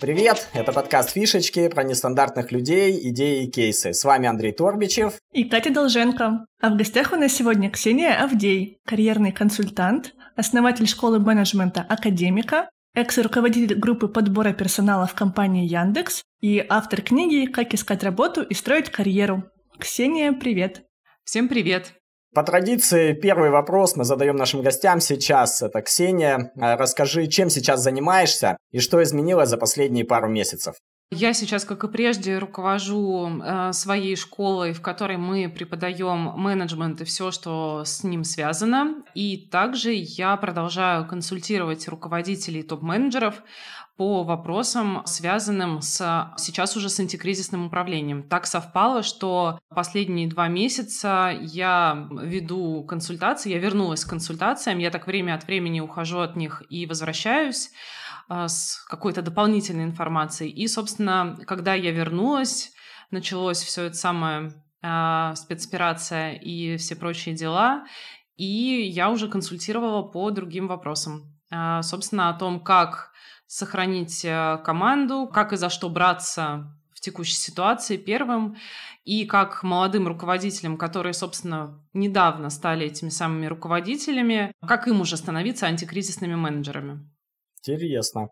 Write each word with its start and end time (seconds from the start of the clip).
Привет, 0.00 0.48
это 0.52 0.72
подкаст 0.72 1.10
«Фишечки» 1.10 1.66
про 1.66 1.82
нестандартных 1.82 2.52
людей, 2.52 3.10
идеи 3.10 3.44
и 3.44 3.50
кейсы. 3.50 3.92
С 3.92 4.04
вами 4.04 4.28
Андрей 4.28 4.52
Торбичев 4.52 5.14
и 5.32 5.42
Катя 5.42 5.72
Долженко. 5.72 6.46
А 6.60 6.70
в 6.70 6.76
гостях 6.76 7.12
у 7.12 7.16
нас 7.16 7.32
сегодня 7.32 7.68
Ксения 7.68 8.22
Авдей, 8.22 8.78
карьерный 8.86 9.32
консультант, 9.32 10.14
основатель 10.36 10.86
школы 10.86 11.18
менеджмента 11.18 11.80
«Академика», 11.82 12.70
экс-руководитель 12.94 13.74
группы 13.74 14.06
подбора 14.06 14.52
персонала 14.52 15.08
в 15.08 15.14
компании 15.14 15.66
Яндекс 15.66 16.22
и 16.40 16.64
автор 16.68 17.02
книги 17.02 17.50
«Как 17.50 17.74
искать 17.74 18.04
работу 18.04 18.42
и 18.42 18.54
строить 18.54 18.90
карьеру». 18.90 19.50
Ксения, 19.80 20.32
привет! 20.32 20.84
Всем 21.24 21.48
привет! 21.48 21.97
По 22.34 22.42
традиции, 22.42 23.14
первый 23.14 23.50
вопрос 23.50 23.96
мы 23.96 24.04
задаем 24.04 24.36
нашим 24.36 24.62
гостям 24.62 25.00
сейчас. 25.00 25.62
Это 25.62 25.80
Ксения. 25.80 26.52
Э, 26.56 26.76
расскажи, 26.76 27.26
чем 27.26 27.48
сейчас 27.48 27.82
занимаешься 27.82 28.58
и 28.70 28.80
что 28.80 29.02
изменилось 29.02 29.48
за 29.48 29.56
последние 29.56 30.04
пару 30.04 30.28
месяцев? 30.28 30.74
Я 31.10 31.32
сейчас, 31.32 31.64
как 31.64 31.84
и 31.84 31.88
прежде, 31.88 32.36
руковожу 32.36 33.40
э, 33.40 33.72
своей 33.72 34.14
школой, 34.14 34.74
в 34.74 34.82
которой 34.82 35.16
мы 35.16 35.48
преподаем 35.48 36.34
менеджмент 36.36 37.00
и 37.00 37.04
все, 37.04 37.30
что 37.30 37.82
с 37.86 38.04
ним 38.04 38.24
связано. 38.24 39.02
И 39.14 39.48
также 39.50 39.92
я 39.94 40.36
продолжаю 40.36 41.06
консультировать 41.06 41.88
руководителей 41.88 42.62
топ-менеджеров 42.62 43.42
по 43.98 44.22
вопросам, 44.22 45.02
связанным 45.06 45.82
с 45.82 46.32
сейчас 46.38 46.76
уже 46.76 46.88
с 46.88 47.00
антикризисным 47.00 47.66
управлением. 47.66 48.22
Так 48.22 48.46
совпало, 48.46 49.02
что 49.02 49.58
последние 49.70 50.28
два 50.28 50.46
месяца 50.46 51.36
я 51.42 52.08
веду 52.12 52.84
консультации, 52.84 53.50
я 53.50 53.58
вернулась 53.58 54.04
к 54.04 54.08
консультациям, 54.08 54.78
я 54.78 54.92
так 54.92 55.08
время 55.08 55.34
от 55.34 55.48
времени 55.48 55.80
ухожу 55.80 56.20
от 56.20 56.36
них 56.36 56.62
и 56.70 56.86
возвращаюсь 56.86 57.70
а, 58.28 58.46
с 58.46 58.84
какой-то 58.88 59.20
дополнительной 59.20 59.84
информацией. 59.84 60.52
И, 60.52 60.68
собственно, 60.68 61.36
когда 61.44 61.74
я 61.74 61.90
вернулась, 61.90 62.70
началось 63.10 63.60
все 63.60 63.84
это 63.86 63.96
самое 63.96 64.52
э, 64.80 65.32
спецоперация 65.34 66.34
и 66.34 66.76
все 66.76 66.94
прочие 66.94 67.34
дела, 67.34 67.84
и 68.36 68.44
я 68.44 69.10
уже 69.10 69.26
консультировала 69.26 70.02
по 70.02 70.30
другим 70.30 70.68
вопросам. 70.68 71.36
Э, 71.50 71.80
собственно, 71.82 72.28
о 72.28 72.34
том, 72.34 72.60
как 72.60 73.07
сохранить 73.48 74.24
э, 74.24 74.58
команду, 74.64 75.26
как 75.26 75.52
и 75.52 75.56
за 75.56 75.70
что 75.70 75.88
браться 75.88 76.72
в 76.94 77.00
текущей 77.00 77.34
ситуации 77.34 77.96
первым, 77.96 78.56
и 79.04 79.24
как 79.24 79.62
молодым 79.62 80.06
руководителям, 80.06 80.76
которые, 80.76 81.14
собственно, 81.14 81.82
недавно 81.94 82.50
стали 82.50 82.86
этими 82.86 83.08
самыми 83.08 83.46
руководителями, 83.46 84.52
как 84.66 84.86
им 84.86 85.00
уже 85.00 85.16
становиться 85.16 85.66
антикризисными 85.66 86.34
менеджерами. 86.34 87.08
Интересно. 87.60 88.28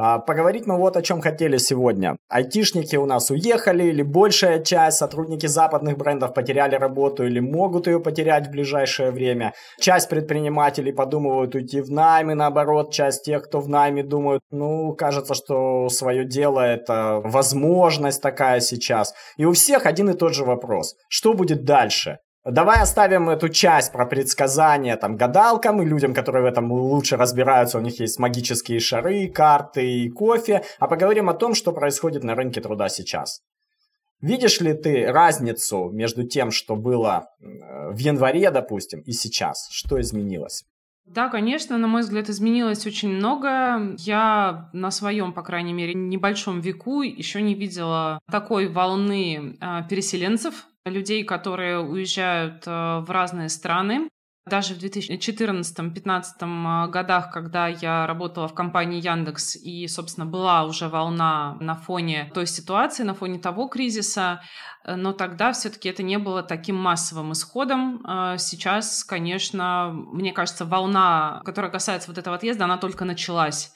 А, 0.00 0.20
поговорить 0.20 0.64
мы 0.64 0.76
вот 0.76 0.96
о 0.96 1.02
чем 1.02 1.20
хотели 1.20 1.56
сегодня. 1.56 2.18
Айтишники 2.28 2.94
у 2.94 3.04
нас 3.04 3.32
уехали, 3.32 3.82
или 3.82 4.02
большая 4.02 4.62
часть, 4.62 4.98
сотрудники 4.98 5.46
западных 5.46 5.98
брендов 5.98 6.34
потеряли 6.34 6.76
работу 6.76 7.26
или 7.26 7.40
могут 7.40 7.88
ее 7.88 7.98
потерять 7.98 8.46
в 8.46 8.50
ближайшее 8.52 9.10
время. 9.10 9.54
Часть 9.80 10.08
предпринимателей 10.08 10.92
подумывают 10.92 11.56
уйти 11.56 11.80
в 11.80 11.90
найм, 11.90 12.30
и 12.30 12.34
наоборот, 12.34 12.92
часть 12.92 13.24
тех, 13.24 13.42
кто 13.42 13.58
в 13.58 13.68
найме, 13.68 14.04
думают, 14.04 14.40
ну, 14.52 14.94
кажется, 14.94 15.34
что 15.34 15.88
свое 15.88 16.24
дело 16.24 16.60
это 16.60 17.20
возможность 17.24 18.22
такая 18.22 18.60
сейчас. 18.60 19.14
И 19.36 19.44
у 19.46 19.52
всех 19.52 19.84
один 19.84 20.10
и 20.10 20.14
тот 20.14 20.32
же 20.32 20.44
вопрос. 20.44 20.94
Что 21.08 21.34
будет 21.34 21.64
дальше? 21.64 22.18
Давай 22.50 22.80
оставим 22.80 23.28
эту 23.28 23.50
часть 23.50 23.92
про 23.92 24.06
предсказания 24.06 24.96
там 24.96 25.16
гадалкам 25.16 25.82
и 25.82 25.84
людям, 25.84 26.14
которые 26.14 26.44
в 26.44 26.46
этом 26.46 26.72
лучше 26.72 27.18
разбираются, 27.18 27.76
у 27.76 27.82
них 27.82 28.00
есть 28.00 28.18
магические 28.18 28.80
шары, 28.80 29.28
карты 29.28 29.86
и 29.86 30.08
кофе, 30.08 30.64
а 30.78 30.88
поговорим 30.88 31.28
о 31.28 31.34
том, 31.34 31.54
что 31.54 31.72
происходит 31.72 32.24
на 32.24 32.34
рынке 32.34 32.62
труда 32.62 32.88
сейчас. 32.88 33.42
Видишь 34.22 34.60
ли 34.60 34.72
ты 34.72 35.12
разницу 35.12 35.90
между 35.90 36.26
тем, 36.26 36.50
что 36.50 36.74
было 36.74 37.28
в 37.38 37.98
январе, 37.98 38.50
допустим, 38.50 39.00
и 39.00 39.12
сейчас? 39.12 39.68
Что 39.70 40.00
изменилось? 40.00 40.64
Да, 41.04 41.28
конечно, 41.28 41.76
на 41.76 41.86
мой 41.86 42.00
взгляд, 42.00 42.30
изменилось 42.30 42.86
очень 42.86 43.10
много. 43.10 43.94
Я 43.98 44.70
на 44.72 44.90
своем, 44.90 45.32
по 45.34 45.42
крайней 45.42 45.74
мере, 45.74 45.92
небольшом 45.92 46.60
веку 46.60 47.02
еще 47.02 47.42
не 47.42 47.54
видела 47.54 48.20
такой 48.30 48.68
волны 48.68 49.56
а, 49.60 49.82
переселенцев 49.82 50.67
людей, 50.90 51.24
которые 51.24 51.80
уезжают 51.80 52.64
э, 52.66 53.00
в 53.00 53.10
разные 53.10 53.48
страны. 53.48 54.08
Даже 54.46 54.74
в 54.74 54.78
2014-2015 54.78 56.22
э, 56.40 56.90
годах, 56.90 57.30
когда 57.30 57.68
я 57.68 58.06
работала 58.06 58.48
в 58.48 58.54
компании 58.54 59.00
Яндекс, 59.00 59.56
и, 59.56 59.86
собственно, 59.88 60.26
была 60.26 60.64
уже 60.64 60.88
волна 60.88 61.56
на 61.60 61.74
фоне 61.74 62.30
той 62.34 62.46
ситуации, 62.46 63.02
на 63.02 63.14
фоне 63.14 63.38
того 63.38 63.68
кризиса, 63.68 64.40
э, 64.84 64.96
но 64.96 65.12
тогда 65.12 65.52
все-таки 65.52 65.88
это 65.88 66.02
не 66.02 66.18
было 66.18 66.42
таким 66.42 66.76
массовым 66.76 67.32
исходом. 67.32 68.02
Сейчас, 68.38 69.04
конечно, 69.04 69.90
мне 69.92 70.32
кажется, 70.32 70.64
волна, 70.64 71.42
которая 71.44 71.70
касается 71.70 72.08
вот 72.08 72.18
этого 72.18 72.36
отъезда, 72.36 72.64
она 72.64 72.78
только 72.78 73.04
началась. 73.04 73.72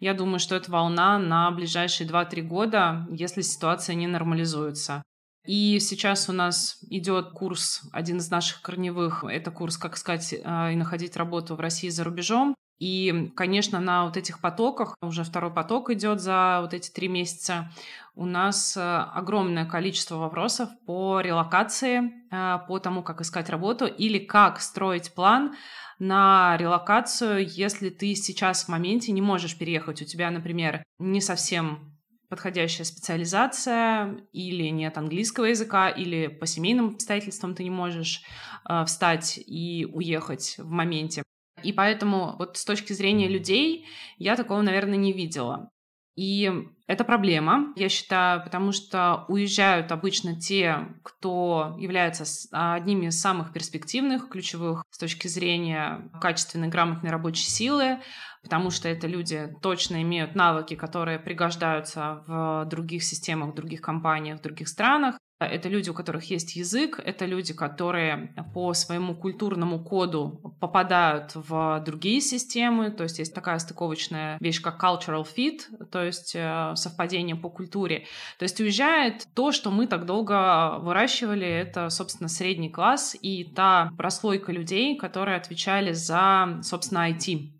Я 0.00 0.12
думаю, 0.14 0.40
что 0.40 0.56
это 0.56 0.70
волна 0.70 1.18
на 1.18 1.50
ближайшие 1.50 2.08
2-3 2.08 2.42
года, 2.42 3.06
если 3.10 3.42
ситуация 3.42 3.94
не 3.94 4.06
нормализуется. 4.06 5.02
И 5.46 5.78
сейчас 5.80 6.28
у 6.28 6.32
нас 6.32 6.78
идет 6.90 7.30
курс, 7.30 7.82
один 7.92 8.18
из 8.18 8.30
наших 8.30 8.62
корневых, 8.62 9.24
это 9.24 9.50
курс 9.50 9.76
«Как 9.76 9.96
искать 9.96 10.32
э, 10.32 10.72
и 10.72 10.76
находить 10.76 11.16
работу 11.16 11.54
в 11.54 11.60
России 11.60 11.88
за 11.88 12.04
рубежом». 12.04 12.54
И, 12.78 13.32
конечно, 13.34 13.80
на 13.80 14.04
вот 14.04 14.16
этих 14.18 14.40
потоках, 14.40 14.96
уже 15.00 15.24
второй 15.24 15.50
поток 15.50 15.88
идет 15.90 16.20
за 16.20 16.58
вот 16.60 16.74
эти 16.74 16.90
три 16.90 17.08
месяца, 17.08 17.70
у 18.14 18.26
нас 18.26 18.76
э, 18.76 18.80
огромное 18.80 19.64
количество 19.64 20.16
вопросов 20.16 20.68
по 20.86 21.20
релокации, 21.20 22.12
э, 22.30 22.58
по 22.66 22.78
тому, 22.78 23.02
как 23.02 23.20
искать 23.20 23.48
работу 23.48 23.86
или 23.86 24.18
как 24.18 24.60
строить 24.60 25.14
план 25.14 25.54
на 25.98 26.56
релокацию, 26.58 27.46
если 27.48 27.88
ты 27.88 28.14
сейчас 28.14 28.64
в 28.64 28.68
моменте 28.68 29.12
не 29.12 29.22
можешь 29.22 29.56
переехать. 29.56 30.02
У 30.02 30.04
тебя, 30.04 30.30
например, 30.30 30.82
не 30.98 31.22
совсем 31.22 31.95
подходящая 32.28 32.84
специализация, 32.84 34.20
или 34.32 34.68
нет 34.68 34.98
английского 34.98 35.46
языка, 35.46 35.88
или 35.88 36.26
по 36.28 36.46
семейным 36.46 36.94
обстоятельствам 36.94 37.54
ты 37.54 37.62
не 37.64 37.70
можешь 37.70 38.22
э, 38.68 38.84
встать 38.86 39.38
и 39.38 39.86
уехать 39.92 40.56
в 40.58 40.70
моменте. 40.70 41.22
И 41.62 41.72
поэтому 41.72 42.36
вот 42.38 42.56
с 42.56 42.64
точки 42.64 42.92
зрения 42.92 43.28
людей 43.28 43.86
я 44.18 44.36
такого, 44.36 44.62
наверное, 44.62 44.96
не 44.96 45.12
видела. 45.12 45.70
И 46.16 46.50
это 46.86 47.04
проблема, 47.04 47.74
я 47.76 47.90
считаю, 47.90 48.42
потому 48.42 48.72
что 48.72 49.26
уезжают 49.28 49.92
обычно 49.92 50.40
те, 50.40 50.88
кто 51.02 51.76
является 51.78 52.24
одними 52.52 53.06
из 53.06 53.20
самых 53.20 53.52
перспективных, 53.52 54.30
ключевых 54.30 54.82
с 54.90 54.98
точки 54.98 55.28
зрения 55.28 56.10
качественной, 56.20 56.68
грамотной 56.68 57.10
рабочей 57.10 57.50
силы, 57.50 57.98
потому 58.42 58.70
что 58.70 58.88
это 58.88 59.06
люди 59.06 59.54
точно 59.60 60.00
имеют 60.02 60.34
навыки, 60.34 60.74
которые 60.74 61.18
пригождаются 61.18 62.24
в 62.26 62.64
других 62.64 63.02
системах, 63.02 63.50
в 63.50 63.54
других 63.54 63.82
компаниях, 63.82 64.38
в 64.38 64.42
других 64.42 64.68
странах. 64.68 65.18
Это 65.38 65.68
люди, 65.68 65.90
у 65.90 65.94
которых 65.94 66.30
есть 66.30 66.56
язык, 66.56 66.98
это 67.04 67.26
люди, 67.26 67.52
которые 67.52 68.34
по 68.54 68.72
своему 68.72 69.14
культурному 69.14 69.84
коду 69.84 70.56
попадают 70.60 71.32
в 71.34 71.82
другие 71.84 72.22
системы, 72.22 72.90
то 72.90 73.02
есть 73.02 73.18
есть 73.18 73.34
такая 73.34 73.58
стыковочная 73.58 74.38
вещь, 74.40 74.62
как 74.62 74.82
cultural 74.82 75.26
fit, 75.26 75.60
то 75.90 76.02
есть 76.02 76.34
э, 76.34 76.72
совпадение 76.74 77.36
по 77.36 77.50
культуре. 77.50 78.06
То 78.38 78.44
есть 78.44 78.60
уезжает 78.60 79.26
то, 79.34 79.52
что 79.52 79.70
мы 79.70 79.86
так 79.86 80.06
долго 80.06 80.78
выращивали, 80.78 81.46
это, 81.46 81.90
собственно, 81.90 82.28
средний 82.28 82.70
класс 82.70 83.14
и 83.20 83.44
та 83.44 83.90
прослойка 83.98 84.52
людей, 84.52 84.96
которые 84.96 85.36
отвечали 85.36 85.92
за, 85.92 86.60
собственно, 86.62 87.10
IT. 87.10 87.55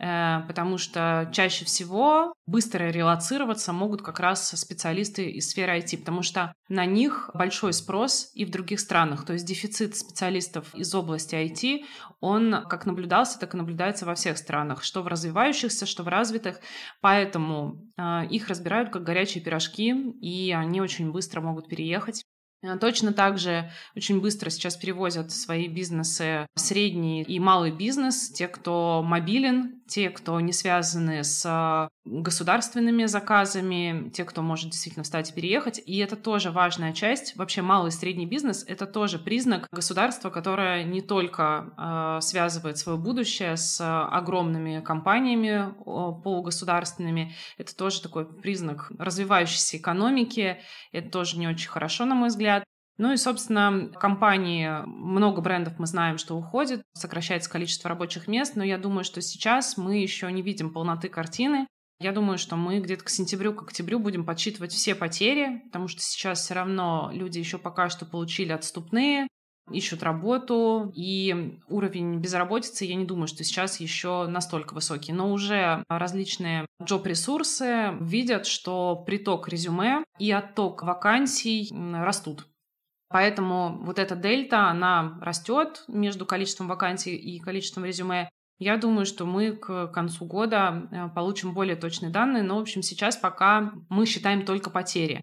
Э, 0.00 0.42
потому 0.46 0.78
что 0.78 1.28
чаще 1.32 1.64
всего 1.64 2.32
быстро 2.46 2.90
релацироваться 2.90 3.72
могут 3.72 4.02
как 4.02 4.20
раз 4.20 4.48
специалисты 4.48 5.28
из 5.30 5.50
сферы 5.50 5.78
IT, 5.78 5.98
потому 5.98 6.22
что 6.22 6.52
на 6.68 6.86
них 6.86 7.30
большой 7.34 7.72
спрос 7.72 8.30
и 8.34 8.44
в 8.44 8.50
других 8.50 8.78
странах. 8.78 9.24
То 9.24 9.32
есть 9.32 9.44
дефицит 9.44 9.96
специалистов 9.96 10.72
из 10.74 10.94
области 10.94 11.34
IT, 11.34 11.84
он 12.20 12.64
как 12.68 12.86
наблюдался, 12.86 13.40
так 13.40 13.54
и 13.54 13.56
наблюдается 13.56 14.06
во 14.06 14.14
всех 14.14 14.38
странах, 14.38 14.84
что 14.84 15.02
в 15.02 15.08
развивающихся, 15.08 15.84
что 15.84 16.04
в 16.04 16.08
развитых. 16.08 16.60
Поэтому 17.00 17.82
э, 17.96 18.26
их 18.26 18.48
разбирают 18.48 18.90
как 18.90 19.02
горячие 19.02 19.42
пирожки, 19.42 19.90
и 20.20 20.52
они 20.52 20.80
очень 20.80 21.10
быстро 21.10 21.40
могут 21.40 21.68
переехать. 21.68 22.22
Э, 22.62 22.76
точно 22.78 23.12
так 23.12 23.38
же 23.38 23.70
очень 23.96 24.20
быстро 24.20 24.50
сейчас 24.50 24.76
перевозят 24.76 25.30
свои 25.30 25.68
бизнесы 25.68 26.46
средний 26.56 27.22
и 27.22 27.38
малый 27.38 27.70
бизнес, 27.70 28.30
те, 28.30 28.48
кто 28.48 29.02
мобилен, 29.04 29.80
те, 29.86 30.10
кто 30.10 30.40
не 30.40 30.52
связаны 30.52 31.24
с 31.24 31.88
государственными 32.04 33.04
заказами, 33.06 34.10
те, 34.10 34.24
кто 34.24 34.42
может 34.42 34.70
действительно 34.70 35.04
встать 35.04 35.30
и 35.30 35.32
переехать. 35.32 35.80
И 35.84 35.98
это 35.98 36.16
тоже 36.16 36.50
важная 36.50 36.92
часть. 36.92 37.36
Вообще 37.36 37.62
малый 37.62 37.88
и 37.88 37.92
средний 37.92 38.26
бизнес— 38.26 38.64
это 38.68 38.86
тоже 38.86 39.18
признак 39.18 39.66
государства, 39.72 40.30
которое 40.30 40.84
не 40.84 41.00
только 41.00 41.72
э, 41.76 42.20
связывает 42.22 42.78
свое 42.78 42.98
будущее 42.98 43.56
с 43.56 43.78
огромными 43.80 44.80
компаниями 44.80 45.68
э, 45.68 46.22
полугосударственными, 46.22 47.34
это 47.56 47.76
тоже 47.76 48.02
такой 48.02 48.26
признак 48.26 48.90
развивающейся 48.98 49.76
экономики. 49.76 50.58
Это 50.92 51.10
тоже 51.10 51.38
не 51.38 51.48
очень 51.48 51.68
хорошо, 51.68 52.04
на 52.04 52.14
мой 52.14 52.28
взгляд. 52.28 52.47
Ну 52.98 53.12
и, 53.12 53.16
собственно, 53.16 53.88
компании, 53.94 54.68
много 54.86 55.40
брендов 55.40 55.78
мы 55.78 55.86
знаем, 55.86 56.18
что 56.18 56.36
уходит, 56.36 56.82
сокращается 56.94 57.48
количество 57.48 57.88
рабочих 57.88 58.26
мест, 58.26 58.56
но 58.56 58.64
я 58.64 58.76
думаю, 58.76 59.04
что 59.04 59.22
сейчас 59.22 59.76
мы 59.76 59.98
еще 59.98 60.30
не 60.32 60.42
видим 60.42 60.72
полноты 60.72 61.08
картины. 61.08 61.68
Я 62.00 62.12
думаю, 62.12 62.38
что 62.38 62.56
мы 62.56 62.80
где-то 62.80 63.04
к 63.04 63.08
сентябрю, 63.08 63.54
к 63.54 63.62
октябрю 63.62 64.00
будем 64.00 64.24
подсчитывать 64.24 64.72
все 64.72 64.96
потери, 64.96 65.62
потому 65.66 65.86
что 65.86 66.00
сейчас 66.00 66.40
все 66.40 66.54
равно 66.54 67.10
люди 67.12 67.38
еще 67.38 67.58
пока 67.58 67.88
что 67.88 68.04
получили 68.04 68.52
отступные, 68.52 69.28
ищут 69.70 70.02
работу, 70.02 70.92
и 70.94 71.58
уровень 71.68 72.18
безработицы, 72.18 72.84
я 72.84 72.94
не 72.94 73.04
думаю, 73.04 73.28
что 73.28 73.44
сейчас 73.44 73.80
еще 73.80 74.26
настолько 74.26 74.74
высокий, 74.74 75.12
но 75.12 75.32
уже 75.32 75.84
различные 75.88 76.66
джоб-ресурсы 76.82 77.96
видят, 78.00 78.46
что 78.46 78.96
приток 79.06 79.48
резюме 79.48 80.04
и 80.18 80.30
отток 80.30 80.82
вакансий 80.82 81.72
растут. 81.94 82.46
Поэтому 83.08 83.78
вот 83.84 83.98
эта 83.98 84.16
дельта, 84.16 84.68
она 84.68 85.18
растет 85.22 85.84
между 85.88 86.26
количеством 86.26 86.68
вакансий 86.68 87.16
и 87.16 87.40
количеством 87.40 87.84
резюме. 87.84 88.28
Я 88.58 88.76
думаю, 88.76 89.06
что 89.06 89.24
мы 89.24 89.52
к 89.52 89.86
концу 89.88 90.26
года 90.26 90.88
э, 90.90 91.08
получим 91.14 91.54
более 91.54 91.76
точные 91.76 92.10
данные, 92.10 92.42
но, 92.42 92.58
в 92.58 92.62
общем, 92.62 92.82
сейчас 92.82 93.16
пока 93.16 93.72
мы 93.88 94.04
считаем 94.04 94.44
только 94.44 94.68
потери. 94.68 95.22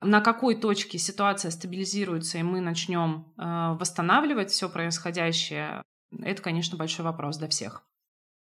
На 0.00 0.20
какой 0.20 0.56
точке 0.56 0.98
ситуация 0.98 1.50
стабилизируется, 1.52 2.38
и 2.38 2.42
мы 2.42 2.60
начнем 2.60 3.32
э, 3.36 3.76
восстанавливать 3.78 4.50
все 4.50 4.68
происходящее, 4.68 5.82
это, 6.20 6.42
конечно, 6.42 6.76
большой 6.76 7.04
вопрос 7.04 7.36
для 7.36 7.48
всех. 7.48 7.84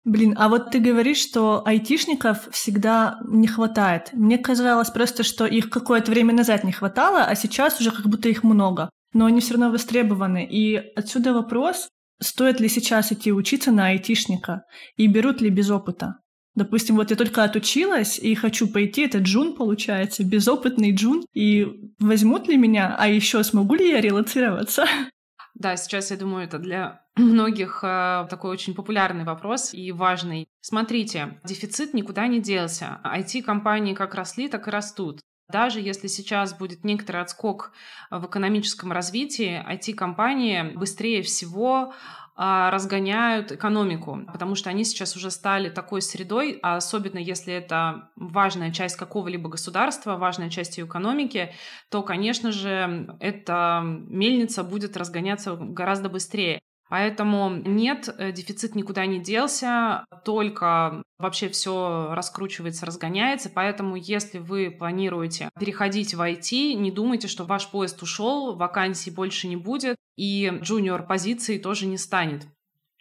Блин, 0.05 0.35
а 0.39 0.49
вот 0.49 0.71
ты 0.71 0.79
говоришь, 0.79 1.19
что 1.19 1.63
айтишников 1.67 2.49
всегда 2.51 3.19
не 3.29 3.47
хватает. 3.47 4.11
Мне 4.13 4.39
казалось 4.39 4.91
просто, 4.91 5.23
что 5.23 5.45
их 5.45 5.71
какое-то 5.71 6.11
время 6.11 6.33
назад 6.33 6.65
не 6.65 6.73
хватало, 6.73 7.25
а 7.25 7.35
сейчас 7.35 7.81
уже 7.81 7.91
как 7.91 8.07
будто 8.07 8.29
их 8.29 8.43
много. 8.43 8.91
Но 9.13 9.27
они 9.27 9.41
все 9.41 9.55
равно 9.55 9.71
востребованы. 9.71 10.47
И 10.51 10.77
отсюда 10.77 11.35
вопрос, 11.35 11.89
стоит 12.21 12.61
ли 12.61 12.69
сейчас 12.69 13.13
идти 13.13 13.33
учиться 13.33 13.71
на 13.71 13.89
айтишника 13.89 14.63
и 14.97 15.07
берут 15.07 15.41
ли 15.41 15.51
без 15.51 15.71
опыта. 15.71 16.17
Допустим, 16.55 16.97
вот 16.97 17.11
я 17.11 17.17
только 17.17 17.45
отучилась 17.45 18.19
и 18.19 18.35
хочу 18.35 18.67
пойти, 18.67 19.03
это 19.03 19.19
джун 19.19 19.55
получается, 19.55 20.25
безопытный 20.25 20.93
джун, 20.93 21.25
и 21.33 21.69
возьмут 22.01 22.49
ли 22.49 22.57
меня, 22.57 22.97
а 22.99 23.07
еще 23.07 23.45
смогу 23.45 23.77
ли 23.77 23.91
я 23.91 24.01
релацироваться? 24.01 24.87
Да, 25.55 25.77
сейчас, 25.77 26.11
я 26.11 26.17
думаю, 26.17 26.45
это 26.45 26.59
для 26.59 27.03
многих 27.17 27.81
э, 27.83 28.27
такой 28.31 28.51
очень 28.51 28.75
популярный 28.75 29.25
вопрос 29.25 29.75
и 29.75 29.93
важный. 29.93 30.49
Смотрите, 30.61 31.41
дефицит 31.45 31.95
никуда 31.95 32.27
не 32.27 32.41
делся. 32.41 33.01
IT-компании 33.05 33.95
как 33.95 34.15
росли, 34.15 34.49
так 34.49 34.69
и 34.69 34.71
растут. 34.71 35.21
Даже 35.51 35.81
если 35.81 36.09
сейчас 36.09 36.53
будет 36.53 36.85
некоторый 36.85 37.23
отскок 37.23 37.73
в 38.11 38.27
экономическом 38.27 38.93
развитии, 38.93 39.65
IT-компании 39.67 40.75
быстрее 40.77 41.23
всего 41.23 41.95
разгоняют 42.39 43.51
экономику, 43.51 44.21
потому 44.33 44.55
что 44.55 44.71
они 44.71 44.85
сейчас 44.85 45.17
уже 45.17 45.31
стали 45.33 45.71
такой 45.71 46.01
средой, 46.01 46.61
а 46.63 46.77
особенно 46.77 47.19
если 47.19 47.53
это 47.53 48.11
важная 48.15 48.73
часть 48.73 48.97
какого-либо 48.97 49.51
государства, 49.51 50.17
важная 50.17 50.49
часть 50.49 50.79
ее 50.79 50.87
экономики, 50.87 51.53
то, 51.91 52.03
конечно 52.03 52.53
же, 52.53 53.17
эта 53.19 53.83
мельница 53.85 54.63
будет 54.63 54.97
разгоняться 54.97 55.57
гораздо 55.57 56.09
быстрее. 56.09 56.61
Поэтому 56.89 57.51
нет, 57.51 58.09
э, 58.17 58.33
дефицит 58.33 58.75
никуда 58.75 59.05
не 59.05 59.21
делся, 59.21 60.07
только 60.25 61.03
вообще 61.19 61.49
все 61.51 62.15
раскручивается, 62.15 62.87
разгоняется. 62.87 63.51
Поэтому 63.51 63.97
если 63.97 64.39
вы 64.39 64.71
планируете 64.71 65.51
переходить 65.61 66.15
в 66.15 66.21
IT, 66.21 66.75
не 66.75 66.91
думайте, 66.91 67.29
что 67.29 67.45
ваш 67.45 67.69
поезд 67.69 68.03
ушел, 68.03 68.57
вакансий 68.57 69.11
больше 69.11 69.49
не 69.49 69.57
будет, 69.57 69.97
и 70.17 70.51
джуниор 70.63 71.07
позиции 71.07 71.59
тоже 71.59 71.87
не 71.87 71.99
станет. 71.99 72.47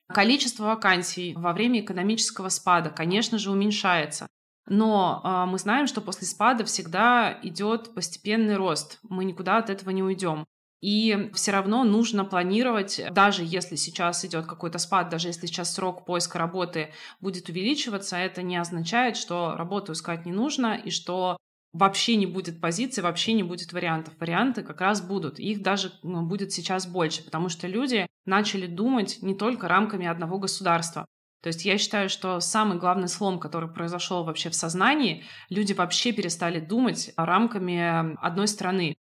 Количество 0.08 0.66
вакансий 0.66 1.34
во 1.36 1.54
время 1.54 1.82
экономического 1.82 2.50
спада, 2.50 2.90
конечно 2.90 3.38
же, 3.38 3.52
уменьшается. 3.52 4.28
Но 4.68 5.22
э, 5.24 5.50
мы 5.50 5.60
знаем, 5.60 5.88
что 5.88 6.02
после 6.02 6.28
спада 6.28 6.66
всегда 6.66 7.38
идет 7.42 7.94
постепенный 7.94 8.58
рост. 8.58 9.00
Мы 9.04 9.24
никуда 9.24 9.58
от 9.58 9.70
этого 9.70 9.92
не 9.92 10.04
уйдем. 10.04 10.46
И 10.82 11.32
все 11.34 11.52
равно 11.52 11.84
нужно 11.84 12.24
планировать, 12.24 13.02
даже 13.12 13.44
если 13.44 13.76
сейчас 13.76 14.24
идет 14.24 14.46
какой-то 14.46 14.78
спад, 14.78 15.10
даже 15.10 15.30
если 15.30 15.48
сейчас 15.48 15.74
срок 15.74 16.06
поиска 16.06 16.38
работы 16.38 16.94
будет 17.20 17.50
увеличиваться, 17.50 18.16
это 18.18 18.44
не 18.44 18.58
означает, 18.58 19.18
что 19.18 19.56
работу 19.56 19.94
искать 19.94 20.26
не 20.26 20.32
нужно 20.32 20.76
и 20.76 20.92
что 20.92 21.38
вообще 21.74 22.16
не 22.16 22.26
будет 22.26 22.62
позиции, 22.62 23.02
вообще 23.02 23.34
не 23.34 23.44
будет 23.44 23.74
вариантов. 23.74 24.14
Варианты 24.20 24.64
как 24.64 24.82
раз 24.82 25.02
будут. 25.02 25.40
Их 25.40 25.62
даже 25.62 25.92
ну, 26.04 26.24
будет 26.24 26.52
сейчас 26.52 26.88
больше, 26.88 27.24
потому 27.24 27.50
что 27.50 27.68
люди 27.68 28.08
начали 28.26 28.68
думать 28.68 29.20
не 29.22 29.36
только 29.36 29.68
рамками 29.68 30.06
одного 30.06 30.38
государства. 30.38 31.06
То 31.42 31.48
есть 31.48 31.66
я 31.66 31.78
считаю, 31.78 32.10
что 32.10 32.40
самый 32.40 32.78
главный 32.80 33.08
слом, 33.08 33.40
который 33.40 33.70
произошел 33.70 34.24
вообще 34.24 34.50
в 34.50 34.56
сознании, 34.56 35.24
люди 35.50 35.74
вообще 35.74 36.12
перестали 36.12 36.60
думать 36.60 37.14
рамками 37.16 38.16
одной 38.26 38.48
страны. 38.48 38.96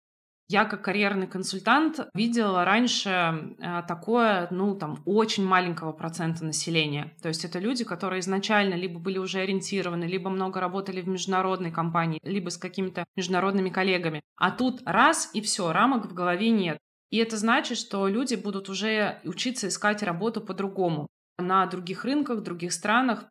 Я 0.49 0.65
как 0.65 0.85
карьерный 0.85 1.27
консультант 1.27 1.99
видела 2.15 2.65
раньше 2.65 3.11
э, 3.59 3.83
такое, 3.89 4.47
ну, 4.53 4.77
там, 4.77 5.03
очень 5.05 5.45
маленького 5.45 5.91
процента 5.93 6.45
населения. 6.45 7.13
То 7.21 7.29
есть 7.29 7.45
это 7.45 7.59
люди, 7.59 7.85
которые 7.85 8.21
изначально 8.21 8.75
либо 8.75 9.01
были 9.01 9.19
уже 9.19 9.41
ориентированы, 9.41 10.05
либо 10.05 10.31
много 10.31 10.61
работали 10.61 11.01
в 11.01 11.09
международной 11.09 11.73
компании, 11.73 12.21
либо 12.23 12.51
с 12.51 12.59
какими-то 12.59 13.05
международными 13.17 13.71
коллегами. 13.71 14.23
А 14.37 14.53
тут 14.53 14.83
раз 14.85 15.31
и 15.35 15.41
все, 15.41 15.73
рамок 15.73 16.07
в 16.07 16.15
голове 16.15 16.51
нет. 16.51 16.79
И 17.11 17.19
это 17.19 17.37
значит, 17.37 17.77
что 17.77 18.07
люди 18.07 18.37
будут 18.37 18.69
уже 18.69 19.21
учиться 19.25 19.67
искать 19.67 20.05
работу 20.05 20.41
по-другому 20.41 21.09
на 21.39 21.67
других 21.67 22.05
рынках, 22.05 22.43
других 22.43 22.73
странах. 22.73 23.27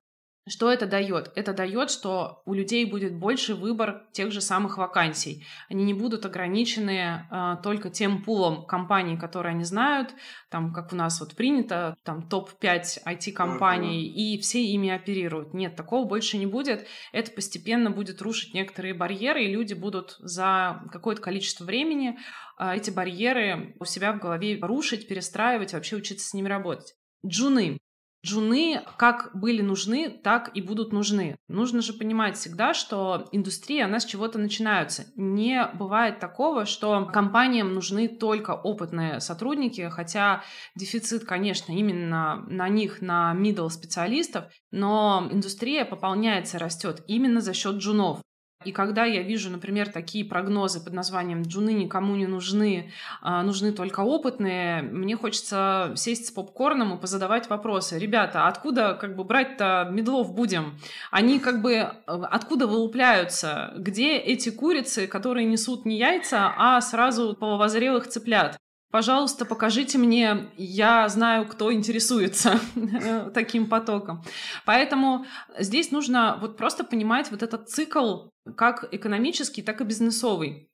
Что 0.47 0.71
это 0.71 0.85
дает? 0.85 1.31
Это 1.35 1.53
дает, 1.53 1.89
что 1.89 2.43
у 2.45 2.53
людей 2.53 2.85
будет 2.85 3.15
больше 3.15 3.55
выбор 3.55 4.03
тех 4.11 4.31
же 4.31 4.41
самых 4.41 4.77
вакансий. 4.77 5.43
Они 5.69 5.83
не 5.83 5.95
будут 5.95 6.23
ограничены 6.23 7.25
э, 7.31 7.57
только 7.63 7.89
тем 7.89 8.21
пулом 8.21 8.63
компаний, 8.67 9.17
которые 9.17 9.55
они 9.55 9.63
знают, 9.63 10.13
там, 10.51 10.71
как 10.71 10.93
у 10.93 10.95
нас 10.95 11.19
вот 11.19 11.35
принято, 11.35 11.97
там 12.03 12.29
топ-5 12.29 13.03
IT-компаний, 13.07 14.05
uh-huh. 14.05 14.13
и 14.13 14.37
все 14.39 14.63
ими 14.63 14.91
оперируют. 14.91 15.55
Нет, 15.55 15.75
такого 15.75 16.07
больше 16.07 16.37
не 16.37 16.45
будет. 16.45 16.85
Это 17.11 17.31
постепенно 17.31 17.89
будет 17.89 18.21
рушить 18.21 18.53
некоторые 18.53 18.93
барьеры, 18.93 19.45
и 19.45 19.51
люди 19.51 19.73
будут 19.73 20.15
за 20.19 20.83
какое-то 20.91 21.23
количество 21.23 21.65
времени 21.65 22.19
э, 22.59 22.75
эти 22.75 22.91
барьеры 22.91 23.75
у 23.79 23.85
себя 23.85 24.13
в 24.13 24.19
голове 24.19 24.59
рушить, 24.61 25.07
перестраивать, 25.07 25.73
вообще 25.73 25.95
учиться 25.95 26.29
с 26.29 26.35
ними 26.35 26.49
работать. 26.49 26.93
Джуны 27.25 27.79
джуны 28.25 28.81
как 28.97 29.29
были 29.33 29.61
нужны, 29.61 30.09
так 30.09 30.51
и 30.53 30.61
будут 30.61 30.91
нужны. 30.91 31.37
Нужно 31.47 31.81
же 31.81 31.93
понимать 31.93 32.35
всегда, 32.35 32.73
что 32.73 33.27
индустрия, 33.31 33.85
она 33.85 33.99
с 33.99 34.05
чего-то 34.05 34.39
начинается. 34.39 35.05
Не 35.15 35.69
бывает 35.75 36.19
такого, 36.19 36.65
что 36.65 37.05
компаниям 37.05 37.73
нужны 37.73 38.07
только 38.07 38.51
опытные 38.51 39.19
сотрудники, 39.19 39.89
хотя 39.91 40.43
дефицит, 40.75 41.25
конечно, 41.25 41.71
именно 41.71 42.43
на 42.47 42.67
них, 42.67 43.01
на 43.01 43.33
middle 43.37 43.69
специалистов, 43.69 44.45
но 44.71 45.27
индустрия 45.31 45.85
пополняется, 45.85 46.57
растет 46.59 47.03
именно 47.07 47.41
за 47.41 47.53
счет 47.53 47.75
джунов. 47.75 48.19
И 48.65 48.71
когда 48.71 49.05
я 49.05 49.21
вижу, 49.21 49.49
например, 49.49 49.89
такие 49.89 50.25
прогнозы 50.25 50.83
под 50.83 50.93
названием 50.93 51.43
«Джуны 51.43 51.73
никому 51.73 52.15
не 52.15 52.27
нужны, 52.27 52.91
а 53.21 53.43
нужны 53.43 53.71
только 53.71 54.01
опытные», 54.01 54.81
мне 54.81 55.15
хочется 55.15 55.93
сесть 55.95 56.27
с 56.27 56.31
попкорном 56.31 56.95
и 56.95 56.99
позадавать 56.99 57.49
вопросы. 57.49 57.99
Ребята, 57.99 58.47
откуда 58.47 58.97
как 58.99 59.15
бы 59.15 59.23
брать-то 59.23 59.87
медлов 59.91 60.33
будем? 60.33 60.79
Они 61.11 61.39
как 61.39 61.61
бы 61.61 61.91
откуда 62.05 62.67
вылупляются? 62.67 63.73
Где 63.77 64.17
эти 64.17 64.49
курицы, 64.49 65.07
которые 65.07 65.45
несут 65.45 65.85
не 65.85 65.97
яйца, 65.97 66.53
а 66.57 66.81
сразу 66.81 67.35
половозрелых 67.35 68.07
цыплят? 68.07 68.57
Пожалуйста, 68.95 69.43
покажите 69.43 69.97
мне, 69.97 70.47
я 70.55 71.09
знаю, 71.09 71.45
кто 71.47 71.73
интересуется 71.73 72.61
таким 73.33 73.67
потоком. 73.67 74.23
Поэтому 74.63 75.25
здесь 75.59 75.91
нужно 75.91 76.37
вот 76.39 76.55
просто 76.55 76.85
понимать 76.85 77.29
вот 77.29 77.43
этот 77.43 77.67
цикл 77.67 78.29
как 78.55 78.87
экономический, 78.93 79.63
так 79.63 79.81
и 79.81 79.83
бизнесовый. 79.83 80.69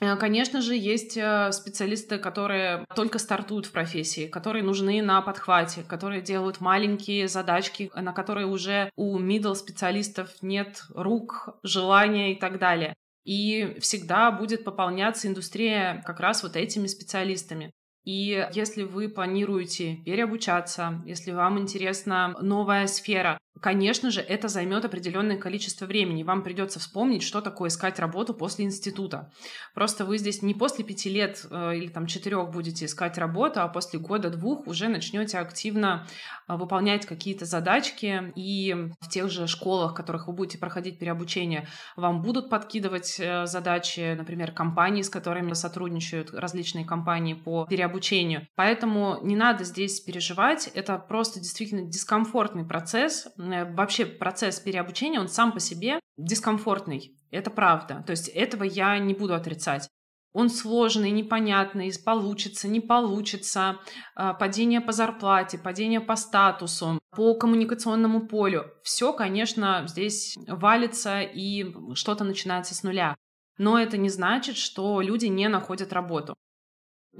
Э, 0.00 0.16
конечно 0.16 0.62
же, 0.62 0.76
есть 0.76 1.18
э, 1.18 1.52
специалисты, 1.52 2.16
которые 2.16 2.86
только 2.96 3.18
стартуют 3.18 3.66
в 3.66 3.72
профессии, 3.72 4.28
которые 4.28 4.62
нужны 4.62 5.02
на 5.02 5.20
подхвате, 5.20 5.82
которые 5.82 6.22
делают 6.22 6.62
маленькие 6.62 7.28
задачки, 7.28 7.90
на 7.94 8.14
которые 8.14 8.46
уже 8.46 8.90
у 8.96 9.18
middle 9.18 9.54
специалистов 9.54 10.30
нет 10.40 10.84
рук, 10.94 11.50
желания 11.62 12.32
и 12.32 12.38
так 12.38 12.58
далее. 12.58 12.94
И 13.28 13.76
всегда 13.80 14.30
будет 14.32 14.64
пополняться 14.64 15.28
индустрия 15.28 16.02
как 16.06 16.18
раз 16.18 16.42
вот 16.42 16.56
этими 16.56 16.86
специалистами. 16.86 17.70
И 18.06 18.48
если 18.54 18.84
вы 18.84 19.10
планируете 19.10 19.96
переобучаться, 19.96 21.02
если 21.04 21.32
вам 21.32 21.58
интересна 21.58 22.34
новая 22.40 22.86
сфера, 22.86 23.36
Конечно 23.60 24.10
же, 24.10 24.20
это 24.20 24.48
займет 24.48 24.84
определенное 24.84 25.36
количество 25.36 25.86
времени. 25.86 26.22
Вам 26.22 26.42
придется 26.42 26.78
вспомнить, 26.78 27.22
что 27.22 27.40
такое 27.40 27.68
искать 27.68 27.98
работу 27.98 28.34
после 28.34 28.64
института. 28.64 29.30
Просто 29.74 30.04
вы 30.04 30.18
здесь 30.18 30.42
не 30.42 30.54
после 30.54 30.84
пяти 30.84 31.08
лет 31.10 31.44
э, 31.50 31.76
или 31.76 31.88
там 31.88 32.06
четырех 32.06 32.50
будете 32.50 32.84
искать 32.84 33.18
работу, 33.18 33.60
а 33.60 33.68
после 33.68 33.98
года-двух 33.98 34.66
уже 34.66 34.88
начнете 34.88 35.38
активно 35.38 36.06
э, 36.46 36.56
выполнять 36.56 37.06
какие-то 37.06 37.46
задачки. 37.46 38.32
И 38.36 38.74
в 39.00 39.08
тех 39.08 39.30
же 39.30 39.46
школах, 39.46 39.92
в 39.92 39.94
которых 39.94 40.28
вы 40.28 40.34
будете 40.34 40.58
проходить 40.58 40.98
переобучение, 40.98 41.66
вам 41.96 42.22
будут 42.22 42.50
подкидывать 42.50 43.16
э, 43.18 43.46
задачи, 43.46 44.14
например, 44.16 44.52
компании, 44.52 45.02
с 45.02 45.10
которыми 45.10 45.52
сотрудничают 45.54 46.32
различные 46.32 46.84
компании 46.84 47.34
по 47.34 47.66
переобучению. 47.66 48.46
Поэтому 48.54 49.18
не 49.22 49.36
надо 49.36 49.64
здесь 49.64 50.00
переживать. 50.00 50.68
Это 50.74 50.98
просто 50.98 51.40
действительно 51.40 51.82
дискомфортный 51.82 52.64
процесс 52.64 53.28
вообще 53.48 54.06
процесс 54.06 54.60
переобучения, 54.60 55.20
он 55.20 55.28
сам 55.28 55.52
по 55.52 55.60
себе 55.60 56.00
дискомфортный. 56.16 57.16
Это 57.30 57.50
правда. 57.50 58.02
То 58.06 58.12
есть 58.12 58.28
этого 58.28 58.64
я 58.64 58.98
не 58.98 59.14
буду 59.14 59.34
отрицать. 59.34 59.88
Он 60.32 60.50
сложный, 60.50 61.10
непонятный, 61.10 61.92
получится, 62.04 62.68
не 62.68 62.80
получится, 62.80 63.78
э, 64.14 64.34
падение 64.38 64.80
по 64.80 64.92
зарплате, 64.92 65.58
падение 65.58 66.00
по 66.00 66.16
статусу, 66.16 66.98
по 67.16 67.34
коммуникационному 67.34 68.26
полю. 68.26 68.66
Все, 68.82 69.12
конечно, 69.12 69.84
здесь 69.86 70.36
валится 70.46 71.22
и 71.22 71.74
что-то 71.94 72.24
начинается 72.24 72.74
с 72.74 72.82
нуля. 72.82 73.16
Но 73.56 73.78
это 73.78 73.96
не 73.96 74.10
значит, 74.10 74.56
что 74.56 75.00
люди 75.00 75.26
не 75.26 75.48
находят 75.48 75.92
работу. 75.92 76.34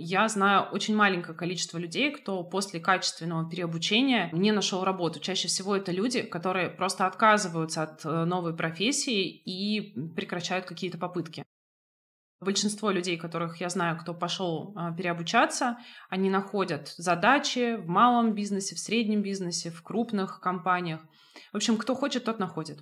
Я 0.01 0.29
знаю 0.29 0.69
очень 0.71 0.95
маленькое 0.95 1.37
количество 1.37 1.77
людей, 1.77 2.13
кто 2.13 2.45
после 2.45 2.79
качественного 2.79 3.51
переобучения 3.51 4.31
не 4.33 4.53
нашел 4.53 4.85
работу. 4.85 5.19
Чаще 5.19 5.49
всего 5.49 5.75
это 5.75 5.91
люди, 5.91 6.23
которые 6.23 6.71
просто 6.71 7.05
отказываются 7.05 7.83
от 7.83 8.05
э, 8.05 8.25
новой 8.25 8.57
профессии 8.57 9.27
и 9.29 9.93
прекращают 10.15 10.67
какие-то 10.67 10.99
попытки. 10.99 11.43
Большинство 12.41 12.93
людей, 12.93 13.19
которых 13.19 13.61
я 13.61 13.69
знаю, 13.69 13.99
кто 13.99 14.15
пошел 14.15 14.73
а, 14.77 14.93
переобучаться, 14.93 15.79
они 16.09 16.31
находят 16.31 16.95
задачи 16.97 17.75
в 17.75 17.89
малом 17.89 18.35
бизнесе, 18.35 18.77
в 18.77 18.79
среднем 18.79 19.23
бизнесе, 19.23 19.71
в 19.71 19.83
крупных 19.83 20.39
компаниях. 20.41 21.01
В 21.53 21.57
общем, 21.57 21.77
кто 21.77 21.97
хочет, 21.97 22.25
тот 22.25 22.39
находит. 22.39 22.79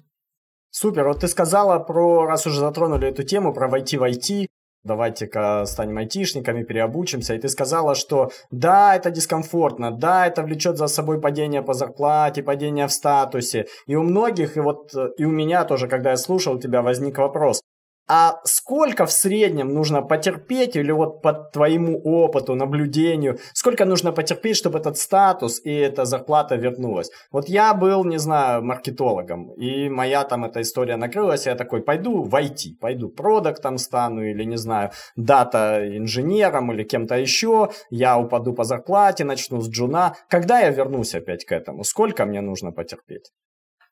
Супер. 0.68 1.08
Вот 1.08 1.20
ты 1.20 1.28
сказала 1.28 1.78
про, 1.78 2.26
раз 2.26 2.46
уже 2.46 2.60
затронули 2.60 3.08
эту 3.08 3.22
тему, 3.22 3.54
про 3.54 3.66
войти 3.66 3.96
в 3.96 4.02
IT, 4.02 4.48
давайте-ка 4.86 5.64
станем 5.66 5.98
айтишниками, 5.98 6.62
переобучимся. 6.62 7.34
И 7.34 7.38
ты 7.38 7.48
сказала, 7.48 7.94
что 7.94 8.30
да, 8.50 8.96
это 8.96 9.10
дискомфортно, 9.10 9.90
да, 9.90 10.26
это 10.26 10.42
влечет 10.42 10.78
за 10.78 10.86
собой 10.86 11.20
падение 11.20 11.62
по 11.62 11.74
зарплате, 11.74 12.42
падение 12.42 12.86
в 12.86 12.92
статусе. 12.92 13.66
И 13.86 13.96
у 13.96 14.02
многих, 14.02 14.56
и 14.56 14.60
вот 14.60 14.94
и 15.18 15.24
у 15.24 15.30
меня 15.30 15.64
тоже, 15.64 15.88
когда 15.88 16.10
я 16.10 16.16
слушал 16.16 16.58
тебя, 16.58 16.82
возник 16.82 17.18
вопрос, 17.18 17.60
а 18.08 18.40
сколько 18.44 19.06
в 19.06 19.12
среднем 19.12 19.74
нужно 19.74 20.02
потерпеть, 20.02 20.76
или 20.76 20.92
вот 20.92 21.22
по 21.22 21.32
твоему 21.32 22.00
опыту, 22.04 22.54
наблюдению, 22.54 23.38
сколько 23.52 23.84
нужно 23.84 24.12
потерпеть, 24.12 24.56
чтобы 24.56 24.78
этот 24.78 24.96
статус 24.98 25.60
и 25.64 25.72
эта 25.72 26.04
зарплата 26.04 26.56
вернулась? 26.56 27.10
Вот 27.32 27.48
я 27.48 27.74
был, 27.74 28.04
не 28.04 28.18
знаю, 28.18 28.64
маркетологом, 28.64 29.52
и 29.54 29.88
моя 29.88 30.24
там 30.24 30.44
эта 30.44 30.60
история 30.60 30.96
накрылась, 30.96 31.46
я 31.46 31.54
такой, 31.54 31.82
пойду 31.82 32.22
в 32.22 32.34
IT, 32.34 32.78
пойду 32.80 33.08
продуктом 33.08 33.78
стану, 33.78 34.22
или, 34.22 34.44
не 34.44 34.56
знаю, 34.56 34.90
дата-инженером, 35.16 36.72
или 36.72 36.84
кем-то 36.84 37.16
еще, 37.16 37.70
я 37.90 38.18
упаду 38.18 38.52
по 38.54 38.64
зарплате, 38.64 39.24
начну 39.24 39.60
с 39.60 39.68
джуна. 39.68 40.14
Когда 40.28 40.60
я 40.60 40.70
вернусь 40.70 41.14
опять 41.14 41.44
к 41.44 41.52
этому? 41.52 41.84
Сколько 41.84 42.24
мне 42.26 42.40
нужно 42.40 42.72
потерпеть? 42.72 43.30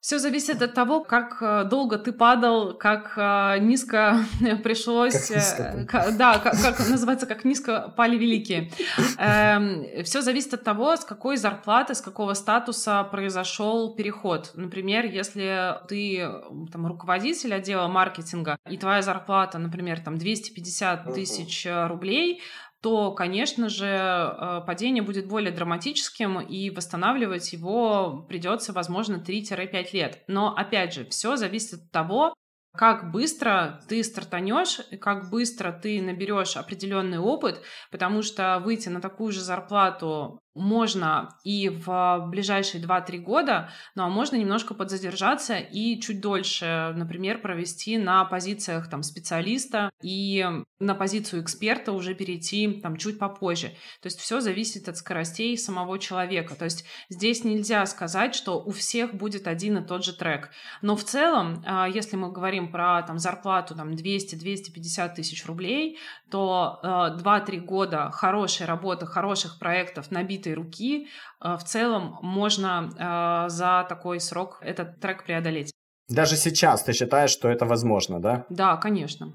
Все 0.05 0.19
зависит 0.19 0.61
от 0.61 0.75
того, 0.75 1.01
как 1.01 1.39
э, 1.41 1.65
долго 1.65 1.97
ты 1.97 2.13
падал, 2.13 2.75
как 2.75 3.15
э, 3.17 3.59
низко 3.61 4.27
пришлось... 4.63 5.29
Как 5.29 5.37
низко. 5.37 5.99
Э, 5.99 6.13
да, 6.13 6.39
как, 6.41 6.61
как 6.61 6.79
называется, 6.91 7.25
как 7.25 7.47
низко 7.47 7.91
пали 7.97 8.19
великие. 8.19 8.71
Эм, 9.17 9.87
Все 10.05 10.21
зависит 10.21 10.53
от 10.53 10.63
того, 10.63 10.95
с 10.95 11.07
какой 11.07 11.39
зарплаты, 11.39 11.95
с 11.95 12.03
какого 12.03 12.35
статуса 12.35 13.03
произошел 13.05 13.95
переход. 13.95 14.51
Например, 14.53 15.07
если 15.07 15.79
ты 15.89 16.29
там, 16.71 16.87
руководитель 16.87 17.55
отдела 17.55 17.89
маркетинга, 17.89 18.59
и 18.69 18.77
твоя 18.77 19.01
зарплата, 19.01 19.57
например, 19.57 20.01
там 20.01 20.19
250 20.19 21.15
тысяч 21.15 21.67
рублей, 21.67 22.43
то, 22.85 23.13
конечно 23.13 23.71
же, 23.71 23.87
э, 23.87 24.61
падение 24.67 25.03
будет 25.03 25.27
более 25.27 25.51
драматическим, 25.51 26.39
и 26.39 26.69
восстанавливать 26.69 27.51
его 27.55 28.27
придется, 28.29 28.75
возможно, 28.75 29.17
3-5 29.17 29.95
лет. 29.95 30.23
Но, 30.29 30.55
опять 30.55 30.93
же, 30.93 31.07
все 31.07 31.37
зависит 31.37 31.81
от 31.81 31.91
того, 31.91 32.35
как 32.77 33.11
быстро 33.11 33.81
ты 33.89 34.05
стартанешь, 34.05 34.81
как 35.01 35.31
быстро 35.31 35.73
ты 35.73 36.03
наберешь 36.03 36.59
определенный 36.59 37.19
опыт, 37.19 37.63
потому 37.91 38.21
что 38.21 38.61
выйти 38.63 38.91
на 38.91 39.01
такую 39.01 39.33
же 39.33 39.41
зарплату 39.41 40.39
можно 40.55 41.37
и 41.45 41.69
в 41.69 42.27
ближайшие 42.29 42.83
2-3 42.83 43.19
года, 43.19 43.71
ну 43.95 44.05
а 44.05 44.09
можно 44.09 44.37
немножко 44.37 44.75
подзадержаться 44.75 45.57
и 45.57 46.01
чуть 46.01 46.21
дольше, 46.21 46.93
например, 46.97 47.41
провести 47.41 47.99
на 47.99 48.25
позициях 48.25 48.89
там 48.89 49.03
специалиста 49.03 49.91
и 50.03 50.47
на 50.79 50.95
позицию 50.95 51.43
эксперта 51.43 51.93
уже 51.93 52.15
перейти 52.15 52.81
там 52.81 52.97
чуть 52.97 53.19
попозже. 53.19 53.69
То 54.01 54.07
есть 54.07 54.21
все 54.21 54.41
зависит 54.41 54.89
от 54.89 54.97
скоростей 54.97 55.57
самого 55.59 55.99
человека. 55.99 56.55
То 56.55 56.67
есть 56.67 56.85
здесь 57.09 57.45
нельзя 57.45 57.85
сказать, 57.87 58.35
что 58.35 58.61
у 58.61 58.71
всех 58.71 59.15
будет 59.15 59.47
один 59.47 59.79
и 59.79 59.87
тот 59.87 60.05
же 60.05 60.17
трек. 60.17 60.51
Но 60.83 60.97
в 60.97 61.05
целом, 61.05 61.63
а, 61.67 61.89
если 61.89 62.17
мы 62.17 62.31
говорим 62.31 62.71
про 62.71 63.03
там 63.03 63.19
зарплату 63.19 63.75
там 63.75 63.91
200-250 63.93 65.15
тысяч 65.15 65.45
рублей, 65.47 65.99
то 66.31 66.81
2-3 66.83 67.23
а, 67.23 67.61
года 67.61 68.11
хорошей 68.11 68.67
работы, 68.67 69.07
хороших 69.07 69.59
проектов, 69.59 70.11
набит 70.11 70.44
выбитой 70.45 70.55
руки 70.55 71.07
э, 71.41 71.57
в 71.57 71.65
целом 71.65 72.19
можно 72.23 72.91
э, 72.99 73.49
за 73.49 73.87
такой 73.89 74.21
срок 74.21 74.59
этот 74.63 75.01
трек 75.01 75.25
преодолеть. 75.25 75.73
Даже 76.09 76.37
сейчас 76.37 76.83
ты 76.83 76.93
считаешь, 76.93 77.31
что 77.31 77.49
это 77.49 77.65
возможно, 77.65 78.21
да? 78.21 78.45
Да, 78.51 78.77
конечно. 78.77 79.33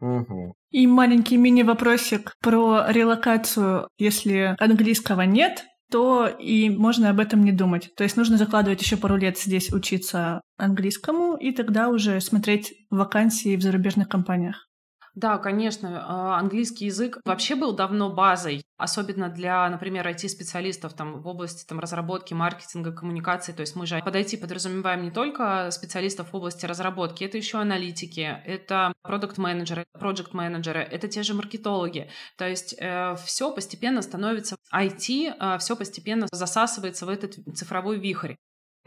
Угу. 0.00 0.52
И 0.70 0.86
маленький 0.86 1.36
мини-вопросик 1.36 2.34
про 2.42 2.86
релокацию. 2.88 3.88
Если 3.98 4.54
английского 4.58 5.22
нет, 5.22 5.64
то 5.90 6.26
и 6.26 6.70
можно 6.70 7.10
об 7.10 7.20
этом 7.20 7.44
не 7.44 7.52
думать. 7.52 7.90
То 7.96 8.04
есть 8.04 8.16
нужно 8.16 8.36
закладывать 8.36 8.82
еще 8.82 8.96
пару 8.96 9.16
лет 9.16 9.38
здесь 9.38 9.72
учиться 9.72 10.40
английскому, 10.58 11.36
и 11.36 11.52
тогда 11.52 11.88
уже 11.88 12.20
смотреть 12.20 12.72
вакансии 12.90 13.56
в 13.56 13.62
зарубежных 13.62 14.08
компаниях. 14.08 14.66
Да, 15.14 15.36
конечно, 15.36 16.04
а, 16.06 16.38
английский 16.38 16.86
язык 16.86 17.20
вообще 17.26 17.54
был 17.54 17.74
давно 17.74 18.10
базой, 18.10 18.64
особенно 18.78 19.28
для, 19.28 19.68
например, 19.68 20.06
IT-специалистов 20.08 20.94
там, 20.94 21.20
в 21.20 21.26
области 21.26 21.66
там, 21.66 21.80
разработки, 21.80 22.32
маркетинга, 22.32 22.92
коммуникации. 22.92 23.52
То 23.52 23.60
есть 23.60 23.76
мы 23.76 23.86
же 23.86 24.00
под 24.02 24.16
IT 24.16 24.38
подразумеваем 24.38 25.02
не 25.02 25.10
только 25.10 25.70
специалистов 25.70 26.32
в 26.32 26.36
области 26.36 26.64
разработки, 26.64 27.24
это 27.24 27.36
еще 27.36 27.58
аналитики, 27.58 28.20
это 28.46 28.94
продукт-менеджеры, 29.02 29.84
проект-менеджеры, 29.92 30.80
это 30.80 31.08
те 31.08 31.22
же 31.22 31.34
маркетологи. 31.34 32.08
То 32.38 32.48
есть 32.48 32.74
э, 32.78 33.14
все 33.22 33.52
постепенно 33.52 34.00
становится 34.00 34.56
IT, 34.74 35.34
э, 35.38 35.58
все 35.58 35.76
постепенно 35.76 36.26
засасывается 36.32 37.04
в 37.04 37.10
этот 37.10 37.34
цифровой 37.54 37.98
вихрь. 37.98 38.36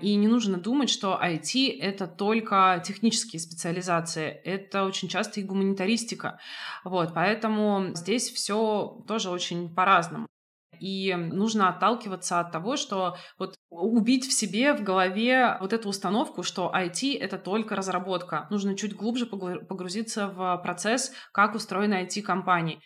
И 0.01 0.15
не 0.15 0.27
нужно 0.27 0.57
думать, 0.57 0.89
что 0.89 1.17
IT— 1.21 1.79
это 1.81 2.05
только 2.05 2.83
технические 2.85 3.39
специализации, 3.39 4.27
это 4.27 4.83
очень 4.83 5.07
часто 5.07 5.39
и 5.39 5.43
гуманитаристика. 5.43 6.37
Вот, 6.83 7.13
поэтому 7.13 7.91
здесь 7.93 8.29
все 8.29 9.01
тоже 9.07 9.29
очень 9.29 9.73
по-разному. 9.73 10.27
И 10.81 11.15
нужно 11.15 11.69
отталкиваться 11.69 12.41
от 12.41 12.51
того, 12.51 12.75
что 12.75 13.15
вот 13.39 13.55
убить 13.69 14.27
в 14.27 14.33
себе 14.33 14.73
в 14.73 14.83
голове 14.83 15.57
вот 15.61 15.71
эту 15.71 15.87
установку, 15.87 16.43
что 16.43 16.69
IT— 16.75 17.17
это 17.19 17.37
только 17.37 17.77
разработка. 17.77 18.47
Нужно 18.49 18.75
чуть 18.75 18.95
глубже 18.95 19.25
погрузиться 19.25 20.27
в 20.27 20.57
процесс, 20.57 21.13
как 21.31 21.55
устроены 21.55 22.05
IT-компании. 22.05 22.81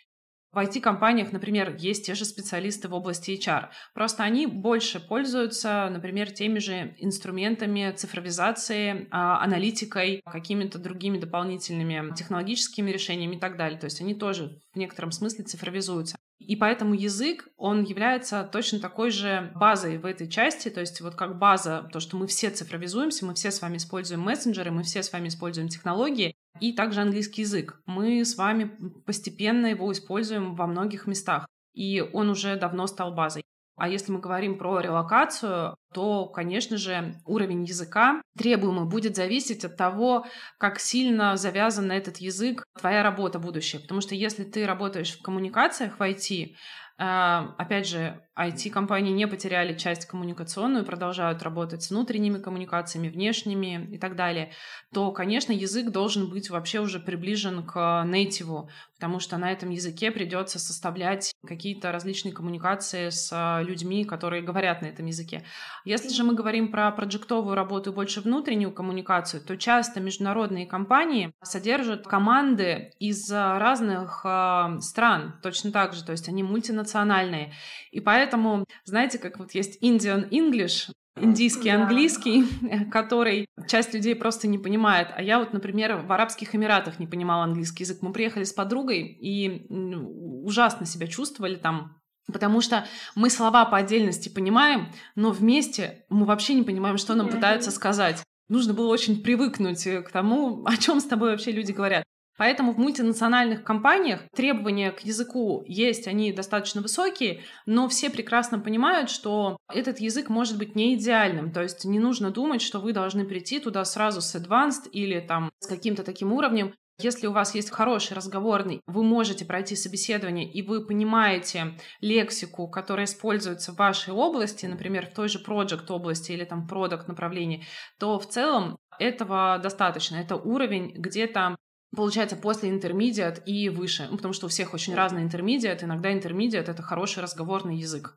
В 0.52 0.58
IT-компаниях, 0.58 1.30
например, 1.30 1.76
есть 1.76 2.06
те 2.06 2.14
же 2.14 2.24
специалисты 2.24 2.88
в 2.88 2.94
области 2.94 3.30
HR. 3.30 3.68
Просто 3.94 4.24
они 4.24 4.46
больше 4.46 4.98
пользуются, 4.98 5.88
например, 5.92 6.32
теми 6.32 6.58
же 6.58 6.96
инструментами 6.98 7.92
цифровизации, 7.96 9.06
а, 9.12 9.42
аналитикой, 9.44 10.22
какими-то 10.24 10.80
другими 10.80 11.18
дополнительными 11.18 12.12
технологическими 12.16 12.90
решениями 12.90 13.36
и 13.36 13.38
так 13.38 13.56
далее. 13.56 13.78
То 13.78 13.84
есть 13.84 14.00
они 14.00 14.14
тоже 14.14 14.60
в 14.74 14.76
некотором 14.76 15.12
смысле 15.12 15.44
цифровизуются. 15.44 16.16
И 16.40 16.56
поэтому 16.56 16.94
язык, 16.94 17.48
он 17.56 17.84
является 17.84 18.42
точно 18.42 18.80
такой 18.80 19.10
же 19.10 19.52
базой 19.54 19.98
в 19.98 20.06
этой 20.06 20.26
части, 20.26 20.68
то 20.70 20.80
есть 20.80 21.00
вот 21.00 21.14
как 21.14 21.38
база, 21.38 21.88
то, 21.92 22.00
что 22.00 22.16
мы 22.16 22.26
все 22.26 22.50
цифровизуемся, 22.50 23.26
мы 23.26 23.34
все 23.34 23.50
с 23.50 23.60
вами 23.60 23.76
используем 23.76 24.22
мессенджеры, 24.22 24.70
мы 24.70 24.82
все 24.82 25.02
с 25.02 25.12
вами 25.12 25.28
используем 25.28 25.68
технологии, 25.68 26.34
и 26.60 26.72
также 26.72 27.00
английский 27.00 27.42
язык. 27.42 27.80
Мы 27.86 28.24
с 28.24 28.36
вами 28.36 28.70
постепенно 29.06 29.66
его 29.66 29.90
используем 29.92 30.54
во 30.54 30.66
многих 30.66 31.06
местах, 31.06 31.46
и 31.74 32.00
он 32.00 32.30
уже 32.30 32.56
давно 32.56 32.86
стал 32.86 33.14
базой. 33.14 33.42
А 33.80 33.88
если 33.88 34.12
мы 34.12 34.20
говорим 34.20 34.58
про 34.58 34.80
релокацию, 34.80 35.74
то, 35.94 36.26
конечно 36.26 36.76
же, 36.76 37.14
уровень 37.24 37.64
языка 37.64 38.20
требуемый 38.36 38.84
будет 38.84 39.16
зависеть 39.16 39.64
от 39.64 39.78
того, 39.78 40.26
как 40.58 40.78
сильно 40.78 41.34
завязан 41.38 41.86
на 41.86 41.96
этот 41.96 42.18
язык 42.18 42.62
твоя 42.78 43.02
работа 43.02 43.38
будущая. 43.38 43.80
Потому 43.80 44.02
что 44.02 44.14
если 44.14 44.44
ты 44.44 44.66
работаешь 44.66 45.16
в 45.16 45.22
коммуникациях 45.22 45.98
в 45.98 46.02
IT, 46.02 46.56
опять 47.02 47.88
же, 47.88 48.20
IT-компании 48.38 49.12
не 49.12 49.26
потеряли 49.26 49.74
часть 49.74 50.04
коммуникационную, 50.04 50.84
продолжают 50.84 51.42
работать 51.42 51.82
с 51.82 51.90
внутренними 51.90 52.38
коммуникациями, 52.38 53.08
внешними 53.08 53.88
и 53.90 53.98
так 53.98 54.16
далее, 54.16 54.52
то, 54.92 55.10
конечно, 55.10 55.52
язык 55.52 55.90
должен 55.90 56.28
быть 56.28 56.50
вообще 56.50 56.80
уже 56.80 57.00
приближен 57.00 57.64
к 57.64 58.04
нейтиву, 58.06 58.68
потому 59.00 59.18
что 59.18 59.38
на 59.38 59.50
этом 59.50 59.70
языке 59.70 60.10
придется 60.10 60.58
составлять 60.58 61.32
какие-то 61.46 61.90
различные 61.90 62.34
коммуникации 62.34 63.08
с 63.08 63.30
а, 63.32 63.62
людьми, 63.62 64.04
которые 64.04 64.42
говорят 64.42 64.82
на 64.82 64.86
этом 64.88 65.06
языке. 65.06 65.42
Если 65.86 66.10
же 66.10 66.22
мы 66.22 66.34
говорим 66.34 66.70
про 66.70 66.90
проектовую 66.90 67.54
работу 67.54 67.92
и 67.92 67.94
больше 67.94 68.20
внутреннюю 68.20 68.72
коммуникацию, 68.72 69.42
то 69.42 69.56
часто 69.56 70.00
международные 70.00 70.66
компании 70.66 71.32
содержат 71.42 72.06
команды 72.06 72.92
из 73.00 73.32
разных 73.32 74.20
э, 74.22 74.80
стран, 74.80 75.40
точно 75.42 75.72
так 75.72 75.94
же, 75.94 76.04
то 76.04 76.12
есть 76.12 76.28
они 76.28 76.42
мультинациональные. 76.42 77.54
И 77.92 78.00
поэтому, 78.00 78.66
знаете, 78.84 79.18
как 79.18 79.38
вот 79.38 79.52
есть 79.52 79.82
Indian 79.82 80.28
English, 80.28 80.90
индийский 81.16 81.70
английский, 81.70 82.44
который 82.90 83.46
часть 83.68 83.94
людей 83.94 84.14
просто 84.14 84.48
не 84.48 84.58
понимает. 84.58 85.08
А 85.14 85.22
я 85.22 85.38
вот, 85.38 85.52
например, 85.52 85.96
в 85.96 86.12
Арабских 86.12 86.54
Эмиратах 86.54 86.98
не 86.98 87.06
понимала 87.06 87.44
английский 87.44 87.84
язык. 87.84 87.98
Мы 88.02 88.12
приехали 88.12 88.44
с 88.44 88.52
подругой 88.52 89.02
и 89.02 89.66
ужасно 89.68 90.86
себя 90.86 91.06
чувствовали 91.06 91.56
там 91.56 92.00
Потому 92.32 92.60
что 92.60 92.86
мы 93.14 93.28
слова 93.28 93.64
по 93.64 93.76
отдельности 93.76 94.28
понимаем, 94.28 94.92
но 95.16 95.30
вместе 95.30 96.04
мы 96.08 96.26
вообще 96.26 96.54
не 96.54 96.62
понимаем, 96.62 96.96
что 96.96 97.14
нам 97.14 97.28
пытаются 97.28 97.70
сказать. 97.70 98.22
Нужно 98.48 98.74
было 98.74 98.88
очень 98.88 99.22
привыкнуть 99.22 99.84
к 99.84 100.10
тому, 100.10 100.64
о 100.64 100.76
чем 100.76 101.00
с 101.00 101.04
тобой 101.04 101.30
вообще 101.30 101.52
люди 101.52 101.72
говорят. 101.72 102.04
Поэтому 102.40 102.72
в 102.72 102.78
мультинациональных 102.78 103.64
компаниях 103.64 104.22
требования 104.34 104.92
к 104.92 105.00
языку 105.00 105.62
есть, 105.66 106.08
они 106.08 106.32
достаточно 106.32 106.80
высокие, 106.80 107.42
но 107.66 107.86
все 107.86 108.08
прекрасно 108.08 108.58
понимают, 108.58 109.10
что 109.10 109.58
этот 109.70 110.00
язык 110.00 110.30
может 110.30 110.56
быть 110.56 110.74
не 110.74 110.94
идеальным. 110.94 111.52
То 111.52 111.60
есть 111.60 111.84
не 111.84 111.98
нужно 111.98 112.30
думать, 112.30 112.62
что 112.62 112.80
вы 112.80 112.94
должны 112.94 113.26
прийти 113.26 113.58
туда 113.58 113.84
сразу 113.84 114.22
с 114.22 114.34
advanced 114.34 114.88
или 114.90 115.20
там 115.20 115.50
с 115.58 115.66
каким-то 115.66 116.02
таким 116.02 116.32
уровнем. 116.32 116.72
Если 116.98 117.26
у 117.26 117.32
вас 117.32 117.54
есть 117.54 117.70
хороший 117.70 118.14
разговорный, 118.14 118.80
вы 118.86 119.02
можете 119.02 119.44
пройти 119.44 119.76
собеседование, 119.76 120.50
и 120.50 120.62
вы 120.62 120.86
понимаете 120.86 121.76
лексику, 122.00 122.68
которая 122.68 123.04
используется 123.04 123.72
в 123.72 123.76
вашей 123.76 124.14
области, 124.14 124.64
например, 124.64 125.08
в 125.08 125.12
той 125.12 125.28
же 125.28 125.44
project 125.46 125.84
области 125.90 126.32
или 126.32 126.44
там 126.46 126.66
продукт 126.66 127.06
направлении, 127.06 127.66
то 127.98 128.18
в 128.18 128.26
целом 128.26 128.78
этого 128.98 129.58
достаточно. 129.62 130.16
Это 130.16 130.36
уровень 130.36 130.94
где-то 130.94 131.56
получается 131.94 132.36
после 132.36 132.70
интермедиат 132.70 133.42
и 133.46 133.68
выше, 133.68 134.08
ну, 134.10 134.16
потому 134.16 134.34
что 134.34 134.46
у 134.46 134.48
всех 134.48 134.74
очень 134.74 134.94
разный 134.94 135.22
интермедиат, 135.22 135.82
иногда 135.82 136.12
интермедиат— 136.12 136.68
это 136.70 136.82
хороший 136.82 137.22
разговорный 137.22 137.76
язык. 137.76 138.16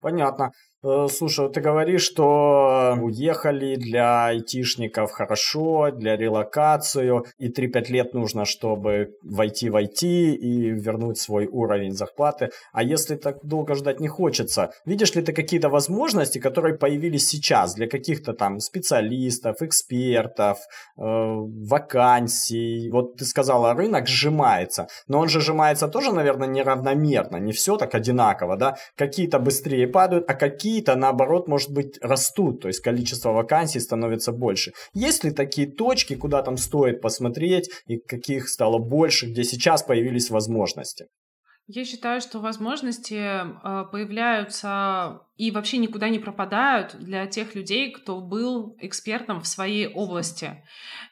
Понятно. 0.00 0.52
Э, 0.82 1.08
слушай, 1.10 1.50
ты 1.50 1.60
говоришь, 1.60 2.02
что 2.02 2.96
уехали 2.98 3.76
для 3.76 4.26
айтишников 4.26 5.12
хорошо, 5.12 5.90
для 5.90 6.16
релокацию, 6.16 7.26
и 7.38 7.50
3-5 7.50 7.92
лет 7.92 8.14
нужно, 8.14 8.46
чтобы 8.46 9.10
войти 9.22 9.68
в 9.68 9.76
IT 9.76 10.06
и 10.06 10.70
вернуть 10.70 11.18
свой 11.18 11.46
уровень 11.46 11.92
зарплаты. 11.92 12.50
А 12.72 12.82
если 12.82 13.16
так 13.16 13.44
долго 13.44 13.74
ждать 13.74 14.00
не 14.00 14.08
хочется, 14.08 14.72
видишь 14.86 15.14
ли 15.14 15.22
ты 15.22 15.34
какие-то 15.34 15.68
возможности, 15.68 16.38
которые 16.38 16.78
появились 16.78 17.28
сейчас 17.28 17.74
для 17.74 17.86
каких-то 17.86 18.32
там 18.32 18.58
специалистов, 18.58 19.60
экспертов, 19.60 20.60
э, 20.96 21.02
вакансий? 21.02 22.90
Вот 22.90 23.16
ты 23.16 23.26
сказала, 23.26 23.74
рынок 23.74 24.08
сжимается, 24.08 24.88
но 25.08 25.18
он 25.18 25.28
же 25.28 25.40
сжимается 25.40 25.88
тоже, 25.88 26.10
наверное, 26.12 26.48
неравномерно, 26.48 27.36
не 27.36 27.52
все 27.52 27.76
так 27.76 27.94
одинаково, 27.94 28.56
да? 28.56 28.76
Какие-то 28.96 29.38
быстрее 29.38 29.86
падают, 29.86 30.24
а 30.30 30.34
какие 30.34 30.69
какие-то, 30.70 30.94
наоборот, 30.94 31.48
может 31.48 31.70
быть, 31.72 31.98
растут, 32.00 32.62
то 32.62 32.68
есть 32.68 32.80
количество 32.80 33.32
вакансий 33.32 33.80
становится 33.80 34.32
больше. 34.32 34.72
Есть 34.94 35.24
ли 35.24 35.32
такие 35.32 35.66
точки, 35.66 36.14
куда 36.14 36.42
там 36.42 36.56
стоит 36.56 37.00
посмотреть 37.00 37.70
и 37.88 37.98
каких 37.98 38.48
стало 38.48 38.78
больше, 38.78 39.26
где 39.26 39.42
сейчас 39.42 39.82
появились 39.82 40.30
возможности? 40.30 41.06
Я 41.72 41.84
считаю, 41.84 42.20
что 42.20 42.40
возможности 42.40 43.14
э, 43.14 43.84
появляются 43.92 45.20
и 45.36 45.52
вообще 45.52 45.78
никуда 45.78 46.08
не 46.08 46.18
пропадают 46.18 46.96
для 46.98 47.28
тех 47.28 47.54
людей, 47.54 47.92
кто 47.92 48.20
был 48.20 48.76
экспертом 48.80 49.40
в 49.40 49.46
своей 49.46 49.86
области. 49.86 50.64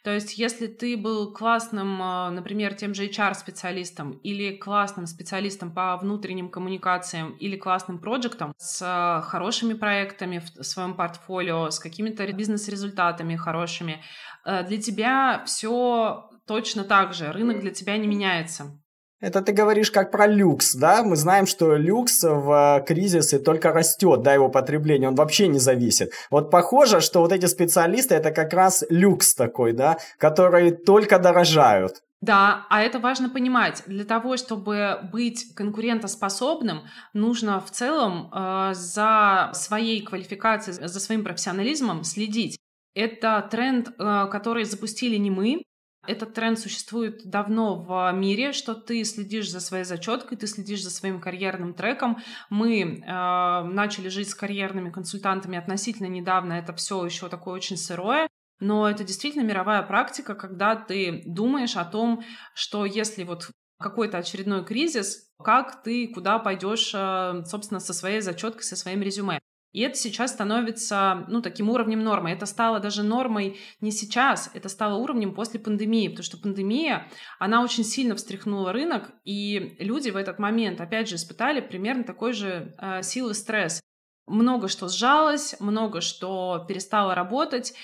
То 0.03 0.12
есть, 0.12 0.37
если 0.37 0.66
ты 0.66 0.97
был 0.97 1.33
классным, 1.33 2.03
э, 2.03 2.31
например, 2.31 2.75
тем 2.75 2.92
же 2.92 3.07
HR-специалистом 3.07 4.14
или 4.25 4.57
классным 4.57 5.07
специалистом 5.07 5.73
по 5.73 5.97
внутренним 5.97 6.49
коммуникациям 6.49 7.37
или 7.37 7.57
классным 7.57 8.01
проектом 8.01 8.53
с 8.57 8.83
э, 8.83 9.23
хорошими 9.29 9.75
проектами 9.75 10.40
в 10.40 10.64
своем 10.64 10.94
портфолио, 10.94 11.71
с 11.71 11.79
какими-то 11.79 12.27
бизнес-результатами 12.33 13.37
хорошими, 13.37 14.03
для 14.44 14.79
тебя 14.79 15.44
все 15.47 16.29
точно 16.49 16.83
так 16.83 17.14
же. 17.14 17.31
Рынок 17.31 17.61
для 17.61 17.71
тебя 17.71 17.97
не 17.97 18.09
меняется. 18.09 18.81
Это 19.20 19.42
ты 19.42 19.52
говоришь 19.52 19.90
как 19.90 20.12
про 20.12 20.26
люкс, 20.28 20.74
да? 20.74 21.02
Мы 21.02 21.16
знаем, 21.16 21.46
что 21.46 21.74
люкс 21.74 22.22
в 22.22 22.85
кризисе 22.87 23.40
только 23.40 23.72
растет, 23.72 24.22
да, 24.22 24.33
его 24.33 24.48
потребление, 24.48 25.09
он 25.09 25.16
вообще 25.16 25.48
не 25.48 25.59
зависит. 25.59 26.12
Вот 26.31 26.50
похоже, 26.50 27.00
что 27.00 27.20
вот 27.20 27.33
эти 27.33 27.46
специалисты 27.46 28.14
это 28.14 28.31
как 28.31 28.52
раз 28.52 28.85
люкс 28.90 29.35
такой, 29.35 29.72
да, 29.72 29.98
который 30.18 30.70
только 30.70 31.18
дорожают. 31.18 32.02
Да, 32.20 32.66
а 32.68 32.83
это 32.83 32.98
важно 32.98 33.28
понимать. 33.28 33.83
Для 33.87 34.04
того, 34.04 34.37
чтобы 34.37 35.00
быть 35.12 35.54
конкурентоспособным, 35.54 36.83
нужно 37.12 37.61
в 37.61 37.70
целом 37.70 38.31
э, 38.33 38.70
за 38.74 39.50
своей 39.54 40.02
квалификацией, 40.02 40.88
за 40.88 41.00
своим 41.00 41.22
профессионализмом 41.22 42.02
следить. 42.02 42.59
Это 42.94 43.46
тренд, 43.48 43.90
э, 43.90 44.26
который 44.33 44.64
запустили 44.64 45.16
не 45.16 45.31
мы, 45.31 45.62
этот 46.09 46.33
тренд 46.33 46.59
существует 46.59 47.29
давно 47.29 47.77
в 47.77 48.11
мире, 48.12 48.53
что 48.53 48.75
ты 48.75 49.05
следишь 49.05 49.51
за 49.51 49.61
своей 49.61 49.85
зачеткой, 49.85 50.38
ты 50.38 50.47
следишь 50.47 50.83
за 50.83 50.90
своим 50.90 51.21
карьерным 51.21 51.75
треком. 51.75 52.18
Мы 52.49 52.81
э, 52.81 53.62
начали 53.64 54.09
жить 54.09 54.31
с 54.31 54.35
карьерными 54.35 54.90
консультантами 54.90 55.59
относительно 55.59 56.07
недавно, 56.07 56.55
это 56.55 56.73
все 56.73 57.05
еще 57.05 57.29
такое 57.29 57.55
очень 57.55 57.77
сырое. 57.77 58.27
Но 58.61 58.88
это 58.88 59.05
действительно 59.05 59.42
мировая 59.42 59.83
практика, 59.83 60.35
когда 60.35 60.75
ты 60.75 61.23
думаешь 61.27 61.77
о 61.77 61.85
том, 61.85 62.25
что 62.55 62.87
если 62.87 63.23
вот 63.23 63.51
какой-то 63.79 64.18
очередной 64.18 64.64
кризис, 64.64 65.29
как 65.44 65.83
ты 65.83 66.09
куда 66.09 66.38
пойдешь, 66.38 66.92
э, 66.94 67.44
собственно, 67.44 67.81
со 67.81 67.92
своей 67.92 68.23
зачеткой, 68.23 68.64
со 68.64 68.77
своим 68.77 69.03
резюме. 69.03 69.40
И 69.72 69.81
это 69.81 69.96
сейчас 69.96 70.33
становится, 70.33 71.24
ну, 71.28 71.42
таким 71.42 71.68
уровнем 71.70 72.02
нормы. 72.02 72.31
Это 72.31 72.46
стало 72.46 72.81
даже 72.81 73.02
нормой 73.02 73.59
не 73.81 73.90
сейчас, 73.90 74.50
это 74.54 74.68
стало 74.68 74.98
уровнем 74.98 75.35
после 75.35 75.61
пандемии, 75.61 76.09
потому 76.09 76.24
что 76.24 76.38
пандемия, 76.38 77.09
она 77.38 77.62
очень 77.62 77.85
сильно 77.85 78.16
встряхнула 78.16 78.72
рынок, 78.72 79.12
и 79.24 79.76
люди 79.78 80.11
в 80.11 80.16
этот 80.16 80.38
момент, 80.38 80.81
опять 80.81 81.09
же, 81.09 81.16
испытали 81.16 81.61
примерно 81.61 82.04
такой 82.04 82.33
же 82.33 82.74
э, 82.78 83.02
силы 83.02 83.35
стресс. 83.35 83.81
Много 84.29 84.69
что 84.69 84.88
сжалось, 84.88 85.57
много 85.61 86.01
что 86.01 86.64
перестало 86.69 87.14
работать, 87.14 87.75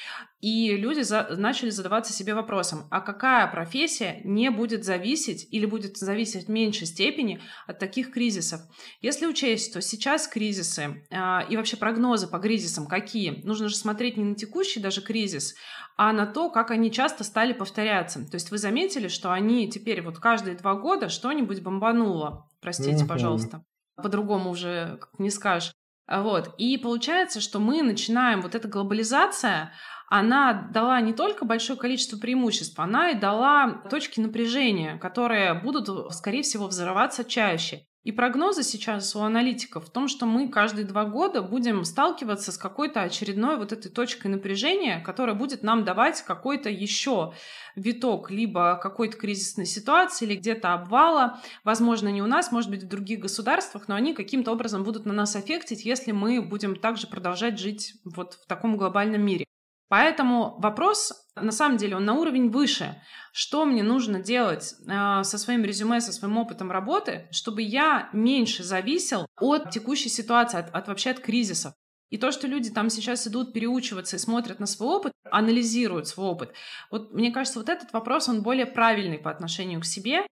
и 0.44 0.76
люди 0.76 1.00
за, 1.00 1.26
начали 1.38 1.70
задаваться 1.70 2.12
себе 2.12 2.34
вопросом, 2.34 2.86
а 2.90 3.00
какая 3.00 3.46
профессия 3.46 4.20
не 4.24 4.50
будет 4.50 4.84
зависеть 4.84 5.48
или 5.50 5.64
будет 5.64 5.96
зависеть 5.96 6.48
в 6.48 6.50
меньшей 6.50 6.86
степени 6.86 7.40
от 7.66 7.78
таких 7.78 8.12
кризисов. 8.12 8.60
Если 9.00 9.26
учесть, 9.26 9.70
что 9.70 9.80
сейчас 9.80 10.28
кризисы 10.28 11.06
э, 11.10 11.48
и 11.48 11.56
вообще 11.56 11.78
прогнозы 11.78 12.26
по 12.26 12.38
кризисам 12.40 12.86
какие, 12.86 13.40
нужно 13.42 13.68
же 13.68 13.76
смотреть 13.76 14.18
не 14.18 14.24
на 14.24 14.34
текущий 14.34 14.80
даже 14.80 15.00
кризис, 15.00 15.54
а 15.96 16.12
на 16.12 16.26
то, 16.26 16.50
как 16.50 16.70
они 16.70 16.92
часто 16.92 17.24
стали 17.24 17.54
повторяться. 17.54 18.28
То 18.28 18.34
есть 18.34 18.50
вы 18.50 18.58
заметили, 18.58 19.08
что 19.08 19.32
они 19.32 19.70
теперь 19.70 20.02
вот 20.02 20.18
каждые 20.18 20.56
два 20.58 20.74
года 20.74 21.08
что-нибудь 21.08 21.62
бомбануло. 21.62 22.50
Простите, 22.60 23.06
пожалуйста. 23.06 23.64
По-другому 23.96 24.50
уже 24.50 24.98
не 25.18 25.30
скажешь. 25.30 25.72
Вот. 26.06 26.54
И 26.58 26.76
получается, 26.76 27.40
что 27.40 27.58
мы 27.58 27.82
начинаем, 27.82 28.42
вот 28.42 28.54
эта 28.54 28.68
глобализация, 28.68 29.72
она 30.08 30.68
дала 30.72 31.00
не 31.00 31.14
только 31.14 31.44
большое 31.44 31.78
количество 31.78 32.18
преимуществ, 32.18 32.78
она 32.78 33.10
и 33.10 33.18
дала 33.18 33.82
точки 33.90 34.20
напряжения, 34.20 34.98
которые 34.98 35.54
будут, 35.54 36.12
скорее 36.14 36.42
всего, 36.42 36.66
взрываться 36.66 37.24
чаще. 37.24 37.86
И 38.04 38.12
прогнозы 38.12 38.62
сейчас 38.62 39.16
у 39.16 39.22
аналитиков 39.22 39.86
в 39.86 39.90
том, 39.90 40.08
что 40.08 40.26
мы 40.26 40.50
каждые 40.50 40.84
два 40.84 41.06
года 41.06 41.40
будем 41.40 41.84
сталкиваться 41.84 42.52
с 42.52 42.58
какой-то 42.58 43.00
очередной 43.00 43.56
вот 43.56 43.72
этой 43.72 43.90
точкой 43.90 44.26
напряжения, 44.26 45.00
которая 45.00 45.34
будет 45.34 45.62
нам 45.62 45.84
давать 45.84 46.20
какой-то 46.20 46.68
еще 46.68 47.32
виток 47.76 48.30
либо 48.30 48.78
какой-то 48.82 49.16
кризисной 49.16 49.64
ситуации 49.64 50.26
или 50.26 50.36
где-то 50.36 50.74
обвала. 50.74 51.40
Возможно, 51.64 52.08
не 52.08 52.20
у 52.20 52.26
нас, 52.26 52.52
может 52.52 52.70
быть, 52.70 52.82
в 52.82 52.88
других 52.88 53.20
государствах, 53.20 53.88
но 53.88 53.94
они 53.94 54.12
каким-то 54.12 54.52
образом 54.52 54.84
будут 54.84 55.06
на 55.06 55.14
нас 55.14 55.34
аффектить, 55.34 55.86
если 55.86 56.12
мы 56.12 56.42
будем 56.42 56.76
также 56.76 57.06
продолжать 57.06 57.58
жить 57.58 57.94
вот 58.04 58.34
в 58.34 58.46
таком 58.46 58.76
глобальном 58.76 59.24
мире. 59.24 59.46
Поэтому 59.88 60.56
вопрос, 60.58 61.23
на 61.36 61.52
самом 61.52 61.76
деле, 61.78 61.96
он 61.96 62.04
на 62.04 62.14
уровень 62.14 62.50
выше. 62.50 63.00
Что 63.32 63.64
мне 63.64 63.82
нужно 63.82 64.20
делать 64.20 64.74
э, 64.86 65.24
со 65.24 65.38
своим 65.38 65.64
резюме, 65.64 66.00
со 66.00 66.12
своим 66.12 66.38
опытом 66.38 66.70
работы, 66.70 67.26
чтобы 67.32 67.62
я 67.62 68.08
меньше 68.12 68.62
зависел 68.62 69.26
от 69.40 69.70
текущей 69.70 70.08
ситуации, 70.08 70.58
от, 70.58 70.72
от 70.72 70.86
вообще 70.86 71.10
от 71.10 71.18
кризисов. 71.18 71.74
И 72.10 72.16
то, 72.16 72.30
что 72.30 72.46
люди 72.46 72.70
там 72.70 72.90
сейчас 72.90 73.26
идут 73.26 73.52
переучиваться 73.52 74.14
и 74.14 74.20
смотрят 74.20 74.60
на 74.60 74.66
свой 74.66 74.96
опыт, 74.96 75.12
анализируют 75.30 76.06
свой 76.06 76.28
опыт, 76.28 76.54
вот 76.92 77.12
мне 77.12 77.32
кажется, 77.32 77.58
вот 77.58 77.68
этот 77.68 77.92
вопрос, 77.92 78.28
он 78.28 78.42
более 78.42 78.66
правильный 78.66 79.18
по 79.18 79.32
отношению 79.32 79.80
к 79.80 79.84
себе. 79.84 80.24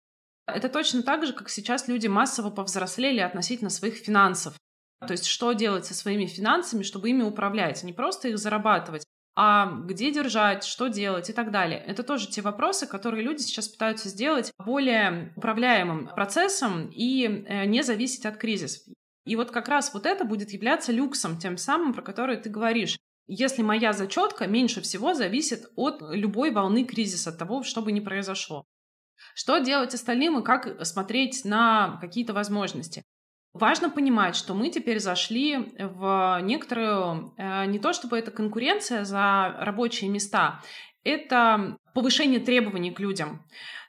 Это 0.46 0.68
точно 0.68 1.02
так 1.02 1.24
же, 1.24 1.32
как 1.32 1.48
сейчас 1.48 1.88
люди 1.88 2.06
массово 2.06 2.50
повзрослели 2.50 3.20
относительно 3.20 3.70
своих 3.70 3.94
финансов. 3.94 4.54
То 5.06 5.12
есть 5.12 5.24
что 5.24 5.52
делать 5.52 5.86
со 5.86 5.94
своими 5.94 6.26
финансами, 6.26 6.82
чтобы 6.82 7.08
ими 7.08 7.22
управлять, 7.22 7.82
не 7.82 7.94
просто 7.94 8.28
их 8.28 8.38
зарабатывать, 8.38 9.04
а 9.36 9.66
где 9.84 10.10
держать, 10.10 10.64
что 10.64 10.88
делать 10.88 11.30
и 11.30 11.32
так 11.32 11.50
далее. 11.50 11.82
Это 11.86 12.02
тоже 12.02 12.28
те 12.28 12.42
вопросы, 12.42 12.86
которые 12.86 13.22
люди 13.22 13.42
сейчас 13.42 13.68
пытаются 13.68 14.08
сделать 14.08 14.52
более 14.58 15.32
управляемым 15.36 16.08
процессом 16.08 16.90
и 16.92 17.24
э, 17.26 17.64
не 17.66 17.82
зависеть 17.82 18.26
от 18.26 18.36
кризисов. 18.36 18.82
И 19.24 19.36
вот 19.36 19.50
как 19.50 19.68
раз 19.68 19.94
вот 19.94 20.06
это 20.06 20.24
будет 20.24 20.50
являться 20.50 20.92
люксом, 20.92 21.38
тем 21.38 21.56
самым, 21.56 21.94
про 21.94 22.02
который 22.02 22.36
ты 22.36 22.50
говоришь. 22.50 22.98
Если 23.26 23.62
моя 23.62 23.92
зачетка 23.92 24.48
меньше 24.48 24.80
всего 24.80 25.14
зависит 25.14 25.70
от 25.76 26.02
любой 26.10 26.50
волны 26.50 26.84
кризиса, 26.84 27.30
от 27.30 27.38
того, 27.38 27.62
что 27.62 27.80
бы 27.80 27.92
ни 27.92 28.00
произошло. 28.00 28.64
Что 29.34 29.58
делать 29.58 29.94
остальным 29.94 30.38
и 30.38 30.44
как 30.44 30.84
смотреть 30.84 31.44
на 31.44 31.98
какие-то 32.00 32.32
возможности? 32.32 33.04
Важно 33.52 33.90
понимать, 33.90 34.36
что 34.36 34.54
мы 34.54 34.70
теперь 34.70 35.00
зашли 35.00 35.72
в 35.78 36.38
некоторую, 36.42 37.34
э, 37.36 37.66
не 37.66 37.80
то 37.80 37.92
чтобы 37.92 38.16
это 38.16 38.30
конкуренция 38.30 39.04
за 39.04 39.56
рабочие 39.58 40.08
места, 40.08 40.62
это 41.02 41.76
повышение 41.92 42.38
требований 42.38 42.92
к 42.92 43.00
людям. 43.00 43.44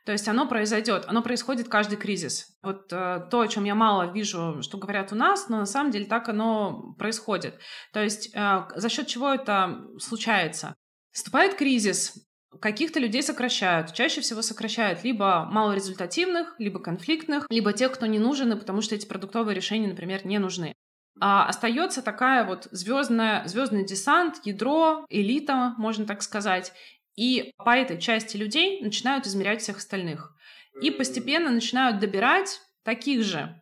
То 0.05 0.11
есть 0.13 0.27
оно 0.27 0.47
произойдет, 0.47 1.05
оно 1.07 1.21
происходит 1.21 1.67
каждый 1.69 1.97
кризис. 1.97 2.57
Вот 2.63 2.91
э, 2.91 3.27
то, 3.29 3.41
о 3.41 3.47
чем 3.47 3.65
я 3.65 3.75
мало 3.75 4.11
вижу, 4.11 4.63
что 4.63 4.79
говорят 4.79 5.11
у 5.11 5.15
нас, 5.15 5.47
но 5.47 5.59
на 5.59 5.67
самом 5.67 5.91
деле 5.91 6.05
так 6.05 6.27
оно 6.27 6.95
происходит. 6.97 7.59
То 7.93 8.01
есть 8.01 8.31
э, 8.33 8.65
за 8.75 8.89
счет 8.89 9.05
чего 9.05 9.31
это 9.31 9.85
случается? 9.99 10.73
Вступает 11.11 11.53
кризис, 11.53 12.15
Каких-то 12.59 12.99
людей 12.99 13.23
сокращают. 13.23 13.93
Чаще 13.93 14.21
всего 14.21 14.41
сокращают 14.41 15.03
либо 15.03 15.47
малорезультативных, 15.49 16.55
либо 16.59 16.79
конфликтных, 16.79 17.47
либо 17.49 17.71
тех, 17.71 17.93
кто 17.93 18.05
не 18.05 18.19
нужен, 18.19 18.57
потому 18.59 18.81
что 18.81 18.95
эти 18.95 19.05
продуктовые 19.05 19.55
решения, 19.55 19.87
например, 19.87 20.25
не 20.25 20.37
нужны. 20.37 20.73
А 21.19 21.47
остается 21.47 22.01
такая 22.01 22.45
вот 22.45 22.67
звездная, 22.71 23.47
звездный 23.47 23.85
десант, 23.85 24.41
ядро, 24.43 25.05
элита, 25.09 25.75
можно 25.77 26.05
так 26.05 26.23
сказать. 26.23 26.73
И 27.15 27.53
по 27.57 27.75
этой 27.75 27.99
части 27.99 28.37
людей 28.37 28.81
начинают 28.81 29.27
измерять 29.27 29.61
всех 29.61 29.77
остальных. 29.77 30.35
И 30.81 30.91
постепенно 30.91 31.51
начинают 31.51 31.99
добирать 31.99 32.61
таких 32.83 33.23
же. 33.23 33.60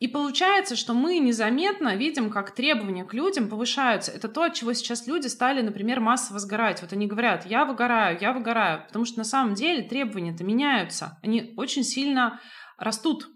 И 0.00 0.08
получается, 0.08 0.76
что 0.76 0.92
мы 0.92 1.18
незаметно 1.18 1.94
видим, 1.96 2.30
как 2.30 2.54
требования 2.54 3.04
к 3.04 3.14
людям 3.14 3.48
повышаются. 3.48 4.10
Это 4.10 4.28
то, 4.28 4.42
от 4.42 4.54
чего 4.54 4.72
сейчас 4.72 5.06
люди 5.06 5.28
стали, 5.28 5.62
например, 5.62 6.00
массово 6.00 6.40
сгорать. 6.40 6.82
Вот 6.82 6.92
они 6.92 7.06
говорят, 7.06 7.46
я 7.46 7.64
выгораю, 7.64 8.18
я 8.20 8.32
выгораю, 8.32 8.84
потому 8.86 9.04
что 9.04 9.18
на 9.18 9.24
самом 9.24 9.54
деле 9.54 9.82
требования-то 9.82 10.42
меняются. 10.42 11.18
Они 11.22 11.54
очень 11.56 11.84
сильно 11.84 12.40
растут 12.76 13.28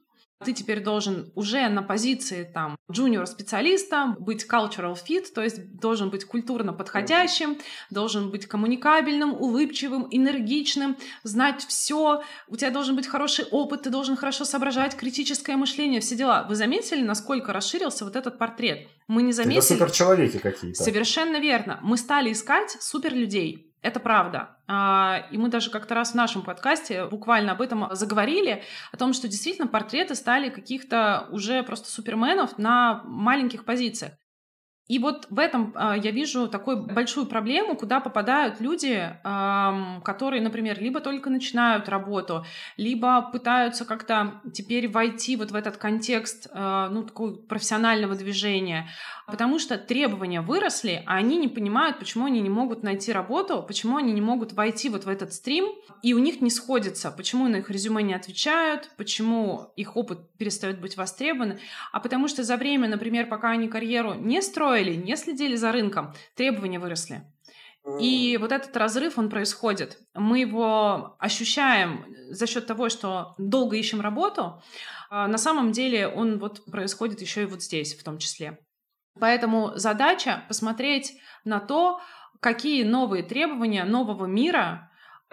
ты 0.44 0.52
теперь 0.52 0.82
должен 0.82 1.32
уже 1.34 1.68
на 1.68 1.82
позиции 1.82 2.44
там 2.44 2.76
джуниор-специалиста 2.90 4.16
быть 4.18 4.46
cultural 4.50 4.94
fit, 4.94 5.26
то 5.34 5.42
есть 5.42 5.78
должен 5.78 6.10
быть 6.10 6.24
культурно 6.24 6.72
подходящим, 6.72 7.58
должен 7.90 8.30
быть 8.30 8.46
коммуникабельным, 8.46 9.34
улыбчивым, 9.34 10.06
энергичным, 10.10 10.96
знать 11.24 11.64
все, 11.66 12.22
у 12.46 12.56
тебя 12.56 12.70
должен 12.70 12.94
быть 12.94 13.06
хороший 13.06 13.46
опыт, 13.46 13.82
ты 13.82 13.90
должен 13.90 14.16
хорошо 14.16 14.44
соображать, 14.44 14.96
критическое 14.96 15.56
мышление, 15.56 16.00
все 16.00 16.14
дела. 16.14 16.46
Вы 16.48 16.54
заметили, 16.54 17.02
насколько 17.02 17.52
расширился 17.52 18.04
вот 18.04 18.14
этот 18.14 18.38
портрет? 18.38 18.88
Мы 19.08 19.22
не 19.22 19.32
заметили... 19.32 19.58
Это 19.58 19.74
суперчеловеки 19.74 20.38
какие-то. 20.38 20.82
Совершенно 20.82 21.40
верно. 21.40 21.80
Мы 21.82 21.96
стали 21.96 22.32
искать 22.32 22.76
суперлюдей, 22.80 23.67
это 23.82 24.00
правда. 24.00 24.56
А, 24.66 25.24
и 25.30 25.38
мы 25.38 25.48
даже 25.48 25.70
как-то 25.70 25.94
раз 25.94 26.12
в 26.12 26.14
нашем 26.14 26.42
подкасте 26.42 27.06
буквально 27.06 27.52
об 27.52 27.62
этом 27.62 27.88
заговорили, 27.92 28.62
о 28.92 28.96
том, 28.96 29.12
что 29.12 29.28
действительно 29.28 29.68
портреты 29.68 30.14
стали 30.14 30.50
каких-то 30.50 31.28
уже 31.30 31.62
просто 31.62 31.88
суперменов 31.90 32.58
на 32.58 33.02
маленьких 33.04 33.64
позициях. 33.64 34.12
И 34.88 34.98
вот 34.98 35.26
в 35.28 35.38
этом 35.38 35.74
э, 35.76 35.96
я 36.02 36.10
вижу 36.10 36.48
такую 36.48 36.86
большую 36.86 37.26
проблему, 37.26 37.76
куда 37.76 38.00
попадают 38.00 38.60
люди, 38.60 39.16
которые, 40.02 40.42
например, 40.42 40.80
либо 40.80 41.00
только 41.00 41.28
начинают 41.28 41.88
работу, 41.88 42.44
либо 42.78 43.22
пытаются 43.30 43.84
как-то 43.84 44.40
теперь 44.54 44.88
войти 44.88 45.36
вот 45.36 45.50
в 45.50 45.54
этот 45.54 45.76
контекст 45.76 46.48
э, 46.50 46.88
ну, 46.90 47.04
такого 47.04 47.34
профессионального 47.34 48.14
движения, 48.14 48.88
потому 49.30 49.58
что 49.58 49.76
требования 49.76 50.40
выросли, 50.40 51.02
а 51.06 51.16
они 51.16 51.36
не 51.36 51.48
понимают, 51.48 51.98
почему 51.98 52.24
они 52.24 52.40
не 52.40 52.48
могут 52.48 52.82
найти 52.82 53.12
работу, 53.12 53.62
почему 53.62 53.96
они 53.98 54.12
не 54.12 54.20
могут 54.20 54.54
войти 54.54 54.88
вот 54.88 55.04
в 55.04 55.08
этот 55.08 55.32
стрим, 55.32 55.66
и 56.02 56.14
у 56.14 56.18
них 56.18 56.40
не 56.40 56.50
сходится, 56.50 57.10
почему 57.10 57.46
на 57.48 57.56
их 57.56 57.70
резюме 57.70 58.02
не 58.02 58.14
отвечают, 58.14 58.90
почему 58.96 59.72
их 59.76 59.96
опыт 59.96 60.18
перестает 60.38 60.80
быть 60.80 60.96
востребован, 60.96 61.58
а 61.92 62.00
потому 62.00 62.28
что 62.28 62.42
за 62.42 62.56
время, 62.56 62.88
например, 62.88 63.26
пока 63.26 63.50
они 63.50 63.68
карьеру 63.68 64.14
не 64.14 64.40
строили, 64.40 64.94
не 64.94 65.16
следили 65.16 65.56
за 65.56 65.72
рынком, 65.72 66.14
требования 66.34 66.78
выросли. 66.78 67.22
И 68.00 68.36
вот 68.38 68.52
этот 68.52 68.76
разрыв, 68.76 69.18
он 69.18 69.30
происходит. 69.30 69.98
Мы 70.14 70.40
его 70.40 71.16
ощущаем 71.18 72.04
за 72.28 72.46
счет 72.46 72.66
того, 72.66 72.90
что 72.90 73.34
долго 73.38 73.76
ищем 73.76 74.00
работу. 74.00 74.62
А 75.10 75.26
на 75.26 75.38
самом 75.38 75.72
деле 75.72 76.06
он 76.06 76.38
вот 76.38 76.64
происходит 76.66 77.22
еще 77.22 77.42
и 77.42 77.46
вот 77.46 77.62
здесь 77.62 77.94
в 77.94 78.04
том 78.04 78.18
числе. 78.18 78.58
Поэтому 79.20 79.72
задача 79.76 80.44
посмотреть 80.48 81.14
на 81.44 81.60
то, 81.60 82.00
какие 82.40 82.84
новые 82.84 83.22
требования 83.22 83.84
нового 83.84 84.26
мира 84.26 84.88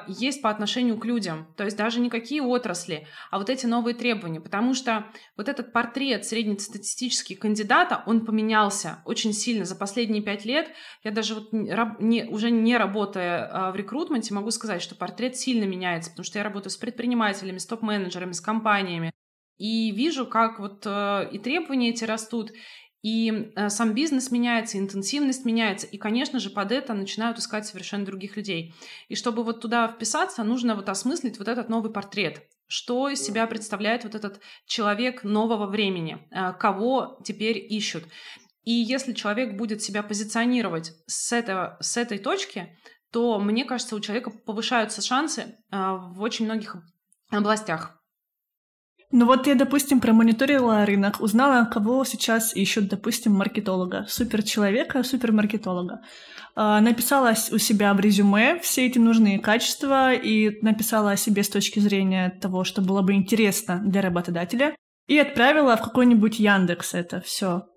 есть 0.07 0.41
по 0.41 0.49
отношению 0.49 0.97
к 0.97 1.05
людям. 1.05 1.47
То 1.55 1.63
есть 1.63 1.77
даже 1.77 1.99
не 1.99 2.09
какие 2.09 2.41
отрасли, 2.41 3.07
а 3.31 3.39
вот 3.39 3.49
эти 3.49 3.65
новые 3.65 3.95
требования. 3.95 4.41
Потому 4.41 4.73
что 4.73 5.05
вот 5.37 5.47
этот 5.47 5.71
портрет 5.71 6.25
среднестатистический 6.25 7.35
кандидата, 7.35 8.03
он 8.05 8.25
поменялся 8.25 9.01
очень 9.05 9.33
сильно 9.33 9.65
за 9.65 9.75
последние 9.75 10.21
пять 10.21 10.45
лет. 10.45 10.69
Я 11.03 11.11
даже 11.11 11.35
вот 11.35 11.53
не, 11.53 12.25
уже 12.25 12.51
не 12.51 12.77
работая 12.77 13.49
а, 13.49 13.71
в 13.71 13.75
рекрутменте 13.75 14.33
могу 14.33 14.51
сказать, 14.51 14.81
что 14.81 14.95
портрет 14.95 15.37
сильно 15.37 15.63
меняется, 15.63 16.09
потому 16.11 16.25
что 16.25 16.39
я 16.39 16.43
работаю 16.43 16.71
с 16.71 16.77
предпринимателями, 16.77 17.57
с 17.57 17.65
топ-менеджерами, 17.65 18.33
с 18.33 18.41
компаниями. 18.41 19.11
И 19.57 19.91
вижу, 19.91 20.25
как 20.25 20.59
вот 20.59 20.83
э, 20.85 21.29
и 21.31 21.39
требования 21.39 21.91
эти 21.91 22.03
растут, 22.03 22.51
и 23.05 23.51
э, 23.55 23.69
сам 23.69 23.93
бизнес 23.93 24.31
меняется, 24.31 24.79
интенсивность 24.79 25.45
меняется, 25.45 25.85
и, 25.85 25.95
конечно 25.95 26.39
же, 26.39 26.49
под 26.49 26.71
это 26.71 26.95
начинают 26.95 27.37
искать 27.37 27.67
совершенно 27.67 28.03
других 28.03 28.35
людей. 28.35 28.73
И 29.09 29.15
чтобы 29.15 29.43
вот 29.43 29.61
туда 29.61 29.87
вписаться, 29.87 30.43
нужно 30.43 30.73
вот 30.73 30.89
осмыслить 30.89 31.37
вот 31.37 31.47
этот 31.47 31.69
новый 31.69 31.93
портрет. 31.93 32.41
Что 32.65 33.07
из 33.07 33.21
себя 33.21 33.45
представляет 33.45 34.05
вот 34.05 34.15
этот 34.15 34.41
человек 34.65 35.23
нового 35.23 35.67
времени, 35.67 36.17
э, 36.31 36.53
кого 36.53 37.19
теперь 37.23 37.63
ищут. 37.69 38.05
И 38.63 38.71
если 38.71 39.13
человек 39.13 39.55
будет 39.55 39.83
себя 39.83 40.01
позиционировать 40.01 40.93
с, 41.05 41.31
этого, 41.31 41.77
с 41.81 41.97
этой 41.97 42.17
точки, 42.17 42.75
то, 43.11 43.37
мне 43.37 43.65
кажется, 43.65 43.95
у 43.95 43.99
человека 43.99 44.31
повышаются 44.31 45.03
шансы 45.03 45.55
а, 45.69 45.93
в 45.93 46.23
очень 46.23 46.45
многих 46.45 46.77
областях. 47.29 48.01
Ну 49.11 49.25
вот 49.25 49.47
я, 49.47 49.55
допустим, 49.55 50.01
промониторила 50.01 50.85
рынок, 50.85 51.21
узнала, 51.21 51.65
кого 51.65 52.03
сейчас 52.05 52.55
ищут, 52.55 52.87
допустим, 52.87 53.33
маркетолога, 53.33 54.05
суперчеловека, 54.09 55.03
супермаркетолога. 55.03 56.01
А, 56.55 56.81
написала 56.81 57.33
у 57.51 57.57
себя 57.57 57.93
в 57.93 57.99
резюме 57.99 58.59
все 58.59 58.87
эти 58.87 58.97
нужные 58.97 59.39
качества 59.39 60.13
и 60.13 60.57
написала 60.63 61.11
о 61.11 61.17
себе 61.17 61.43
с 61.43 61.49
точки 61.49 61.79
зрения 61.79 62.29
того, 62.41 62.63
что 62.63 62.81
было 62.81 63.01
бы 63.01 63.13
интересно 63.13 63.81
для 63.85 64.01
работодателя. 64.01 64.75
И 65.07 65.19
отправила 65.19 65.77
в 65.77 65.81
какой-нибудь 65.81 66.39
Яндекс 66.39 66.95
это 66.95 67.21
все 67.21 67.67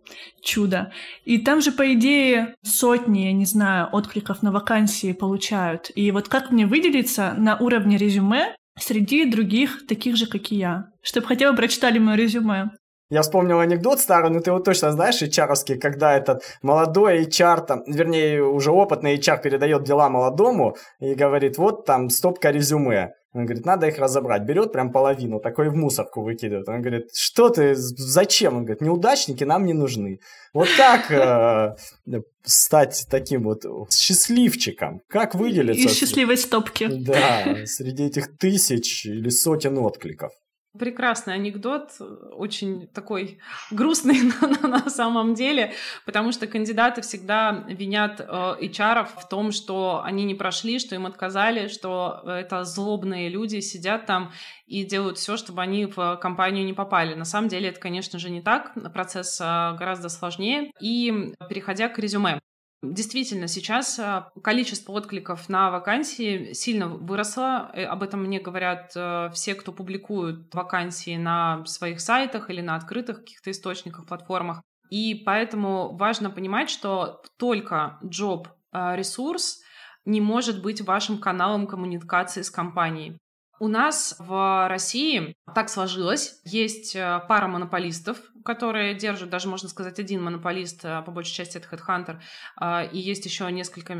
чудо. 0.43 0.93
И 1.25 1.38
там 1.38 1.61
же, 1.61 1.73
по 1.73 1.93
идее, 1.93 2.55
сотни, 2.64 3.27
я 3.27 3.33
не 3.33 3.45
знаю, 3.45 3.88
откликов 3.93 4.43
на 4.43 4.51
вакансии 4.51 5.12
получают. 5.12 5.91
И 5.95 6.11
вот 6.11 6.29
как 6.29 6.51
мне 6.51 6.67
выделиться 6.67 7.35
на 7.37 7.57
уровне 7.59 7.99
резюме 7.99 8.55
среди 8.81 9.25
других 9.25 9.87
таких 9.87 10.17
же, 10.17 10.27
как 10.27 10.53
и 10.53 10.57
я? 10.57 10.87
Чтобы 11.03 11.27
хотя 11.27 11.51
бы 11.51 11.57
прочитали 11.57 11.99
мое 11.99 12.17
резюме. 12.17 12.71
Я 13.11 13.23
вспомнил 13.23 13.59
анекдот 13.59 14.01
старый, 14.01 14.31
но 14.31 14.41
ты 14.41 14.51
его 14.51 14.61
точно 14.61 14.93
знаешь, 14.93 15.23
HR, 15.23 15.79
когда 15.79 16.14
этот 16.14 16.43
молодой 16.61 17.25
HR, 17.25 17.64
там, 17.64 17.83
вернее, 17.87 18.43
уже 18.43 18.71
опытный 18.71 19.17
HR 19.17 19.41
передает 19.41 19.85
дела 19.85 20.11
молодому 20.11 20.77
и 21.01 21.14
говорит, 21.14 21.57
вот 21.57 21.87
там 21.87 22.11
стопка 22.11 22.51
резюме. 22.51 23.14
Он 23.35 23.45
говорит, 23.45 23.67
надо 23.67 23.87
их 23.87 23.99
разобрать. 23.99 24.45
Берет 24.45 24.73
прям 24.73 24.91
половину, 24.91 25.38
такой 25.38 25.69
в 25.69 25.75
мусорку 25.75 26.23
выкидывает. 26.23 26.69
Он 26.69 26.81
говорит, 26.81 27.09
что 27.14 27.51
ты, 27.51 27.75
зачем? 27.75 28.57
Он 28.57 28.64
говорит, 28.64 28.81
неудачники 28.81 29.45
нам 29.45 29.67
не 29.67 29.75
нужны. 29.75 30.21
Вот 30.55 30.69
как 30.77 31.11
э, 32.07 32.23
стать 32.43 33.07
таким 33.11 33.45
вот 33.45 33.64
счастливчиком? 33.93 35.03
Как 35.09 35.35
выделиться? 35.35 35.88
Из 35.88 35.95
счастливой 35.95 36.38
стопки. 36.38 36.88
Да, 36.91 37.67
среди 37.67 38.05
этих 38.05 38.38
тысяч 38.38 39.05
или 39.05 39.29
сотен 39.29 39.77
откликов. 39.79 40.33
Прекрасный 40.77 41.35
анекдот, 41.35 41.93
очень 42.33 42.89
такой 42.89 43.39
грустный 43.71 44.19
на, 44.63 44.69
на 44.69 44.91
самом 44.91 45.35
деле, 45.35 45.73
потому 46.05 46.33
что 46.33 46.47
кандидаты 46.47 47.01
всегда 47.03 47.65
винят 47.69 48.21
э, 48.21 48.25
HR 48.25 49.09
в 49.17 49.29
том, 49.29 49.53
что 49.53 50.03
они 50.05 50.25
не 50.25 50.35
прошли, 50.35 50.79
что 50.79 50.95
им 50.95 51.07
отказали, 51.07 51.69
что 51.69 52.23
это 52.27 52.65
злобные 52.65 53.29
люди 53.29 53.61
сидят 53.61 54.07
там 54.07 54.33
и 54.67 54.85
делают 54.85 55.17
все, 55.19 55.37
чтобы 55.37 55.63
они 55.63 55.87
в 55.87 56.17
компанию 56.21 56.65
не 56.65 56.75
попали. 56.75 57.15
На 57.15 57.25
самом 57.25 57.49
деле 57.49 57.71
это, 57.71 57.81
конечно 57.81 58.19
же, 58.19 58.29
не 58.29 58.43
так. 58.43 58.75
Процесс 58.93 59.41
э, 59.41 59.45
гораздо 59.45 60.09
сложнее. 60.09 60.71
И 60.81 61.33
переходя 61.49 61.89
к 61.89 61.99
резюме. 61.99 62.41
Действительно, 62.81 63.49
сейчас 63.49 63.99
а, 63.99 64.31
количество 64.43 64.93
откликов 64.93 65.49
на 65.49 65.71
вакансии 65.71 66.53
сильно 66.53 66.87
выросло. 66.87 67.73
Э, 67.75 67.85
об 67.85 68.05
этом 68.05 68.23
мне 68.23 68.38
говорят 68.38 68.93
э, 68.95 69.31
все, 69.35 69.57
кто 69.57 69.73
публикуют 69.73 70.55
вакансии 70.55 71.17
на 71.17 71.64
своих 71.67 72.01
сайтах 72.01 72.51
или 72.51 72.61
на 72.61 72.77
открытых 72.77 73.19
каких-то 73.19 73.51
источниках, 73.51 74.07
платформах. 74.07 74.62
И 74.91 75.17
поэтому 75.27 75.97
важно 75.97 76.31
понимать, 76.31 76.71
что 76.71 77.21
только 77.37 77.99
job 78.05 78.47
а, 78.71 78.95
ресурс 78.95 79.61
не 80.05 80.21
может 80.21 80.62
быть 80.62 80.81
вашим 80.81 81.19
каналом 81.19 81.67
коммуникации 81.67 82.43
с 82.43 82.51
компанией. 82.51 83.19
У 83.61 83.66
нас 83.66 84.14
в 84.18 84.68
России 84.68 85.35
так 85.55 85.68
сложилось. 85.68 86.40
Есть 86.44 86.94
э, 86.94 87.21
пара 87.29 87.49
монополистов, 87.49 88.18
которые 88.44 88.94
держат, 88.94 89.31
даже 89.31 89.49
можно 89.49 89.68
сказать, 89.68 89.99
один 89.99 90.23
монополист, 90.23 90.85
э, 90.85 91.03
по 91.03 91.11
большей 91.11 91.35
части 91.35 91.59
это 91.59 91.68
HeadHunter, 91.68 92.21
э, 92.61 92.90
и 92.92 92.99
есть 92.99 93.25
еще 93.25 93.51
несколько 93.51 93.94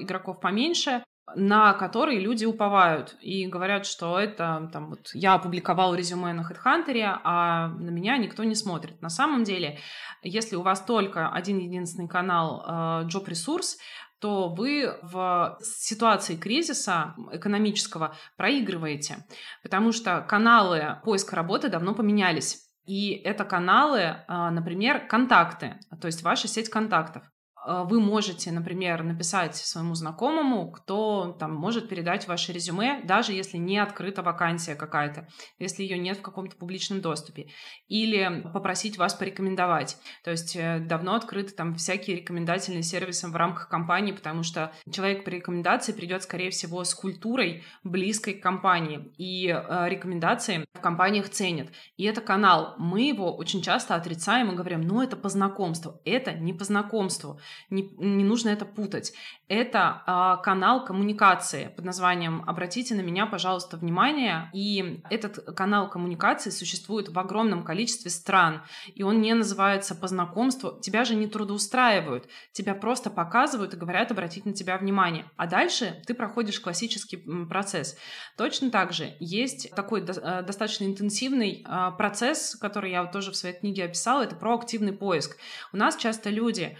игроков 0.00 0.40
поменьше, 0.40 1.02
на 1.34 1.72
которые 1.74 2.20
люди 2.20 2.44
уповают 2.44 3.16
и 3.20 3.46
говорят, 3.46 3.86
что 3.86 4.18
это 4.18 4.68
там 4.72 4.90
вот 4.90 5.10
я 5.14 5.34
опубликовал 5.34 5.94
резюме 5.94 6.32
на 6.32 6.42
HeadHunter, 6.42 7.20
а 7.24 7.68
на 7.68 7.90
меня 7.90 8.18
никто 8.18 8.44
не 8.44 8.54
смотрит. 8.54 9.00
На 9.00 9.10
самом 9.10 9.44
деле, 9.44 9.78
если 10.22 10.56
у 10.56 10.62
вас 10.62 10.82
только 10.82 11.30
один 11.30 11.58
единственный 11.58 12.08
канал 12.08 12.64
Job 13.06 13.26
Resource, 13.26 13.76
то 14.20 14.48
вы 14.48 14.98
в 15.02 15.58
ситуации 15.62 16.36
кризиса 16.36 17.14
экономического 17.32 18.16
проигрываете, 18.36 19.24
потому 19.62 19.92
что 19.92 20.22
каналы 20.22 21.00
поиска 21.04 21.36
работы 21.36 21.68
давно 21.68 21.94
поменялись. 21.94 22.64
И 22.84 23.10
это 23.10 23.44
каналы, 23.44 24.24
а, 24.28 24.50
например, 24.50 25.06
контакты, 25.08 25.78
то 26.00 26.06
есть 26.06 26.22
ваша 26.22 26.48
сеть 26.48 26.70
контактов. 26.70 27.22
А, 27.64 27.84
вы 27.84 28.00
можете, 28.00 28.52
например, 28.52 29.02
написать 29.02 29.56
своему 29.56 29.94
знакомому, 29.94 30.70
кто 30.70 31.36
там 31.38 31.54
может 31.54 31.88
передать 31.88 32.28
ваше 32.28 32.52
резюме, 32.52 33.02
даже 33.04 33.32
если 33.32 33.56
не 33.56 33.78
открыта 33.78 34.22
вакансия 34.22 34.74
какая-то, 34.74 35.28
если 35.58 35.82
ее 35.82 35.98
нет 35.98 36.18
в 36.18 36.22
каком-то 36.22 36.56
публичном 36.56 37.00
доступе, 37.00 37.48
или 37.88 38.42
попросить 38.52 38.98
вас 38.98 39.14
порекомендовать. 39.14 39.96
То 40.24 40.30
есть 40.30 40.56
э, 40.56 40.80
давно 40.80 41.14
открыты 41.14 41.52
там 41.52 41.74
всякие 41.74 42.16
рекомендательные 42.16 42.82
сервисы 42.82 43.28
в 43.28 43.36
рамках 43.36 43.68
компании, 43.68 44.12
потому 44.12 44.42
что 44.42 44.72
человек 44.90 45.24
по 45.24 45.30
рекомендации 45.30 45.92
придет, 45.92 46.22
скорее 46.22 46.50
всего, 46.50 46.84
с 46.84 46.94
культурой 46.94 47.64
близкой 47.84 48.34
к 48.34 48.42
компании, 48.42 49.12
и 49.18 49.48
э, 49.48 49.88
рекомендации 49.88 50.64
в 50.74 50.80
компаниях 50.80 51.28
ценят. 51.28 51.68
И 51.96 52.04
это 52.04 52.20
канал. 52.20 52.74
Мы 52.78 53.02
его 53.08 53.34
очень 53.34 53.62
часто 53.62 53.94
отрицаем 53.94 54.52
и 54.52 54.56
говорим, 54.56 54.82
ну 54.82 55.02
это 55.02 55.16
по 55.16 55.28
знакомству. 55.28 56.00
Это 56.04 56.32
не 56.32 56.52
по 56.52 56.64
знакомству 56.64 57.40
не, 57.70 57.90
не 57.98 58.24
нужно 58.24 58.50
это 58.50 58.64
путать. 58.64 59.12
Это 59.48 60.02
э, 60.06 60.42
канал 60.42 60.84
коммуникации 60.84 61.72
под 61.74 61.84
названием 61.84 62.44
«Обратите 62.46 62.94
на 62.94 63.00
меня, 63.00 63.26
пожалуйста, 63.26 63.76
внимание». 63.76 64.50
И 64.52 65.02
этот 65.10 65.54
канал 65.56 65.88
коммуникации 65.88 66.50
существует 66.50 67.08
в 67.08 67.18
огромном 67.18 67.64
количестве 67.64 68.10
стран, 68.10 68.62
и 68.94 69.02
он 69.02 69.20
не 69.20 69.34
называется 69.34 69.94
по 69.94 70.06
знакомству. 70.06 70.78
Тебя 70.80 71.04
же 71.04 71.14
не 71.14 71.26
трудоустраивают, 71.26 72.28
тебя 72.52 72.74
просто 72.74 73.10
показывают 73.10 73.74
и 73.74 73.78
говорят 73.78 74.10
обратить 74.10 74.44
на 74.44 74.52
тебя 74.52 74.76
внимание. 74.76 75.24
А 75.36 75.46
дальше 75.46 76.02
ты 76.06 76.14
проходишь 76.14 76.60
классический 76.60 77.16
процесс. 77.48 77.96
Точно 78.36 78.70
так 78.70 78.92
же 78.92 79.16
есть 79.18 79.70
такой 79.74 80.02
до, 80.02 80.12
э, 80.12 80.42
достаточно 80.42 80.84
интенсивный 80.84 81.64
э, 81.66 81.92
процесс, 81.96 82.56
который 82.56 82.90
я 82.90 83.04
тоже 83.06 83.30
в 83.30 83.36
своей 83.36 83.58
книге 83.58 83.84
описала, 83.84 84.22
это 84.22 84.36
проактивный 84.36 84.92
поиск. 84.92 85.36
У 85.72 85.76
нас 85.76 85.96
часто 85.96 86.30
люди 86.30 86.76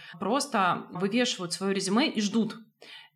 просто 0.59 0.87
вывешивают 0.91 1.53
свое 1.53 1.73
резюме 1.73 2.09
и 2.09 2.21
ждут. 2.21 2.55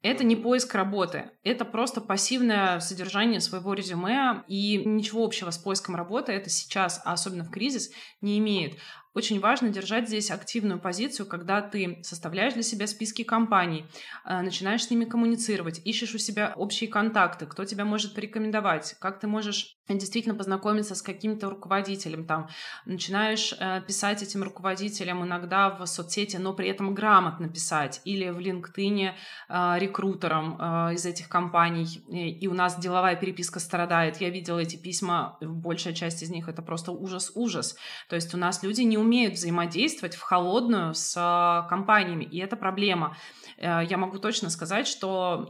Это 0.01 0.25
не 0.25 0.35
поиск 0.35 0.75
работы, 0.75 1.31
это 1.43 1.63
просто 1.63 2.01
пассивное 2.01 2.81
содержание 2.81 3.39
своего 3.39 3.73
резюме, 3.73 4.43
и 4.49 4.83
ничего 4.83 5.23
общего 5.23 5.49
с 5.49 5.57
поиском 5.57 5.95
работы 5.95 6.33
это 6.33 6.49
сейчас, 6.49 7.01
а 7.05 7.13
особенно 7.13 7.45
в 7.45 7.49
кризис, 7.49 7.89
не 8.19 8.37
имеет. 8.39 8.77
Очень 9.13 9.39
важно 9.39 9.69
держать 9.69 10.07
здесь 10.07 10.31
активную 10.31 10.79
позицию, 10.79 11.27
когда 11.27 11.61
ты 11.61 11.99
составляешь 12.01 12.53
для 12.53 12.63
себя 12.63 12.87
списки 12.87 13.23
компаний, 13.23 13.85
э, 14.25 14.41
начинаешь 14.41 14.85
с 14.85 14.89
ними 14.89 15.05
коммуницировать, 15.05 15.81
ищешь 15.85 16.15
у 16.15 16.17
себя 16.17 16.53
общие 16.55 16.89
контакты, 16.89 17.45
кто 17.45 17.63
тебя 17.63 17.85
может 17.85 18.15
порекомендовать, 18.15 18.95
как 18.99 19.19
ты 19.19 19.27
можешь 19.27 19.77
действительно 19.87 20.33
познакомиться 20.33 20.95
с 20.95 21.01
каким-то 21.01 21.49
руководителем 21.49 22.25
там, 22.25 22.49
начинаешь 22.85 23.53
э, 23.59 23.81
писать 23.85 24.23
этим 24.23 24.41
руководителям 24.41 25.23
иногда 25.23 25.69
в 25.69 25.85
соцсети, 25.85 26.37
но 26.37 26.53
при 26.53 26.69
этом 26.69 26.95
грамотно 26.95 27.49
писать, 27.49 28.01
или 28.05 28.29
в 28.29 28.39
LinkedIn 28.39 29.11
э, 29.49 29.75
рекрутерам 29.77 30.93
из 30.93 31.05
этих 31.05 31.29
компаний, 31.29 31.85
и 32.07 32.47
у 32.47 32.53
нас 32.53 32.79
деловая 32.79 33.15
переписка 33.15 33.59
страдает. 33.59 34.17
Я 34.21 34.29
видела 34.29 34.59
эти 34.59 34.75
письма, 34.75 35.37
большая 35.41 35.93
часть 35.93 36.23
из 36.23 36.29
них 36.29 36.47
это 36.47 36.61
просто 36.61 36.91
ужас-ужас. 36.91 37.75
То 38.09 38.15
есть 38.15 38.33
у 38.33 38.37
нас 38.37 38.63
люди 38.63 38.81
не 38.81 38.97
умеют 39.03 39.35
взаимодействовать 39.35 40.15
в 40.15 40.21
холодную 40.21 40.93
с 40.93 41.15
э, 41.15 41.69
компаниями, 41.69 42.23
и 42.23 42.39
это 42.39 42.55
проблема. 42.55 43.15
Э, 43.57 43.81
я 43.87 43.97
могу 43.97 44.17
точно 44.17 44.49
сказать, 44.49 44.87
что 44.87 45.49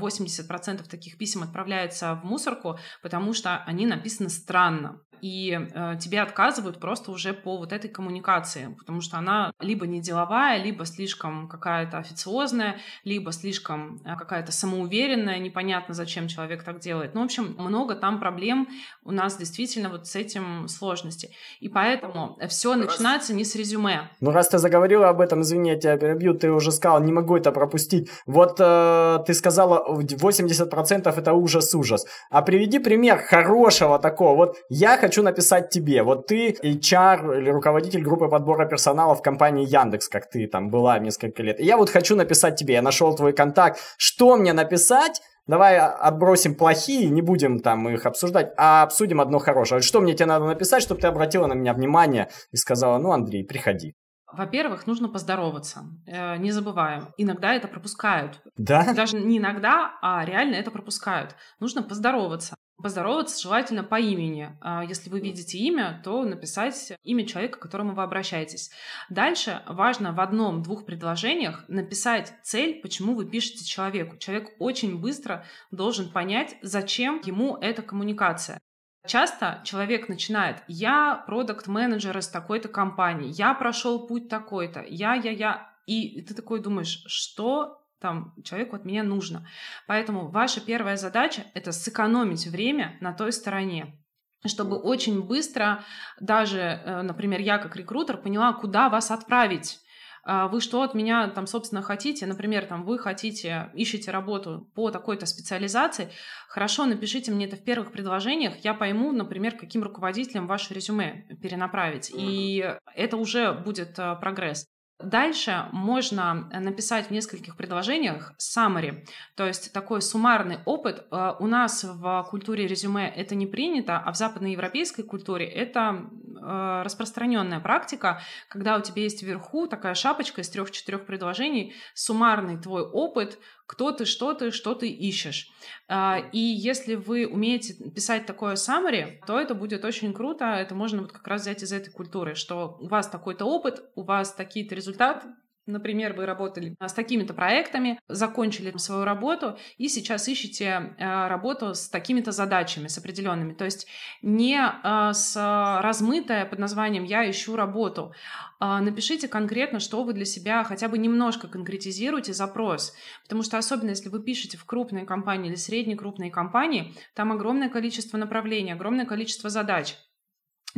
80% 0.00 0.80
э, 0.80 0.88
таких 0.88 1.18
писем 1.18 1.42
отправляется 1.42 2.20
в 2.22 2.24
мусорку, 2.24 2.78
потому 3.02 3.34
что 3.34 3.62
они 3.66 3.86
написаны 3.86 4.30
странно 4.30 5.00
и 5.22 5.56
э, 5.72 5.96
тебе 6.00 6.20
отказывают 6.20 6.80
просто 6.80 7.12
уже 7.12 7.32
по 7.32 7.56
вот 7.56 7.72
этой 7.72 7.88
коммуникации, 7.88 8.74
потому 8.76 9.00
что 9.00 9.18
она 9.18 9.52
либо 9.60 9.86
не 9.86 10.00
деловая, 10.00 10.60
либо 10.60 10.84
слишком 10.84 11.48
какая-то 11.48 11.98
официозная, 11.98 12.78
либо 13.04 13.30
слишком 13.30 14.02
э, 14.04 14.16
какая-то 14.16 14.50
самоуверенная, 14.50 15.38
непонятно, 15.38 15.94
зачем 15.94 16.26
человек 16.26 16.64
так 16.64 16.80
делает. 16.80 17.14
Ну, 17.14 17.20
в 17.20 17.24
общем, 17.24 17.54
много 17.56 17.94
там 17.94 18.18
проблем 18.18 18.68
у 19.04 19.12
нас 19.12 19.36
действительно 19.36 19.90
вот 19.90 20.08
с 20.08 20.16
этим 20.16 20.66
сложности. 20.66 21.30
И 21.60 21.68
поэтому 21.68 22.36
все 22.48 22.74
начинается 22.74 23.32
не 23.32 23.44
с 23.44 23.54
резюме. 23.54 24.10
Ну, 24.20 24.32
раз 24.32 24.48
ты 24.48 24.58
заговорила 24.58 25.08
об 25.08 25.20
этом, 25.20 25.42
извини, 25.42 25.70
я 25.70 25.76
тебя 25.76 25.96
перебью, 25.98 26.34
ты 26.34 26.50
уже 26.50 26.72
сказал, 26.72 27.00
не 27.00 27.12
могу 27.12 27.36
это 27.36 27.52
пропустить. 27.52 28.10
Вот 28.26 28.56
э, 28.58 29.18
ты 29.24 29.34
сказала, 29.34 29.86
80% 30.00 31.14
это 31.16 31.32
ужас-ужас. 31.32 32.06
А 32.28 32.42
приведи 32.42 32.80
пример 32.80 33.18
хорошего 33.18 34.00
такого. 34.00 34.34
Вот 34.36 34.56
я 34.68 34.98
хочу 34.98 35.11
хочу 35.12 35.22
написать 35.22 35.68
тебе. 35.68 36.02
Вот 36.02 36.26
ты 36.26 36.52
HR 36.52 37.38
или 37.38 37.50
руководитель 37.50 38.02
группы 38.02 38.28
подбора 38.28 38.66
персонала 38.66 39.14
в 39.14 39.20
компании 39.20 39.66
Яндекс, 39.66 40.08
как 40.08 40.30
ты 40.30 40.46
там 40.46 40.70
была 40.70 40.98
несколько 40.98 41.42
лет. 41.42 41.60
И 41.60 41.64
я 41.66 41.76
вот 41.76 41.90
хочу 41.90 42.16
написать 42.16 42.56
тебе, 42.56 42.74
я 42.74 42.82
нашел 42.82 43.14
твой 43.14 43.34
контакт. 43.34 43.78
Что 43.98 44.36
мне 44.36 44.54
написать? 44.54 45.20
Давай 45.46 45.78
отбросим 45.78 46.54
плохие, 46.54 47.10
не 47.10 47.20
будем 47.20 47.60
там 47.60 47.90
их 47.90 48.06
обсуждать, 48.06 48.54
а 48.56 48.84
обсудим 48.84 49.20
одно 49.20 49.38
хорошее. 49.38 49.82
Что 49.82 50.00
мне 50.00 50.14
тебе 50.14 50.26
надо 50.26 50.46
написать, 50.46 50.82
чтобы 50.82 51.02
ты 51.02 51.08
обратила 51.08 51.46
на 51.46 51.52
меня 51.52 51.74
внимание 51.74 52.28
и 52.50 52.56
сказала, 52.56 52.96
ну, 52.96 53.12
Андрей, 53.12 53.44
приходи. 53.44 53.94
Во-первых, 54.32 54.86
нужно 54.86 55.10
поздороваться. 55.10 55.82
Э, 56.06 56.38
не 56.38 56.52
забываем. 56.52 57.08
Иногда 57.18 57.52
это 57.52 57.68
пропускают. 57.68 58.40
Да? 58.56 58.94
Даже 58.94 59.18
не 59.18 59.36
иногда, 59.36 59.90
а 60.00 60.24
реально 60.24 60.54
это 60.54 60.70
пропускают. 60.70 61.36
Нужно 61.60 61.82
поздороваться. 61.82 62.54
Поздороваться 62.82 63.40
желательно 63.40 63.84
по 63.84 64.00
имени. 64.00 64.56
А 64.60 64.84
если 64.84 65.08
вы 65.08 65.20
видите 65.20 65.58
имя, 65.58 66.00
то 66.04 66.24
написать 66.24 66.92
имя 67.04 67.26
человека, 67.26 67.58
к 67.58 67.62
которому 67.62 67.94
вы 67.94 68.02
обращаетесь. 68.02 68.70
Дальше 69.08 69.62
важно 69.66 70.12
в 70.12 70.20
одном-двух 70.20 70.84
предложениях 70.84 71.64
написать 71.68 72.34
цель, 72.42 72.80
почему 72.80 73.14
вы 73.14 73.24
пишете 73.24 73.64
человеку. 73.64 74.16
Человек 74.16 74.50
очень 74.58 74.98
быстро 74.98 75.44
должен 75.70 76.10
понять, 76.10 76.56
зачем 76.62 77.20
ему 77.24 77.56
эта 77.56 77.82
коммуникация. 77.82 78.58
Часто 79.06 79.60
человек 79.64 80.08
начинает, 80.08 80.62
я 80.68 81.24
продукт-менеджер 81.26 82.16
из 82.18 82.28
такой-то 82.28 82.68
компании, 82.68 83.32
я 83.36 83.52
прошел 83.54 84.06
путь 84.06 84.28
такой-то, 84.28 84.84
я, 84.88 85.14
я, 85.14 85.30
я. 85.30 85.72
И 85.86 86.22
ты 86.22 86.34
такой 86.34 86.60
думаешь, 86.60 87.02
что 87.06 87.81
там 88.02 88.34
человеку 88.44 88.76
от 88.76 88.84
меня 88.84 89.02
нужно. 89.02 89.46
Поэтому 89.86 90.28
ваша 90.28 90.60
первая 90.60 90.96
задача— 90.96 91.44
это 91.54 91.72
сэкономить 91.72 92.46
время 92.46 92.98
на 93.00 93.12
той 93.12 93.32
стороне 93.32 93.98
чтобы 94.44 94.76
очень 94.76 95.22
быстро 95.22 95.84
даже, 96.18 96.58
э, 96.58 97.02
например, 97.02 97.40
я 97.40 97.58
как 97.58 97.76
рекрутер 97.76 98.16
поняла, 98.16 98.52
куда 98.52 98.88
вас 98.88 99.12
отправить. 99.12 99.78
А 100.24 100.46
вы 100.46 100.60
что 100.60 100.82
от 100.82 100.94
меня 100.94 101.28
там, 101.28 101.48
собственно, 101.48 101.82
хотите? 101.82 102.26
Например, 102.26 102.64
там 102.66 102.84
вы 102.84 102.96
хотите, 102.98 103.70
ищете 103.74 104.12
работу 104.12 104.70
по 104.74 104.90
такой-то 104.90 105.26
специализации, 105.26 106.10
хорошо, 106.48 106.86
напишите 106.86 107.32
мне 107.32 107.46
это 107.46 107.56
в 107.56 107.64
первых 107.64 107.90
предложениях, 107.90 108.54
я 108.64 108.72
пойму, 108.74 109.10
например, 109.10 109.56
каким 109.56 109.82
руководителем 109.82 110.46
ваше 110.46 110.74
резюме 110.74 111.26
перенаправить, 111.42 112.12
и 112.14 112.76
это 112.94 113.16
уже 113.16 113.52
будет 113.52 113.98
э, 113.98 114.16
прогресс. 114.20 114.71
Дальше 115.02 115.66
можно 115.72 116.48
написать 116.52 117.08
в 117.08 117.10
нескольких 117.10 117.56
предложениях 117.56 118.32
summary, 118.38 119.06
то 119.36 119.46
есть 119.46 119.72
такой 119.72 120.02
суммарный 120.02 120.58
опыт. 120.64 121.06
Э, 121.10 121.34
у 121.38 121.46
нас 121.46 121.84
в 121.84 122.26
культуре 122.30 122.66
резюме 122.66 123.08
это 123.08 123.34
не 123.34 123.46
принято, 123.46 123.98
а 123.98 124.12
в 124.12 124.16
западноевропейской 124.16 125.04
культуре 125.04 125.46
это 125.46 126.04
э, 126.40 126.82
распространенная 126.84 127.60
практика, 127.60 128.20
когда 128.48 128.76
у 128.76 128.80
тебя 128.80 129.02
есть 129.02 129.22
вверху 129.22 129.66
такая 129.66 129.94
шапочка 129.94 130.40
из 130.40 130.48
трех-четырех 130.48 131.06
предложений, 131.06 131.74
суммарный 131.94 132.58
твой 132.58 132.82
опыт, 132.82 133.38
кто 133.72 133.90
ты, 133.90 134.04
что 134.04 134.34
ты, 134.34 134.50
что 134.50 134.74
ты 134.74 134.90
ищешь. 134.90 135.50
А, 135.88 136.18
и 136.30 136.38
если 136.38 136.94
вы 136.94 137.26
умеете 137.26 137.72
писать 137.90 138.26
такое 138.26 138.56
summary, 138.56 139.18
то 139.26 139.40
это 139.40 139.54
будет 139.54 139.82
очень 139.86 140.12
круто. 140.12 140.44
Это 140.44 140.74
можно 140.74 141.00
вот 141.00 141.12
как 141.12 141.26
раз 141.26 141.40
взять 141.40 141.62
из 141.62 141.72
этой 141.72 141.90
культуры, 141.90 142.34
что 142.34 142.76
у 142.80 142.88
вас 142.88 143.08
такой-то 143.08 143.46
опыт, 143.46 143.82
у 143.94 144.02
вас 144.02 144.34
такие-то 144.34 144.74
результаты, 144.74 145.26
Например, 145.66 146.12
вы 146.12 146.26
работали 146.26 146.74
с 146.80 146.92
такими-то 146.92 147.34
проектами, 147.34 148.00
закончили 148.08 148.76
свою 148.78 149.04
работу 149.04 149.56
и 149.78 149.88
сейчас 149.88 150.26
ищете 150.26 150.96
э, 150.98 151.28
работу 151.28 151.74
с 151.74 151.88
такими-то 151.88 152.32
задачами, 152.32 152.88
с 152.88 152.98
определенными. 152.98 153.54
То 153.54 153.64
есть 153.64 153.86
не 154.22 154.58
э, 154.58 155.12
с 155.12 155.36
размытая 155.82 156.46
под 156.46 156.58
названием 156.58 157.04
«я 157.04 157.30
ищу 157.30 157.54
работу», 157.54 158.12
а 158.58 158.80
напишите 158.80 159.28
конкретно, 159.28 159.78
что 159.78 160.02
вы 160.02 160.12
для 160.14 160.24
себя 160.24 160.64
хотя 160.64 160.88
бы 160.88 160.98
немножко 160.98 161.46
конкретизируете 161.46 162.32
запрос. 162.32 162.92
Потому 163.22 163.44
что 163.44 163.56
особенно 163.56 163.90
если 163.90 164.08
вы 164.08 164.20
пишете 164.20 164.58
в 164.58 164.64
крупные 164.64 165.04
компании 165.04 165.48
или 165.48 165.56
средние 165.56 165.96
крупные 165.96 166.32
компании, 166.32 166.92
там 167.14 167.30
огромное 167.30 167.68
количество 167.68 168.16
направлений, 168.16 168.72
огромное 168.72 169.06
количество 169.06 169.48
задач. 169.48 169.96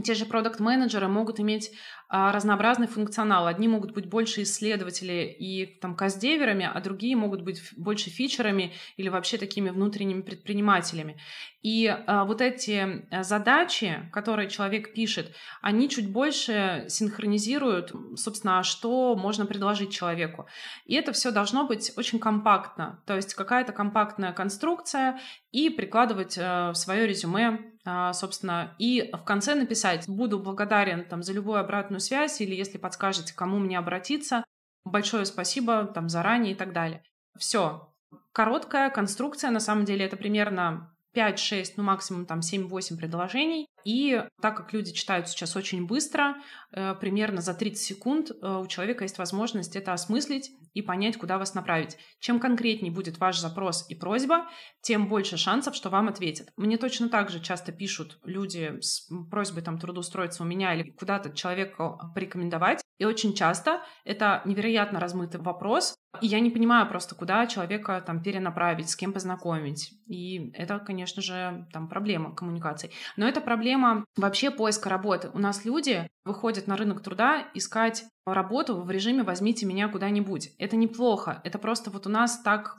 Те 0.03 0.15
же 0.15 0.27
продукт-менеджеры 0.27 1.07
могут 1.07 1.39
иметь 1.39 1.71
а, 2.04 2.04
разнообразный 2.15 2.87
функционал. 2.87 3.49
Одни 3.49 3.67
могут 3.67 3.93
быть 3.93 4.07
больше 4.07 4.43
исследователи 4.43 5.37
и 5.39 5.67
там 5.67 5.97
каздеверами, 5.97 6.71
а 6.73 6.81
другие 6.81 7.17
могут 7.17 7.43
быть 7.43 7.61
больше 7.77 8.09
фичерами 8.09 8.73
или 8.97 9.09
вообще 9.09 9.37
такими 9.37 9.71
внутренними 9.71 10.23
предпринимателями. 10.23 11.17
И 11.65 11.87
а, 11.87 12.25
вот 12.25 12.41
эти 12.43 13.07
э, 13.11 13.23
задачи, 13.25 14.09
которые 14.13 14.51
человек 14.51 14.93
пишет, 14.93 15.35
они 15.63 15.89
чуть 15.89 16.13
больше 16.13 16.85
синхронизируют, 16.89 17.93
собственно, 18.17 18.63
что 18.63 19.17
можно 19.17 19.47
предложить 19.47 19.91
человеку. 19.91 20.47
И 20.85 20.95
это 20.95 21.13
все 21.13 21.31
должно 21.31 21.67
быть 21.67 21.91
очень 21.97 22.19
компактно, 22.19 23.03
то 23.07 23.17
есть 23.17 23.35
какая-то 23.35 23.73
компактная 23.73 24.33
конструкция 24.33 25.19
и 25.53 25.71
прикладывать 25.71 26.37
э, 26.37 26.71
в 26.71 26.75
свое 26.75 27.07
резюме, 27.07 27.59
а, 27.87 28.13
собственно, 28.15 28.75
и 28.79 29.11
в 29.13 29.25
конце 29.25 29.55
написать 29.55 30.09
«Буду 30.09 30.39
благодарен 30.39 31.05
там, 31.05 31.23
за 31.23 31.33
любую 31.33 31.61
обратную 31.61 32.01
связь» 32.05 32.41
или 32.41 32.55
если 32.55 32.79
подскажете, 32.79 33.35
кому 33.35 33.59
мне 33.59 33.79
обратиться, 33.79 34.45
большое 34.85 35.25
спасибо 35.25 35.85
там 35.87 36.09
заранее 36.09 36.53
и 36.53 36.57
так 36.57 36.73
далее. 36.73 37.03
Все. 37.39 37.93
Короткая 38.33 38.91
конструкция, 38.91 39.51
на 39.51 39.61
самом 39.61 39.85
деле, 39.85 40.05
это 40.05 40.17
примерно 40.17 40.97
5-6, 41.17 41.75
ну 41.77 41.83
максимум 41.83 42.27
там 42.27 42.41
7-8 42.41 42.97
предложений. 42.97 43.67
И 43.85 44.23
так 44.41 44.57
как 44.57 44.73
люди 44.73 44.93
читают 44.93 45.29
сейчас 45.29 45.57
очень 45.57 45.87
быстро, 45.87 46.37
э, 46.73 46.95
примерно 46.95 47.41
за 47.41 47.55
30 47.55 47.83
секунд 47.83 48.31
э, 48.31 48.61
у 48.63 48.67
человека 48.67 49.05
есть 49.05 49.19
возможность 49.19 49.77
это 49.77 49.93
осмыслить 49.93 50.51
и 50.73 50.83
понять, 50.83 51.17
куда 51.17 51.39
вас 51.39 51.55
направить. 51.55 51.97
Чем 52.19 52.41
конкретнее 52.41 52.93
будет 52.93 53.19
ваш 53.19 53.39
запрос 53.39 53.87
и 53.89 53.95
просьба, 53.95 54.47
тем 54.81 55.09
больше 55.09 55.37
шансов, 55.37 55.75
что 55.75 55.91
вам 55.91 56.09
ответят. 56.09 56.49
Мне 56.57 56.79
точно 56.79 57.09
так 57.09 57.31
же 57.31 57.41
часто 57.41 57.73
пишут 57.73 58.19
люди 58.25 58.79
с 58.81 59.09
просьбой 59.31 59.63
там 59.63 59.79
трудоустроиться 59.79 60.43
у 60.43 60.47
меня 60.47 60.75
или 60.75 60.91
куда-то 60.91 61.31
человека 61.31 62.11
порекомендовать. 62.15 62.81
И 62.99 63.05
очень 63.05 63.35
часто 63.35 63.83
это 64.05 64.43
невероятно 64.45 65.01
размытый 65.01 65.41
вопрос, 65.41 65.97
и 66.21 66.27
я 66.27 66.39
не 66.39 66.51
понимаю 66.51 66.89
просто, 66.89 67.17
куда 67.17 67.47
человека 67.47 68.01
там 68.07 68.23
перенаправить, 68.23 68.89
с 68.89 68.95
кем 68.95 69.13
познакомить. 69.13 69.95
И 70.07 70.53
это, 70.55 70.79
конечно 70.79 71.21
же, 71.23 71.67
там 71.73 71.89
проблема 71.89 72.35
коммуникации. 72.35 72.91
Но 73.17 73.27
это 73.27 73.41
проблема 73.41 73.74
вообще 74.17 74.51
поиска 74.51 74.89
работы. 74.89 75.31
У 75.35 75.39
нас 75.39 75.65
люди 75.65 76.09
выходят 76.25 76.67
на 76.67 76.77
рынок 76.77 77.03
труда 77.03 77.47
искать 77.55 78.05
работу 78.27 78.81
в 78.81 78.91
режиме 78.91 79.23
«возьмите 79.23 79.67
меня 79.67 79.89
куда-нибудь». 79.89 80.51
Это 80.59 80.77
неплохо. 80.77 81.41
Это 81.45 81.59
просто 81.59 81.91
вот 81.91 82.07
у 82.07 82.11
нас 82.11 82.41
так 82.41 82.77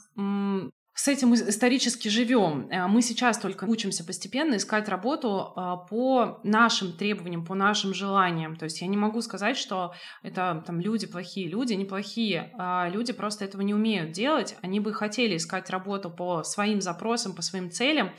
с 0.96 1.10
этим 1.10 1.34
исторически 1.34 2.08
живем. 2.08 2.70
Э, 2.72 2.88
мы 2.88 3.02
сейчас 3.02 3.38
только 3.38 3.66
учимся 3.66 4.06
постепенно 4.06 4.56
искать 4.56 4.88
работу 4.88 5.52
а, 5.56 5.76
по 5.76 6.40
нашим 6.44 6.94
требованиям, 6.94 7.46
по 7.46 7.54
нашим 7.54 7.94
желаниям. 7.94 8.56
То 8.56 8.64
есть 8.64 8.80
я 8.80 8.88
не 8.88 8.96
могу 8.96 9.22
сказать, 9.22 9.58
что 9.58 9.94
это 10.24 10.64
там 10.66 10.80
люди 10.80 11.06
плохие. 11.06 11.50
Люди 11.50 11.74
неплохие. 11.74 12.54
А 12.58 12.88
люди 12.88 13.12
просто 13.12 13.44
этого 13.44 13.62
не 13.62 13.74
умеют 13.74 14.14
делать. 14.14 14.56
Они 14.62 14.80
бы 14.80 14.94
хотели 14.94 15.36
искать 15.36 15.70
работу 15.70 16.10
по 16.10 16.44
своим 16.44 16.80
запросам, 16.80 17.36
по 17.36 17.42
своим 17.42 17.70
целям, 17.70 18.12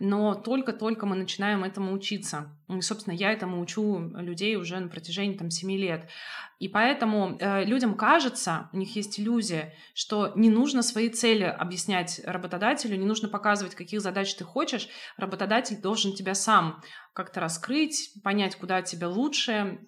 но 0.00 0.34
только-только 0.34 1.06
мы 1.06 1.14
начинаем 1.14 1.62
этому 1.62 1.92
учиться. 1.92 2.48
Собственно, 2.80 3.14
я 3.14 3.32
этому 3.32 3.60
учу 3.60 4.10
людей 4.16 4.56
уже 4.56 4.78
на 4.78 4.88
протяжении 4.88 5.36
там 5.36 5.50
7 5.50 5.70
лет. 5.72 6.08
И 6.58 6.68
поэтому 6.68 7.36
э, 7.38 7.64
людям 7.64 7.94
кажется, 7.96 8.70
у 8.72 8.76
них 8.78 8.96
есть 8.96 9.20
иллюзия, 9.20 9.74
что 9.94 10.32
не 10.34 10.48
нужно 10.48 10.82
свои 10.82 11.10
цели 11.10 11.44
объяснять 11.44 12.20
работодателю, 12.24 12.96
не 12.96 13.06
нужно 13.06 13.28
показывать, 13.28 13.74
каких 13.74 14.00
задач 14.00 14.34
ты 14.34 14.44
хочешь. 14.44 14.88
Работодатель 15.16 15.80
должен 15.80 16.14
тебя 16.14 16.34
сам 16.34 16.82
как-то 17.12 17.40
раскрыть, 17.40 18.12
понять, 18.22 18.56
куда 18.56 18.80
тебе 18.82 19.06
лучше. 19.06 19.80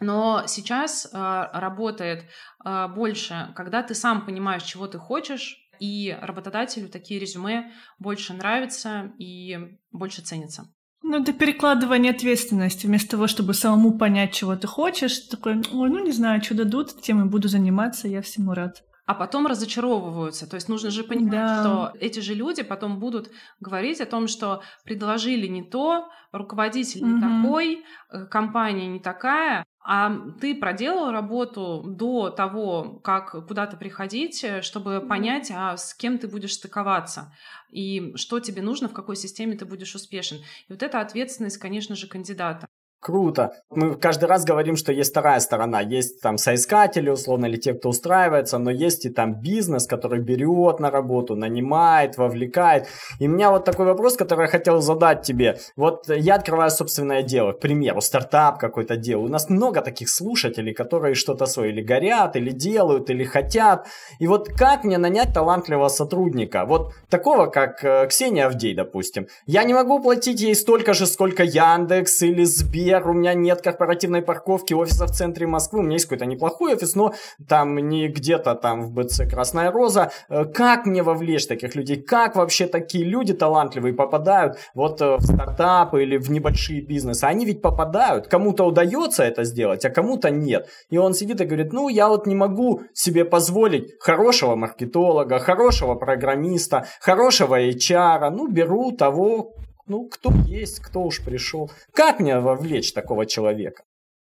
Но 0.00 0.44
сейчас 0.46 1.06
э, 1.06 1.10
работает 1.52 2.26
э, 2.64 2.88
больше, 2.88 3.52
когда 3.56 3.82
ты 3.82 3.94
сам 3.94 4.26
понимаешь, 4.26 4.64
чего 4.64 4.86
ты 4.86 4.98
хочешь, 4.98 5.62
и 5.78 6.16
работодателю 6.20 6.88
такие 6.88 7.18
резюме 7.18 7.72
больше 7.98 8.34
нравятся 8.34 9.12
и 9.18 9.78
больше 9.90 10.22
ценятся. 10.22 10.72
Ну, 11.12 11.20
это 11.20 11.34
перекладывание 11.34 12.12
ответственности. 12.12 12.86
Вместо 12.86 13.10
того, 13.10 13.26
чтобы 13.26 13.52
самому 13.52 13.98
понять, 13.98 14.32
чего 14.32 14.56
ты 14.56 14.66
хочешь, 14.66 15.18
такой, 15.18 15.56
ой, 15.56 15.90
ну 15.90 16.02
не 16.02 16.10
знаю, 16.10 16.42
что 16.42 16.54
дадут, 16.54 17.02
тем 17.02 17.20
и 17.20 17.28
буду 17.28 17.48
заниматься, 17.48 18.08
я 18.08 18.22
всему 18.22 18.54
рад 18.54 18.82
а 19.04 19.14
потом 19.14 19.46
разочаровываются. 19.46 20.48
То 20.48 20.54
есть 20.54 20.68
нужно 20.68 20.90
же 20.90 21.04
понимать, 21.04 21.32
да. 21.32 21.60
что 21.60 21.92
эти 21.98 22.20
же 22.20 22.34
люди 22.34 22.62
потом 22.62 22.98
будут 22.98 23.30
говорить 23.60 24.00
о 24.00 24.06
том, 24.06 24.26
что 24.28 24.62
предложили 24.84 25.46
не 25.48 25.62
то, 25.62 26.08
руководитель 26.30 27.02
угу. 27.02 27.10
не 27.10 27.20
такой, 27.20 27.84
э, 28.10 28.26
компания 28.26 28.86
не 28.86 29.00
такая, 29.00 29.66
А 29.84 30.16
ты 30.40 30.54
проделал 30.54 31.10
работу 31.10 31.82
до 31.84 32.30
того, 32.30 33.00
как 33.02 33.46
куда-то 33.46 33.76
приходить, 33.76 34.44
э, 34.44 34.62
чтобы 34.62 35.00
понять, 35.00 35.50
а 35.54 35.76
с 35.76 35.94
кем 35.94 36.18
ты 36.18 36.28
будешь 36.28 36.54
стыковаться 36.54 37.32
и 37.70 38.12
что 38.16 38.38
тебе 38.38 38.62
нужно, 38.62 38.88
в 38.88 38.92
какой 38.92 39.16
системе 39.16 39.56
ты 39.56 39.64
будешь 39.64 39.94
успешен. 39.94 40.38
И 40.68 40.72
вот 40.72 40.82
эта 40.82 41.00
ответственность, 41.00 41.58
конечно 41.58 41.96
же, 41.96 42.06
кандидата. 42.06 42.68
Круто. 43.02 43.50
Мы 43.70 43.96
каждый 43.96 44.26
раз 44.26 44.44
говорим, 44.44 44.76
что 44.76 44.92
есть 44.92 45.10
вторая 45.10 45.40
сторона. 45.40 45.80
Есть 45.80 46.20
там 46.20 46.38
соискатели, 46.38 47.10
условно, 47.10 47.46
или 47.46 47.56
те, 47.56 47.74
кто 47.74 47.88
устраивается, 47.88 48.58
но 48.58 48.70
есть 48.70 49.04
и 49.06 49.10
там 49.10 49.40
бизнес, 49.42 49.88
который 49.88 50.20
берет 50.20 50.78
на 50.78 50.88
работу, 50.88 51.34
нанимает, 51.34 52.16
вовлекает. 52.16 52.86
И 53.18 53.26
у 53.26 53.30
меня 53.32 53.50
вот 53.50 53.64
такой 53.64 53.86
вопрос, 53.86 54.16
который 54.16 54.42
я 54.42 54.46
хотел 54.46 54.80
задать 54.80 55.22
тебе. 55.22 55.58
Вот 55.74 56.08
я 56.08 56.36
открываю 56.36 56.70
собственное 56.70 57.24
дело, 57.24 57.50
к 57.50 57.58
примеру, 57.58 58.00
стартап 58.00 58.60
какой-то 58.60 58.94
делаю. 58.94 59.26
У 59.26 59.32
нас 59.32 59.50
много 59.50 59.80
таких 59.80 60.08
слушателей, 60.08 60.72
которые 60.72 61.16
что-то 61.16 61.46
свое 61.46 61.72
или 61.72 61.82
горят, 61.82 62.36
или 62.36 62.52
делают, 62.52 63.10
или 63.10 63.24
хотят. 63.24 63.88
И 64.20 64.28
вот 64.28 64.48
как 64.56 64.84
мне 64.84 64.98
нанять 64.98 65.34
талантливого 65.34 65.88
сотрудника? 65.88 66.64
Вот 66.66 66.92
такого, 67.10 67.46
как 67.46 67.82
э, 67.82 68.06
Ксения 68.06 68.46
Авдей, 68.46 68.76
допустим. 68.76 69.26
Я 69.46 69.64
не 69.64 69.74
могу 69.74 70.00
платить 70.00 70.40
ей 70.40 70.54
столько 70.54 70.94
же, 70.94 71.06
сколько 71.06 71.42
Яндекс 71.42 72.22
или 72.22 72.44
Сбер, 72.44 72.91
например, 72.92 73.16
у 73.16 73.18
меня 73.18 73.34
нет 73.34 73.62
корпоративной 73.62 74.22
парковки 74.22 74.74
офиса 74.74 75.06
в 75.06 75.10
центре 75.10 75.46
Москвы, 75.46 75.80
у 75.80 75.82
меня 75.82 75.94
есть 75.94 76.06
какой-то 76.06 76.26
неплохой 76.26 76.74
офис, 76.74 76.94
но 76.94 77.12
там 77.48 77.76
не 77.76 78.08
где-то 78.08 78.54
там 78.54 78.82
в 78.82 78.92
БЦ 78.92 79.22
Красная 79.30 79.70
Роза. 79.70 80.10
Э, 80.28 80.44
как 80.44 80.86
мне 80.86 81.02
вовлечь 81.02 81.46
таких 81.46 81.74
людей? 81.74 81.96
Как 81.96 82.36
вообще 82.36 82.66
такие 82.66 83.04
люди 83.04 83.32
талантливые 83.32 83.94
попадают 83.94 84.58
вот 84.74 85.00
э, 85.00 85.16
в 85.16 85.22
стартапы 85.22 86.02
или 86.02 86.16
в 86.16 86.30
небольшие 86.30 86.80
бизнесы? 86.80 87.24
Они 87.24 87.44
ведь 87.44 87.62
попадают. 87.62 88.28
Кому-то 88.28 88.64
удается 88.64 89.22
это 89.22 89.44
сделать, 89.44 89.84
а 89.84 89.90
кому-то 89.90 90.30
нет. 90.30 90.68
И 90.90 90.98
он 90.98 91.14
сидит 91.14 91.40
и 91.40 91.44
говорит, 91.44 91.72
ну, 91.72 91.88
я 91.88 92.08
вот 92.08 92.26
не 92.26 92.34
могу 92.34 92.82
себе 92.92 93.24
позволить 93.24 93.94
хорошего 94.00 94.56
маркетолога, 94.56 95.38
хорошего 95.38 95.94
программиста, 95.94 96.86
хорошего 97.00 97.60
HR, 97.60 98.30
ну, 98.30 98.48
беру 98.48 98.92
того, 98.92 99.54
ну, 99.86 100.08
кто 100.08 100.32
есть, 100.46 100.80
кто 100.80 101.02
уж 101.02 101.24
пришел. 101.24 101.70
Как 101.92 102.20
мне 102.20 102.38
вовлечь 102.38 102.92
такого 102.92 103.26
человека? 103.26 103.84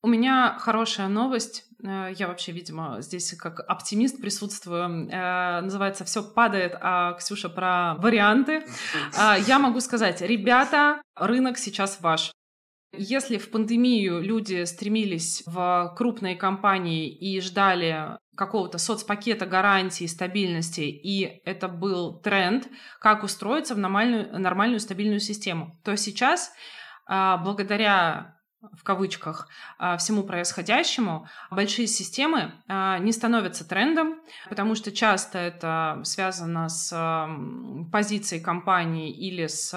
У 0.01 0.07
меня 0.07 0.57
хорошая 0.61 1.09
новость. 1.09 1.65
Э, 1.83 2.13
я 2.17 2.29
вообще, 2.29 2.53
видимо, 2.53 3.01
здесь 3.01 3.33
как 3.37 3.61
оптимист 3.61 4.21
присутствую. 4.21 5.09
Э, 5.11 5.61
называется 5.61 6.05
«Все 6.05 6.23
падает», 6.23 6.77
а 6.81 7.15
Ксюша 7.15 7.49
про 7.49 7.97
варианты. 7.99 8.65
Э, 9.19 9.35
я 9.47 9.59
могу 9.59 9.81
сказать, 9.81 10.21
ребята, 10.21 11.03
рынок 11.17 11.59
сейчас 11.59 12.01
ваш. 12.01 12.33
Если 12.97 13.37
в 13.37 13.51
пандемию 13.51 14.23
люди 14.23 14.65
стремились 14.65 15.43
в 15.47 15.95
крупные 15.97 16.37
компании 16.37 17.09
и 17.09 17.41
ждали 17.41 18.19
какого-то 18.39 18.79
соцпакета 18.79 19.47
гарантии 19.47 20.07
стабильности, 20.07 20.83
и 20.83 21.43
это 21.45 21.67
был 21.67 22.21
тренд, 22.21 22.69
как 23.01 23.25
устроиться 23.25 23.75
в 23.75 23.79
нормальную, 23.79 24.39
нормальную 24.39 24.79
стабильную 24.79 25.19
систему, 25.19 25.77
то 25.83 25.97
сейчас 25.97 26.53
а, 27.07 27.37
благодаря 27.39 28.39
в 28.77 28.83
кавычках, 28.83 29.49
а, 29.79 29.97
всему 29.99 30.25
происходящему, 30.25 31.29
большие 31.51 31.87
системы 31.87 32.55
а, 32.67 32.99
не 32.99 33.13
становятся 33.13 33.69
трендом, 33.69 34.21
потому 34.49 34.75
что 34.75 34.91
часто 34.91 35.39
это 35.39 36.01
связано 36.03 36.69
с 36.69 37.29
позицией 37.93 38.43
компании 38.43 39.13
или 39.13 39.47
с 39.47 39.71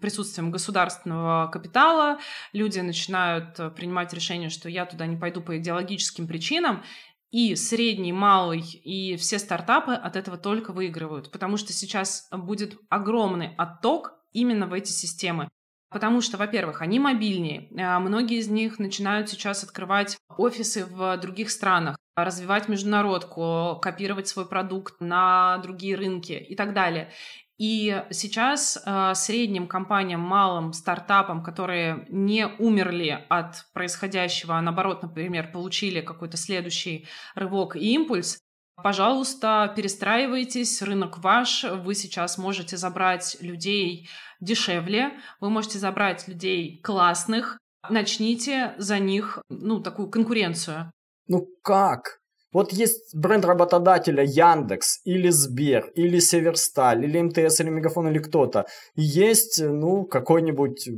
присутствием 0.00 0.50
государственного 0.50 1.48
капитала. 1.48 2.18
Люди 2.54 2.80
начинают 2.80 3.56
принимать 3.76 4.14
решение, 4.14 4.48
что 4.48 4.70
я 4.70 4.86
туда 4.86 5.06
не 5.06 5.16
пойду 5.16 5.42
по 5.42 5.58
идеологическим 5.58 6.26
причинам, 6.26 6.82
и 7.30 7.54
средний, 7.56 8.12
малый, 8.12 8.60
и 8.60 9.16
все 9.16 9.38
стартапы 9.38 9.92
от 9.92 10.16
этого 10.16 10.38
только 10.38 10.72
выигрывают, 10.72 11.30
потому 11.30 11.56
что 11.56 11.72
сейчас 11.72 12.28
будет 12.32 12.78
огромный 12.88 13.54
отток 13.56 14.14
именно 14.32 14.66
в 14.66 14.72
эти 14.72 14.90
системы. 14.90 15.48
Потому 15.90 16.20
что, 16.20 16.36
во-первых, 16.36 16.82
они 16.82 16.98
мобильнее. 16.98 17.70
А, 17.78 17.98
многие 17.98 18.38
из 18.38 18.48
них 18.48 18.78
начинают 18.78 19.30
сейчас 19.30 19.64
открывать 19.64 20.18
офисы 20.36 20.84
в 20.84 21.16
других 21.16 21.50
странах, 21.50 21.96
развивать 22.14 22.68
международку, 22.68 23.78
копировать 23.80 24.28
свой 24.28 24.46
продукт 24.46 25.00
на 25.00 25.56
другие 25.58 25.96
рынки 25.96 26.32
и 26.32 26.54
так 26.54 26.74
далее. 26.74 27.10
И 27.58 28.04
сейчас 28.10 28.80
э, 28.86 29.14
средним 29.14 29.66
компаниям, 29.66 30.20
малым 30.20 30.72
стартапам, 30.72 31.42
которые 31.42 32.06
не 32.08 32.46
умерли 32.46 33.26
от 33.28 33.66
происходящего, 33.72 34.54
а 34.54 34.62
наоборот, 34.62 35.02
например, 35.02 35.50
получили 35.50 36.00
какой-то 36.00 36.36
следующий 36.36 37.08
рывок 37.34 37.74
и 37.74 37.94
импульс, 37.94 38.38
пожалуйста, 38.76 39.72
перестраивайтесь, 39.74 40.80
рынок 40.82 41.18
ваш, 41.18 41.64
вы 41.64 41.96
сейчас 41.96 42.38
можете 42.38 42.76
забрать 42.76 43.36
людей 43.40 44.08
дешевле, 44.40 45.18
вы 45.40 45.50
можете 45.50 45.78
забрать 45.78 46.28
людей 46.28 46.80
классных, 46.80 47.58
начните 47.90 48.74
за 48.78 49.00
них, 49.00 49.40
ну, 49.48 49.80
такую 49.80 50.10
конкуренцию. 50.10 50.92
Ну 51.26 51.48
как? 51.62 52.20
Вот 52.52 52.72
есть 52.72 53.14
бренд 53.14 53.44
работодателя 53.44 54.24
Яндекс 54.24 55.00
или 55.04 55.28
Сбер, 55.28 55.90
или 55.94 56.18
Северсталь, 56.18 57.04
или 57.04 57.20
МТС, 57.20 57.60
или 57.60 57.68
Мегафон, 57.68 58.08
или 58.08 58.18
кто-то. 58.18 58.66
И 58.94 59.02
есть, 59.02 59.62
ну, 59.62 60.04
какой-нибудь 60.04 60.88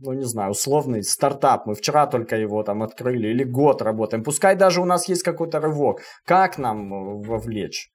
ну, 0.00 0.12
не 0.12 0.24
знаю, 0.24 0.52
условный 0.52 1.02
стартап, 1.02 1.66
мы 1.66 1.74
вчера 1.74 2.06
только 2.06 2.36
его 2.36 2.62
там 2.62 2.82
открыли, 2.82 3.28
или 3.28 3.44
год 3.44 3.82
работаем, 3.82 4.22
пускай 4.22 4.56
даже 4.56 4.80
у 4.80 4.84
нас 4.84 5.08
есть 5.08 5.22
какой-то 5.22 5.60
рывок, 5.60 6.02
как 6.24 6.58
нам 6.58 6.92
э, 6.92 7.26
вовлечь? 7.26 7.90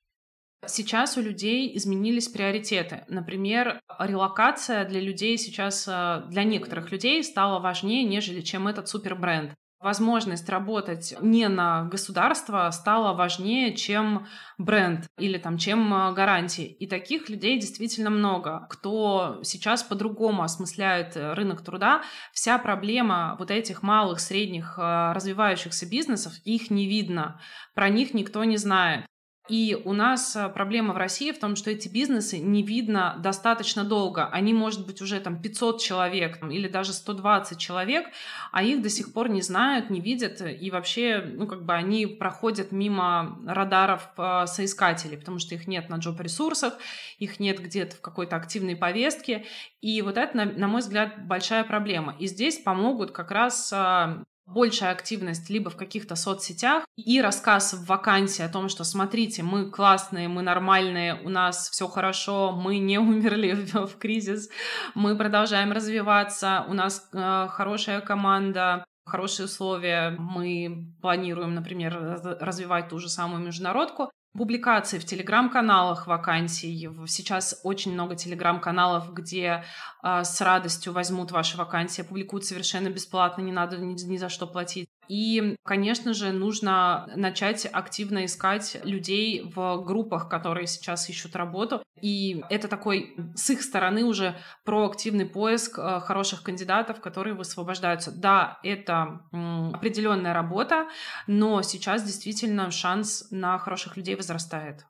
Сейчас 0.66 1.18
у 1.18 1.22
людей 1.22 1.76
изменились 1.78 2.30
приоритеты. 2.30 3.04
Например, 3.10 3.80
релокация 4.00 4.86
для 4.86 5.00
людей 5.02 5.38
сейчас, 5.38 5.88
э, 5.88 6.24
для 6.30 6.44
некоторых 6.44 6.92
людей 6.92 7.24
стала 7.24 7.60
важнее, 7.60 8.04
нежели 8.04 8.42
чем 8.42 8.68
этот 8.68 8.88
супербренд 8.88 9.54
возможность 9.84 10.50
работать 10.50 11.14
не 11.22 11.48
на 11.48 11.84
государство 11.86 12.70
стала 12.72 13.14
важнее, 13.14 13.76
чем 13.76 14.28
бренд 14.58 15.06
или 15.20 15.38
там, 15.38 15.58
чем 15.58 15.94
а, 15.94 16.12
гарантии. 16.14 16.66
И 16.66 16.88
таких 16.88 17.30
людей 17.30 17.60
действительно 17.60 18.10
много. 18.10 18.66
Кто 18.70 19.40
сейчас 19.44 19.84
по-другому 19.84 20.44
осмысляет 20.44 21.18
э, 21.18 21.34
рынок 21.34 21.64
труда, 21.64 22.02
вся 22.32 22.58
проблема 22.58 23.36
вот 23.38 23.52
этих 23.52 23.84
малых, 23.84 24.20
средних, 24.20 24.76
а, 24.78 25.14
развивающихся 25.14 25.86
бизнесов, 25.88 26.34
их 26.46 26.72
не 26.72 26.88
видно, 26.88 27.40
про 27.76 27.90
них 27.90 28.14
никто 28.14 28.44
не 28.44 28.58
знает. 28.58 29.06
И 29.50 29.78
у 29.84 29.92
нас 29.92 30.38
э, 30.38 30.48
проблема 30.48 30.94
в 30.94 30.98
России 30.98 31.34
в 31.34 31.40
том, 31.40 31.58
что 31.58 31.70
эти 31.70 31.90
бизнесы 31.90 32.40
не 32.40 32.64
видно 32.64 33.20
достаточно 33.22 33.84
долго. 33.84 34.30
Они, 34.30 34.54
может 34.54 34.86
быть, 34.86 35.02
уже 35.02 35.20
там 35.20 35.42
500 35.42 35.82
человек 35.82 36.42
или 36.42 36.70
даже 36.70 36.94
120 36.94 37.58
человек, 37.58 38.08
а 38.54 38.64
их 38.64 38.82
до 38.82 38.90
сих 38.90 39.12
пор 39.12 39.28
не 39.28 39.42
знают, 39.42 39.90
не 39.90 40.00
видят. 40.00 40.42
И 40.42 40.72
вообще, 40.72 41.22
ну, 41.26 41.46
как 41.46 41.66
бы 41.66 41.74
они 41.74 42.06
проходят 42.06 42.72
мимо 42.72 43.38
радаров 43.46 44.08
э, 44.18 44.46
соискателей, 44.48 45.18
потому 45.18 45.40
что 45.40 45.56
их 45.56 45.68
нет 45.68 45.90
на 45.90 45.96
джоб-ресурсах, 45.96 46.78
их 47.18 47.42
нет 47.42 47.60
где-то 47.60 47.98
в 47.98 48.02
какой-то 48.02 48.38
активной 48.38 48.78
повестке. 48.78 49.46
И 49.82 50.02
вот 50.02 50.18
это, 50.18 50.38
на, 50.38 50.68
мой 50.68 50.80
взгляд, 50.80 51.28
большая 51.28 51.66
проблема. 51.66 52.16
И 52.18 52.28
здесь 52.28 52.60
помогут 52.60 53.12
как 53.12 53.30
раз 53.30 53.74
э, 53.74 54.24
большая 54.46 54.92
активность 54.92 55.50
либо 55.50 55.70
в 55.70 55.78
каких-то 55.78 56.16
соцсетях 56.16 56.86
и 56.96 57.22
рассказ 57.22 57.74
в 57.74 57.86
вакансии 57.86 58.44
о 58.44 58.50
том, 58.50 58.70
что 58.70 58.84
смотрите, 58.84 59.44
мы 59.44 59.70
классные, 59.70 60.28
мы 60.28 60.42
нормальные, 60.42 61.22
у 61.24 61.30
нас 61.30 61.70
все 61.70 61.88
хорошо, 61.88 62.52
мы 62.52 62.78
не 62.80 62.98
умерли 63.00 63.54
в, 63.54 63.88
в 63.88 63.98
кризис, 63.98 64.50
мы 64.96 65.18
продолжаем 65.18 65.72
развиваться, 65.72 66.66
у 66.68 66.74
нас 66.74 67.10
э, 67.14 67.48
хорошая 67.50 68.02
команда, 68.02 68.86
хорошие 69.06 69.46
условия, 69.46 70.16
мы 70.18 70.94
планируем, 71.02 71.56
например, 71.56 71.96
развивать 72.40 72.90
ту 72.90 73.00
же 73.00 73.10
самую 73.10 73.44
международку. 73.44 74.10
Публикации 74.36 74.98
в 74.98 75.06
телеграм-каналах 75.06 76.08
вакансий. 76.08 76.90
Сейчас 77.06 77.62
очень 77.64 77.94
много 77.94 78.16
телеграм-каналов, 78.16 79.14
где 79.14 79.64
э, 80.02 80.24
с 80.24 80.42
радостью 80.42 80.92
возьмут 80.92 81.32
ваши 81.32 81.56
вакансии, 81.56 82.02
публикуют 82.02 82.44
совершенно 82.44 82.90
бесплатно, 82.90 83.44
не 83.44 83.52
надо 83.52 83.78
ни, 83.78 83.94
ни 83.94 84.18
за 84.18 84.30
что 84.30 84.48
платить. 84.48 84.90
И, 85.08 85.56
конечно 85.64 86.14
же, 86.14 86.32
нужно 86.32 87.10
начать 87.16 87.68
активно 87.72 88.26
искать 88.26 88.80
людей 88.84 89.52
в 89.56 89.84
группах, 89.84 90.30
которые 90.30 90.68
сейчас 90.68 91.10
ищут 91.10 91.36
работу. 91.36 91.84
И 92.02 92.44
это 92.50 92.68
такой 92.68 93.16
с 93.36 93.50
их 93.50 93.62
стороны 93.62 94.04
уже 94.04 94.36
проактивный 94.66 95.26
поиск 95.26 95.80
э, 95.80 96.00
хороших 96.02 96.44
кандидатов, 96.44 97.00
которые 97.00 97.34
высвобождаются. 97.34 98.12
Да, 98.12 98.60
это 98.64 99.22
определенная 99.32 100.34
работа, 100.34 100.88
но 101.28 101.62
сейчас 101.62 102.04
действительно 102.04 102.72
шанс 102.72 103.28
на 103.32 103.58
хороших 103.58 103.98
людей 103.98 104.16
возрастает. 104.16 104.86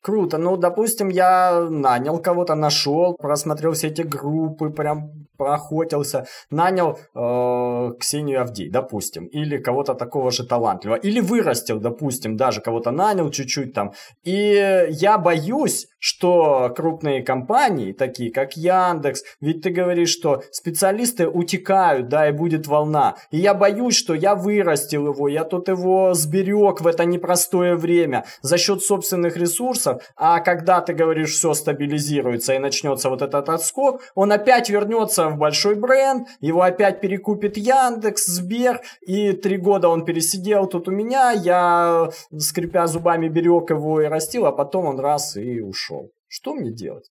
Круто. 0.00 0.38
Ну, 0.38 0.56
допустим, 0.56 1.08
я 1.08 1.66
нанял 1.70 2.18
кого-то, 2.18 2.54
нашел, 2.54 3.16
просмотрел 3.16 3.72
все 3.72 3.88
эти 3.88 4.02
группы, 4.02 4.70
прям 4.70 5.10
проохотился, 5.38 6.26
нанял 6.50 6.98
э, 7.14 7.92
Ксению 7.98 8.42
Авдей, 8.42 8.70
допустим, 8.70 9.26
или 9.26 9.56
кого-то 9.58 9.94
такого 9.94 10.30
же 10.30 10.44
талантливого, 10.44 10.98
или 10.98 11.20
вырастил, 11.20 11.80
допустим, 11.80 12.36
даже 12.36 12.60
кого-то 12.60 12.90
нанял 12.90 13.30
чуть-чуть 13.30 13.72
там. 13.72 13.92
И 14.24 14.86
я 14.90 15.16
боюсь, 15.16 15.86
что 16.00 16.72
крупные 16.76 17.22
компании, 17.22 17.92
такие 17.92 18.32
как 18.32 18.56
Яндекс, 18.56 19.22
ведь 19.40 19.62
ты 19.62 19.70
говоришь, 19.70 20.10
что 20.10 20.42
специалисты 20.50 21.28
утекают, 21.28 22.08
да, 22.08 22.28
и 22.28 22.32
будет 22.32 22.66
волна. 22.66 23.16
И 23.30 23.38
я 23.38 23.54
боюсь, 23.54 23.96
что 23.96 24.14
я 24.14 24.34
вырастил 24.34 25.12
его, 25.12 25.28
я 25.28 25.44
тут 25.44 25.68
его 25.68 26.14
сберег 26.14 26.80
в 26.80 26.86
это 26.86 27.04
непростое 27.04 27.76
время 27.76 28.24
за 28.42 28.58
счет 28.58 28.82
собственных 28.82 29.36
ресурсов, 29.36 29.87
а 30.16 30.40
когда 30.40 30.80
ты 30.80 30.92
говоришь, 30.92 31.32
все 31.32 31.54
стабилизируется 31.54 32.54
и 32.54 32.58
начнется 32.58 33.10
вот 33.10 33.22
этот 33.22 33.48
отскок, 33.48 34.02
он 34.14 34.32
опять 34.32 34.70
вернется 34.70 35.28
в 35.28 35.36
большой 35.36 35.74
бренд, 35.74 36.28
его 36.40 36.62
опять 36.62 37.00
перекупит 37.00 37.56
Яндекс, 37.56 38.26
Сбер, 38.26 38.80
и 39.06 39.32
три 39.32 39.56
года 39.56 39.88
он 39.88 40.04
пересидел 40.04 40.66
тут 40.66 40.88
у 40.88 40.90
меня, 40.90 41.30
я, 41.32 42.10
скрипя 42.36 42.86
зубами, 42.86 43.28
берег 43.28 43.70
его 43.70 44.00
и 44.02 44.06
растил, 44.06 44.46
а 44.46 44.52
потом 44.52 44.86
он 44.86 45.00
раз 45.00 45.36
и 45.36 45.60
ушел. 45.60 46.10
Что 46.28 46.54
мне 46.54 46.70
делать? 46.70 47.10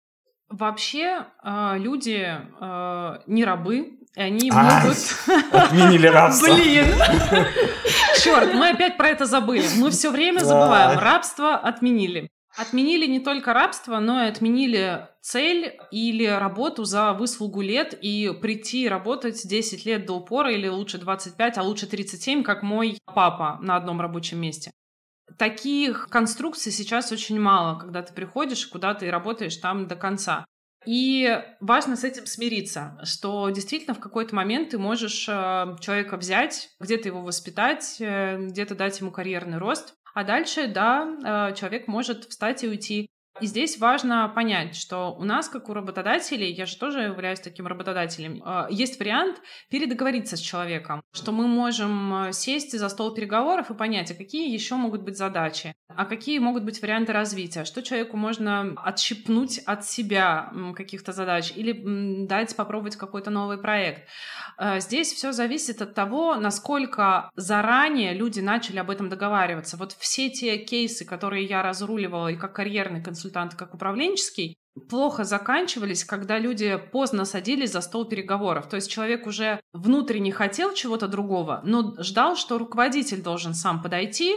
Вообще 0.49 1.27
э, 1.43 1.79
люди 1.79 2.25
э, 2.25 3.19
не 3.27 3.45
рабы, 3.45 3.97
и 4.17 4.21
они 4.21 4.51
а, 4.55 4.81
могут... 4.81 4.97
Отменили 5.53 6.07
рабство. 6.07 6.55
Блин! 6.55 6.87
Черт, 8.23 8.55
мы 8.55 8.71
опять 8.71 8.97
про 8.97 9.09
это 9.09 9.27
забыли. 9.27 9.67
Мы 9.77 9.91
все 9.91 10.11
время 10.11 10.41
забываем. 10.41 10.99
Рабство 10.99 11.55
отменили. 11.57 12.31
Отменили 12.57 13.07
не 13.07 13.21
только 13.21 13.53
рабство, 13.53 13.99
но 13.99 14.25
и 14.25 14.29
отменили 14.29 15.09
цель 15.21 15.79
или 15.91 16.25
работу 16.25 16.85
за 16.85 17.13
выслугу 17.13 17.61
лет 17.61 17.93
и 18.01 18.33
прийти 18.41 18.89
работать 18.89 19.47
10 19.47 19.85
лет 19.85 20.07
до 20.07 20.15
упора 20.15 20.51
или 20.51 20.67
лучше 20.67 20.99
25, 20.99 21.59
а 21.59 21.63
лучше 21.63 21.87
37, 21.87 22.43
как 22.43 22.63
мой 22.63 22.99
папа 23.05 23.59
на 23.61 23.77
одном 23.77 24.01
рабочем 24.01 24.41
месте. 24.41 24.71
Таких 25.39 26.09
конструкций 26.09 26.73
сейчас 26.73 27.13
очень 27.13 27.39
мало, 27.39 27.79
когда 27.79 28.01
ты 28.01 28.15
приходишь 28.15 28.67
куда-то 28.67 29.05
и 29.05 29.11
работаешь 29.11 29.57
там 29.57 29.87
до 29.87 29.97
конца. 29.97 30.47
И 30.87 31.43
важно 31.61 31.97
с 31.97 32.05
этим 32.05 32.27
смириться, 32.27 32.97
что 33.03 33.51
действительно 33.51 33.93
в 33.93 33.99
какой-то 33.99 34.35
момент 34.37 34.71
ты 34.71 34.79
можешь 34.79 35.29
э, 35.29 35.77
человека 35.81 36.17
взять, 36.17 36.71
где-то 36.79 37.09
его 37.09 37.23
воспитать, 37.23 37.97
э, 37.99 38.39
где-то 38.39 38.77
дать 38.77 39.01
ему 39.01 39.11
карьерный 39.11 39.59
рост, 39.59 39.97
а 40.17 40.25
дальше, 40.25 40.67
да, 40.67 41.51
э, 41.51 41.55
человек 41.55 41.89
может 41.89 42.25
встать 42.25 42.65
и 42.65 42.69
уйти. 42.69 43.11
И 43.41 43.47
здесь 43.47 43.79
важно 43.79 44.33
понять, 44.35 44.75
что 44.77 45.15
у 45.19 45.25
нас, 45.25 45.51
как 45.51 45.69
у 45.69 45.75
работодателей, 45.75 46.51
я 46.53 46.65
же 46.65 46.79
тоже 46.79 47.01
являюсь 47.01 47.41
таким 47.41 47.67
работодателем, 47.67 48.43
э, 48.43 48.69
есть 48.71 48.99
вариант 48.99 49.43
передоговориться 49.69 50.39
с 50.39 50.41
человеком, 50.41 51.03
что 51.13 51.33
мы 51.33 51.47
можем 51.47 52.29
э, 52.29 52.33
сесть 52.33 52.79
за 52.79 52.89
стол 52.89 53.13
переговоров 53.13 53.71
и 53.71 53.75
понять, 53.75 54.11
а 54.11 54.15
какие 54.15 54.51
еще 54.51 54.77
могут 54.77 55.03
быть 55.03 55.19
задачи, 55.19 55.75
а 55.89 56.07
какие 56.07 56.39
могут 56.39 56.65
быть 56.65 56.81
варианты 56.81 57.13
развития, 57.13 57.67
что 57.67 57.83
человеку 57.83 58.17
можно 58.17 58.73
отщипнуть 58.77 59.59
от 59.67 59.85
себя 59.85 60.51
каких-то 60.75 61.13
задач 61.13 61.53
или 61.55 62.27
дать 62.27 62.57
попробовать 62.57 62.97
какой-то 62.97 63.31
новый 63.31 63.59
проект. 63.59 64.09
Э, 64.59 64.81
здесь 64.81 65.13
все 65.13 65.33
зависит 65.33 65.83
от 65.83 65.93
того, 65.95 66.37
насколько 66.37 67.31
заранее 67.37 68.15
люди 68.15 68.41
начали 68.41 68.79
об 68.79 68.91
этом 68.91 69.11
договариваться. 69.11 69.77
Вот 69.77 69.93
все 69.93 70.31
те 70.31 70.57
кейсы, 70.57 71.05
которые 71.05 71.45
я 71.45 71.63
разруливала 71.63 72.29
и 72.29 72.37
как 72.37 72.55
карьерный 72.55 73.03
консультант, 73.03 73.26
и 73.29 73.57
как 73.57 73.75
управленческий, 73.75 74.57
плохо 74.89 75.25
заканчивались, 75.25 76.05
когда 76.05 76.39
люди 76.39 76.79
поздно 76.93 77.25
садились 77.25 77.73
за 77.73 77.81
стол 77.81 78.05
переговоров. 78.05 78.69
То 78.69 78.77
есть 78.77 78.91
человек 78.91 79.27
уже 79.27 79.61
внутренне 79.73 80.33
хотел 80.33 80.75
чего-то 80.75 81.09
другого, 81.09 81.61
но 81.65 81.95
ждал, 81.99 82.37
что 82.37 82.59
руководитель 82.59 83.23
должен 83.23 83.55
сам 83.55 83.83
подойти, 83.83 84.37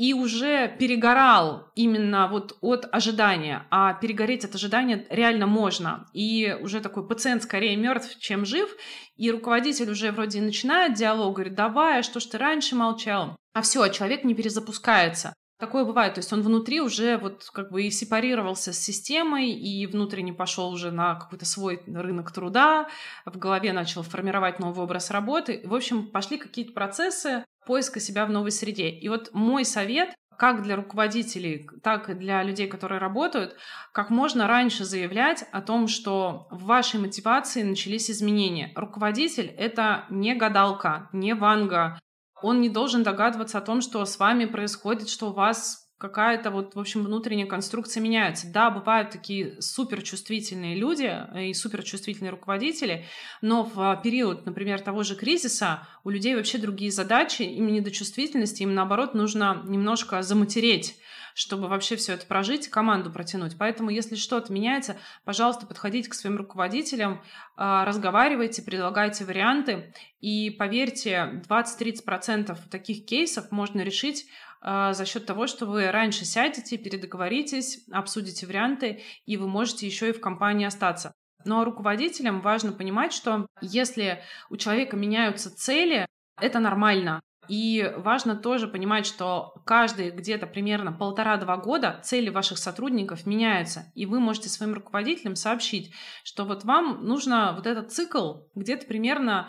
и 0.00 0.14
уже 0.14 0.74
перегорал 0.78 1.70
именно 1.74 2.26
вот 2.26 2.56
от 2.62 2.88
ожидания, 2.90 3.66
а 3.70 3.92
перегореть 3.92 4.46
от 4.46 4.54
ожидания 4.54 5.06
реально 5.10 5.46
можно. 5.46 6.06
И 6.14 6.56
уже 6.62 6.80
такой 6.80 7.06
пациент 7.06 7.42
скорее 7.42 7.76
мертв, 7.76 8.18
чем 8.18 8.46
жив, 8.46 8.74
и 9.16 9.30
руководитель 9.30 9.90
уже 9.90 10.10
вроде 10.10 10.40
начинает 10.40 10.94
диалог, 10.94 11.34
говорит, 11.34 11.54
давай, 11.54 11.98
а 11.98 12.02
что 12.02 12.18
ж 12.18 12.24
ты 12.24 12.38
раньше 12.38 12.76
молчал? 12.76 13.36
А 13.52 13.60
все, 13.60 13.86
человек 13.88 14.24
не 14.24 14.34
перезапускается. 14.34 15.34
Такое 15.60 15.84
бывает, 15.84 16.14
то 16.14 16.20
есть 16.20 16.32
он 16.32 16.40
внутри 16.40 16.80
уже 16.80 17.18
вот 17.18 17.50
как 17.52 17.70
бы 17.70 17.82
и 17.82 17.90
сепарировался 17.90 18.72
с 18.72 18.78
системой, 18.78 19.50
и 19.50 19.86
внутренне 19.86 20.32
пошел 20.32 20.70
уже 20.70 20.90
на 20.90 21.16
какой-то 21.16 21.44
свой 21.44 21.82
рынок 21.86 22.32
труда, 22.32 22.88
в 23.26 23.36
голове 23.36 23.74
начал 23.74 24.02
формировать 24.02 24.58
новый 24.58 24.82
образ 24.82 25.10
работы. 25.10 25.60
В 25.64 25.74
общем, 25.74 26.10
пошли 26.10 26.38
какие-то 26.38 26.72
процессы 26.72 27.44
поиска 27.66 28.00
себя 28.00 28.24
в 28.24 28.30
новой 28.30 28.52
среде. 28.52 28.88
И 28.88 29.08
вот 29.10 29.30
мой 29.34 29.66
совет 29.66 30.14
как 30.38 30.62
для 30.62 30.74
руководителей, 30.74 31.68
так 31.82 32.08
и 32.08 32.14
для 32.14 32.42
людей, 32.42 32.66
которые 32.66 32.98
работают, 32.98 33.58
как 33.92 34.08
можно 34.08 34.48
раньше 34.48 34.86
заявлять 34.86 35.44
о 35.52 35.60
том, 35.60 35.86
что 35.86 36.48
в 36.50 36.64
вашей 36.64 36.98
мотивации 36.98 37.62
начались 37.62 38.10
изменения. 38.10 38.72
Руководитель— 38.74 39.48
это 39.58 40.06
не 40.08 40.34
гадалка, 40.34 41.10
не 41.12 41.34
ванга, 41.34 41.98
он 42.42 42.60
не 42.60 42.68
должен 42.68 43.02
догадываться 43.02 43.58
о 43.58 43.62
том, 43.62 43.80
что 43.80 44.04
с 44.04 44.18
вами 44.18 44.44
происходит, 44.44 45.08
что 45.08 45.30
у 45.30 45.32
вас 45.32 45.90
какая-то 46.00 46.50
вот, 46.50 46.74
в 46.74 46.80
общем, 46.80 47.04
внутренняя 47.04 47.46
конструкция 47.46 48.00
меняется. 48.00 48.50
Да, 48.50 48.70
бывают 48.70 49.10
такие 49.10 49.60
суперчувствительные 49.60 50.74
люди 50.74 51.14
и 51.38 51.52
суперчувствительные 51.52 52.30
руководители, 52.30 53.04
но 53.42 53.64
в 53.64 54.00
период, 54.02 54.46
например, 54.46 54.80
того 54.80 55.02
же 55.02 55.14
кризиса 55.14 55.86
у 56.02 56.08
людей 56.08 56.34
вообще 56.34 56.56
другие 56.56 56.90
задачи, 56.90 57.42
им 57.42 57.66
не 57.66 57.82
до 57.82 57.90
чувствительности, 57.90 58.62
им 58.62 58.74
наоборот 58.74 59.12
нужно 59.12 59.62
немножко 59.66 60.22
заматереть 60.22 60.96
чтобы 61.34 61.68
вообще 61.68 61.96
все 61.96 62.14
это 62.14 62.26
прожить 62.26 62.66
и 62.66 62.70
команду 62.70 63.10
протянуть. 63.12 63.56
Поэтому, 63.58 63.90
если 63.90 64.16
что-то 64.16 64.52
меняется, 64.52 64.96
пожалуйста, 65.24 65.66
подходите 65.66 66.08
к 66.08 66.14
своим 66.14 66.36
руководителям, 66.36 67.22
а, 67.56 67.84
разговаривайте, 67.84 68.62
предлагайте 68.62 69.24
варианты. 69.24 69.92
И 70.20 70.50
поверьте, 70.50 71.42
20-30% 71.48 72.56
таких 72.70 73.06
кейсов 73.06 73.50
можно 73.50 73.80
решить 73.80 74.26
а, 74.60 74.92
за 74.92 75.06
счет 75.06 75.26
того, 75.26 75.46
что 75.46 75.66
вы 75.66 75.90
раньше 75.90 76.24
сядете, 76.24 76.76
передоговоритесь, 76.76 77.84
обсудите 77.90 78.46
варианты, 78.46 79.02
и 79.24 79.36
вы 79.36 79.48
можете 79.48 79.86
еще 79.86 80.10
и 80.10 80.12
в 80.12 80.20
компании 80.20 80.66
остаться. 80.66 81.14
Но 81.44 81.64
руководителям 81.64 82.40
важно 82.40 82.72
понимать, 82.72 83.12
что 83.12 83.46
если 83.62 84.22
у 84.50 84.56
человека 84.56 84.96
меняются 84.96 85.54
цели, 85.54 86.06
это 86.38 86.58
нормально. 86.58 87.22
И 87.50 87.92
важно 87.96 88.36
тоже 88.36 88.68
понимать, 88.68 89.06
что 89.06 89.54
каждые 89.66 90.12
где-то 90.12 90.46
примерно 90.46 90.92
полтора-два 90.92 91.56
года 91.56 91.98
цели 92.04 92.30
ваших 92.30 92.58
сотрудников 92.58 93.26
меняются. 93.26 93.90
И 93.96 94.06
вы 94.06 94.20
можете 94.20 94.48
своим 94.48 94.72
руководителям 94.72 95.34
сообщить, 95.34 95.92
что 96.22 96.44
вот 96.44 96.62
вам 96.62 97.04
нужно 97.04 97.52
вот 97.56 97.66
этот 97.66 97.90
цикл 97.90 98.34
где-то 98.54 98.86
примерно 98.86 99.48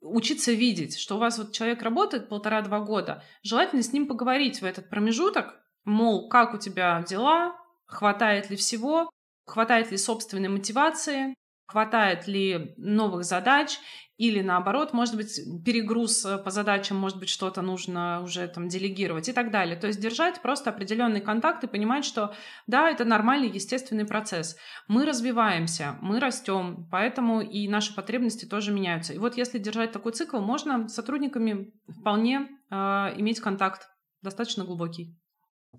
учиться 0.00 0.52
видеть, 0.52 0.98
что 0.98 1.16
у 1.16 1.18
вас 1.18 1.36
вот 1.36 1.52
человек 1.52 1.82
работает 1.82 2.30
полтора-два 2.30 2.80
года, 2.80 3.22
желательно 3.42 3.82
с 3.82 3.92
ним 3.92 4.06
поговорить 4.06 4.62
в 4.62 4.64
этот 4.64 4.88
промежуток, 4.88 5.60
мол, 5.84 6.30
как 6.30 6.54
у 6.54 6.58
тебя 6.58 7.04
дела, 7.06 7.54
хватает 7.84 8.48
ли 8.48 8.56
всего, 8.56 9.10
хватает 9.44 9.90
ли 9.90 9.98
собственной 9.98 10.48
мотивации, 10.48 11.34
хватает 11.66 12.26
ли 12.26 12.74
новых 12.76 13.24
задач, 13.24 13.78
или 14.18 14.40
наоборот, 14.40 14.94
может 14.94 15.14
быть, 15.14 15.38
перегруз 15.64 16.24
э, 16.24 16.38
по 16.38 16.50
задачам, 16.50 16.96
может 16.96 17.18
быть, 17.18 17.28
что-то 17.28 17.60
нужно 17.60 18.22
уже 18.22 18.48
там 18.48 18.68
делегировать 18.68 19.28
и 19.28 19.32
так 19.32 19.50
далее. 19.50 19.76
То 19.76 19.88
есть 19.88 20.00
держать 20.00 20.40
просто 20.40 20.70
определенный 20.70 21.20
контакт 21.20 21.64
и 21.64 21.66
понимать, 21.66 22.04
что 22.04 22.32
да, 22.66 22.90
это 22.90 23.04
нормальный, 23.04 23.50
естественный 23.50 24.06
процесс. 24.06 24.56
Мы 24.88 25.04
развиваемся, 25.04 25.98
мы 26.00 26.18
растем, 26.18 26.88
поэтому 26.90 27.42
и 27.42 27.68
наши 27.68 27.94
потребности 27.94 28.46
тоже 28.46 28.72
меняются. 28.72 29.12
И 29.12 29.18
вот 29.18 29.36
если 29.36 29.58
держать 29.58 29.92
такой 29.92 30.12
цикл, 30.12 30.38
можно 30.38 30.88
с 30.88 30.94
сотрудниками 30.94 31.74
вполне 31.86 32.48
э, 32.70 32.74
иметь 33.18 33.40
контакт 33.40 33.90
достаточно 34.22 34.64
глубокий. 34.64 35.14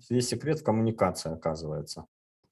Весь 0.08 0.28
секрет 0.28 0.60
в 0.60 0.64
коммуникации, 0.64 1.32
оказывается. 1.32 2.06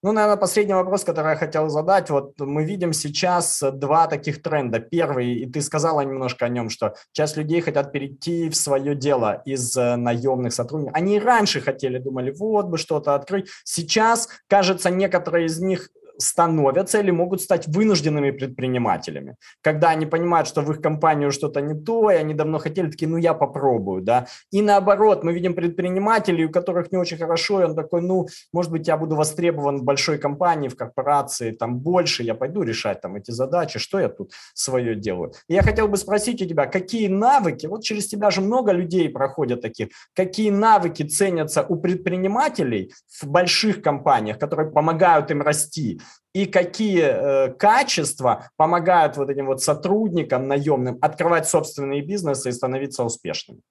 Ну, 0.06 0.12
наверное, 0.12 0.36
последний 0.36 0.72
вопрос, 0.72 1.02
который 1.02 1.32
я 1.32 1.36
хотел 1.36 1.68
задать. 1.68 2.10
Вот 2.10 2.38
мы 2.38 2.64
видим 2.64 2.92
сейчас 2.92 3.60
два 3.72 4.06
таких 4.06 4.40
тренда. 4.40 4.78
Первый, 4.78 5.34
и 5.34 5.50
ты 5.50 5.60
сказала 5.60 6.00
немножко 6.02 6.44
о 6.44 6.48
нем, 6.48 6.70
что 6.70 6.94
часть 7.10 7.36
людей 7.36 7.60
хотят 7.60 7.90
перейти 7.90 8.48
в 8.48 8.54
свое 8.54 8.94
дело 8.94 9.42
из 9.44 9.76
э, 9.76 9.96
наемных 9.96 10.54
сотрудников. 10.54 10.94
Они 10.94 11.18
раньше 11.18 11.60
хотели, 11.60 11.98
думали, 11.98 12.32
вот 12.38 12.66
бы 12.66 12.78
что-то 12.78 13.16
открыть. 13.16 13.48
Сейчас, 13.64 14.28
кажется, 14.46 14.90
некоторые 14.90 15.46
из 15.46 15.58
них 15.58 15.90
становятся 16.18 17.00
или 17.00 17.10
могут 17.10 17.40
стать 17.40 17.66
вынужденными 17.66 18.30
предпринимателями. 18.30 19.36
Когда 19.62 19.90
они 19.90 20.06
понимают, 20.06 20.48
что 20.48 20.62
в 20.62 20.70
их 20.70 20.80
компанию 20.80 21.30
что-то 21.32 21.60
не 21.60 21.74
то, 21.74 22.10
и 22.10 22.14
они 22.14 22.34
давно 22.34 22.58
хотели, 22.58 22.90
такие, 22.90 23.08
ну 23.08 23.16
я 23.16 23.34
попробую, 23.34 24.02
да. 24.02 24.26
И 24.50 24.62
наоборот, 24.62 25.24
мы 25.24 25.32
видим 25.32 25.54
предпринимателей, 25.54 26.46
у 26.46 26.50
которых 26.50 26.92
не 26.92 26.98
очень 26.98 27.18
хорошо, 27.18 27.60
и 27.60 27.64
он 27.64 27.74
такой, 27.74 28.02
ну, 28.02 28.26
может 28.52 28.70
быть, 28.72 28.88
я 28.88 28.96
буду 28.96 29.16
востребован 29.16 29.78
в 29.78 29.84
большой 29.84 30.18
компании, 30.18 30.68
в 30.68 30.76
корпорации, 30.76 31.50
там 31.50 31.78
больше, 31.78 32.22
я 32.22 32.34
пойду 32.34 32.62
решать 32.62 33.00
там 33.00 33.16
эти 33.16 33.30
задачи, 33.30 33.78
что 33.78 33.98
я 33.98 34.08
тут 34.08 34.32
свое 34.54 34.94
делаю. 34.94 35.32
И 35.48 35.54
я 35.54 35.62
хотел 35.62 35.88
бы 35.88 35.96
спросить 35.96 36.42
у 36.42 36.46
тебя, 36.46 36.66
какие 36.66 37.08
навыки, 37.08 37.66
вот 37.66 37.82
через 37.82 38.06
тебя 38.06 38.30
же 38.30 38.40
много 38.40 38.72
людей 38.72 39.08
проходят 39.08 39.60
таких, 39.62 39.88
какие 40.14 40.50
навыки 40.50 41.02
ценятся 41.02 41.62
у 41.62 41.76
предпринимателей 41.76 42.92
в 43.20 43.26
больших 43.26 43.82
компаниях, 43.82 44.38
которые 44.38 44.70
помогают 44.70 45.30
им 45.30 45.42
расти, 45.42 46.00
и 46.32 46.46
какие 46.46 47.02
э, 47.02 47.54
качества 47.54 48.50
помогают 48.56 49.16
вот 49.16 49.30
этим 49.30 49.46
вот 49.46 49.62
сотрудникам 49.62 50.48
наемным 50.48 50.98
открывать 51.00 51.48
собственные 51.48 52.02
бизнесы 52.02 52.50
и 52.50 52.52
становиться 52.52 53.04
успешными? 53.04 53.62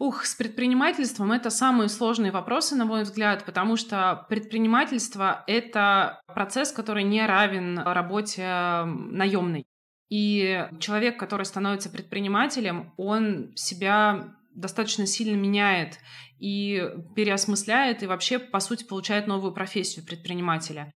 Ух, 0.00 0.24
с 0.24 0.34
предпринимательством 0.34 1.30
это 1.30 1.50
самые 1.50 1.88
сложные 1.88 2.32
вопросы, 2.32 2.74
на 2.74 2.84
мой 2.84 3.04
взгляд, 3.04 3.44
потому 3.44 3.76
что 3.76 4.26
предпринимательство— 4.28 5.44
это 5.46 6.20
процесс, 6.26 6.72
который 6.72 7.04
не 7.04 7.24
равен 7.24 7.78
работе 7.78 8.82
наемной. 8.84 9.64
И 10.10 10.68
человек, 10.80 11.18
который 11.18 11.46
становится 11.46 11.88
предпринимателем, 11.88 12.92
он 12.96 13.52
себя 13.54 14.34
достаточно 14.54 15.06
сильно 15.06 15.36
меняет 15.36 15.98
и 16.40 16.82
переосмысляет, 17.14 18.02
и 18.02 18.06
вообще, 18.06 18.40
по 18.40 18.58
сути, 18.58 18.84
получает 18.84 19.28
новую 19.28 19.52
профессию 19.52 20.04
предпринимателя. 20.04 20.92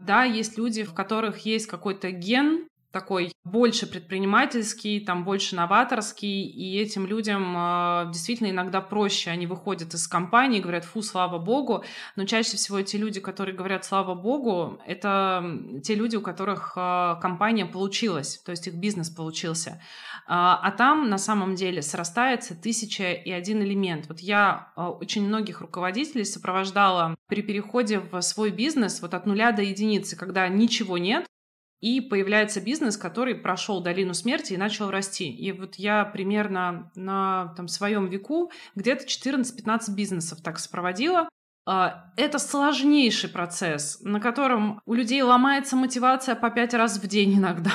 Да, 0.00 0.24
есть 0.24 0.56
люди, 0.56 0.82
в 0.82 0.94
которых 0.94 1.38
есть 1.46 1.66
какой-то 1.66 2.10
ген 2.10 2.66
такой 2.92 3.32
больше 3.44 3.86
предпринимательский, 3.86 5.00
там 5.00 5.24
больше 5.24 5.54
новаторский, 5.54 6.42
и 6.42 6.76
этим 6.78 7.06
людям 7.06 7.54
э, 7.56 8.10
действительно 8.12 8.50
иногда 8.50 8.80
проще. 8.80 9.30
Они 9.30 9.46
выходят 9.46 9.94
из 9.94 10.08
компании 10.08 10.60
говорят, 10.60 10.84
фу, 10.84 11.02
слава 11.02 11.38
богу, 11.38 11.84
но 12.16 12.24
чаще 12.24 12.56
всего 12.56 12.82
те 12.82 12.98
люди, 12.98 13.20
которые 13.20 13.54
говорят 13.54 13.84
слава 13.84 14.14
богу, 14.14 14.80
это 14.86 15.44
те 15.84 15.94
люди, 15.94 16.16
у 16.16 16.20
которых 16.20 16.72
э, 16.76 17.16
компания 17.22 17.66
получилась, 17.66 18.38
то 18.44 18.50
есть 18.50 18.66
их 18.66 18.74
бизнес 18.74 19.08
получился. 19.08 19.80
А, 20.32 20.60
а 20.62 20.70
там 20.70 21.10
на 21.10 21.18
самом 21.18 21.56
деле 21.56 21.82
срастается 21.82 22.54
тысяча 22.54 23.10
и 23.10 23.32
один 23.32 23.62
элемент. 23.64 24.06
Вот 24.06 24.20
я 24.20 24.72
э, 24.76 24.82
очень 24.82 25.26
многих 25.26 25.60
руководителей 25.60 26.24
сопровождала 26.24 27.16
при 27.26 27.42
переходе 27.42 27.98
в 27.98 28.20
свой 28.22 28.50
бизнес 28.50 29.02
вот 29.02 29.14
от 29.14 29.26
нуля 29.26 29.50
до 29.50 29.62
единицы, 29.62 30.14
когда 30.14 30.46
ничего 30.46 30.98
нет, 30.98 31.26
и 31.80 32.00
появляется 32.00 32.60
бизнес, 32.60 32.96
который 32.96 33.34
прошел 33.34 33.82
долину 33.82 34.14
смерти 34.14 34.52
и 34.52 34.56
начал 34.56 34.88
расти. 34.88 35.28
И 35.28 35.50
вот 35.50 35.74
я 35.74 36.04
примерно 36.04 36.92
на 36.94 37.52
там, 37.56 37.66
своем 37.66 38.06
веку 38.06 38.52
где-то 38.76 39.06
14-15 39.06 39.92
бизнесов 39.96 40.42
так 40.42 40.60
сопроводила. 40.60 41.28
А, 41.66 42.12
это 42.16 42.38
сложнейший 42.38 43.30
процесс, 43.30 43.98
на 44.02 44.20
котором 44.20 44.80
у 44.86 44.94
людей 44.94 45.22
ломается 45.22 45.74
мотивация 45.74 46.36
по 46.36 46.50
пять 46.50 46.72
раз 46.72 46.98
в 46.98 47.08
день 47.08 47.36
иногда 47.36 47.72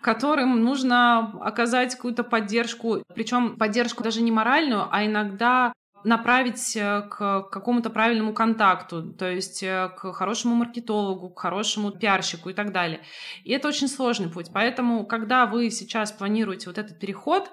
которым 0.00 0.62
нужно 0.62 1.32
оказать 1.40 1.94
какую-то 1.94 2.24
поддержку, 2.24 3.02
причем 3.14 3.56
поддержку 3.56 4.02
даже 4.02 4.22
не 4.22 4.30
моральную, 4.30 4.88
а 4.90 5.04
иногда 5.04 5.72
направить 6.04 6.76
э, 6.76 7.02
к 7.10 7.42
какому-то 7.50 7.90
правильному 7.90 8.32
контакту, 8.32 9.12
то 9.12 9.28
есть 9.28 9.62
э, 9.62 9.90
к 9.96 10.12
хорошему 10.12 10.54
маркетологу, 10.54 11.30
к 11.30 11.38
хорошему 11.38 11.90
пиарщику 11.90 12.50
и 12.50 12.54
так 12.54 12.72
далее. 12.72 13.02
И 13.44 13.52
это 13.52 13.68
очень 13.68 13.88
сложный 13.88 14.30
путь. 14.30 14.46
Поэтому, 14.52 15.04
когда 15.06 15.46
вы 15.46 15.70
сейчас 15.70 16.12
планируете 16.12 16.68
вот 16.68 16.78
этот 16.78 16.98
переход, 16.98 17.50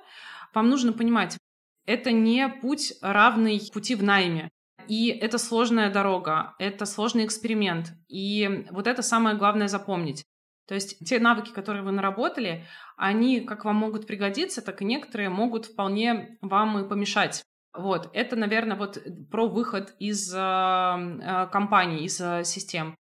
вам 0.54 0.70
нужно 0.70 0.94
понимать, 0.94 1.38
это 1.86 2.12
не 2.12 2.48
путь 2.48 2.94
равный 3.02 3.62
пути 3.74 3.96
в 3.96 4.04
найме. 4.04 4.50
И 4.88 5.08
это 5.08 5.40
сложная 5.40 5.92
дорога, 5.92 6.54
это 6.60 6.86
сложный 6.86 7.26
эксперимент. 7.26 7.94
И 8.08 8.66
вот 8.70 8.86
это 8.86 9.02
самое 9.02 9.36
главное 9.36 9.68
запомнить. 9.68 10.24
То 10.68 10.74
есть 10.74 10.98
те 11.06 11.20
навыки, 11.20 11.52
которые 11.52 11.84
вы 11.84 11.92
наработали, 11.92 12.66
они 12.98 13.42
как 13.42 13.66
вам 13.66 13.76
могут 13.76 14.08
пригодиться, 14.08 14.62
так 14.62 14.82
и 14.82 14.86
некоторые 14.86 15.30
могут 15.30 15.66
вполне 15.66 16.38
вам 16.42 16.80
и 16.80 16.90
помешать. 16.90 17.44
Вот, 17.78 18.10
это, 18.14 18.36
наверное, 18.36 18.78
вот 18.78 18.98
про 19.30 19.48
выход 19.48 19.94
из 20.00 20.34
э, 20.34 21.48
компаний, 21.52 22.06
из 22.06 22.22
э, 22.22 22.44
систем. 22.46 22.96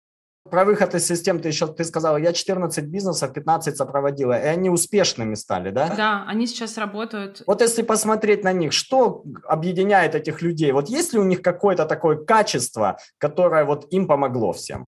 Про 0.51 0.65
выход 0.65 0.95
из 0.95 1.07
систем 1.07 1.41
ты 1.41 1.49
еще 1.49 1.69
ты 1.69 1.85
сказала, 1.85 2.17
я 2.17 2.33
14 2.33 2.85
бизнесов, 2.87 3.33
15 3.33 3.77
сопроводила, 3.77 4.33
и 4.33 4.47
они 4.47 4.71
успешными 4.71 5.35
стали, 5.35 5.71
да? 5.71 5.95
Да, 5.95 6.25
они 6.27 6.47
сейчас 6.47 6.79
работают. 6.79 7.45
Вот 7.47 7.61
если 7.61 7.83
посмотреть 7.83 8.43
на 8.43 8.53
них, 8.53 8.73
что 8.73 9.25
объединяет 9.47 10.17
этих 10.17 10.43
людей? 10.43 10.73
Вот 10.73 10.89
есть 10.89 11.13
ли 11.13 11.21
у 11.21 11.25
них 11.25 11.43
какое-то 11.43 11.87
такое 11.87 12.17
качество, 12.17 12.99
которое 13.19 13.65
вот 13.65 13.87
им 13.93 14.09
помогло 14.09 14.53
всем? 14.53 14.87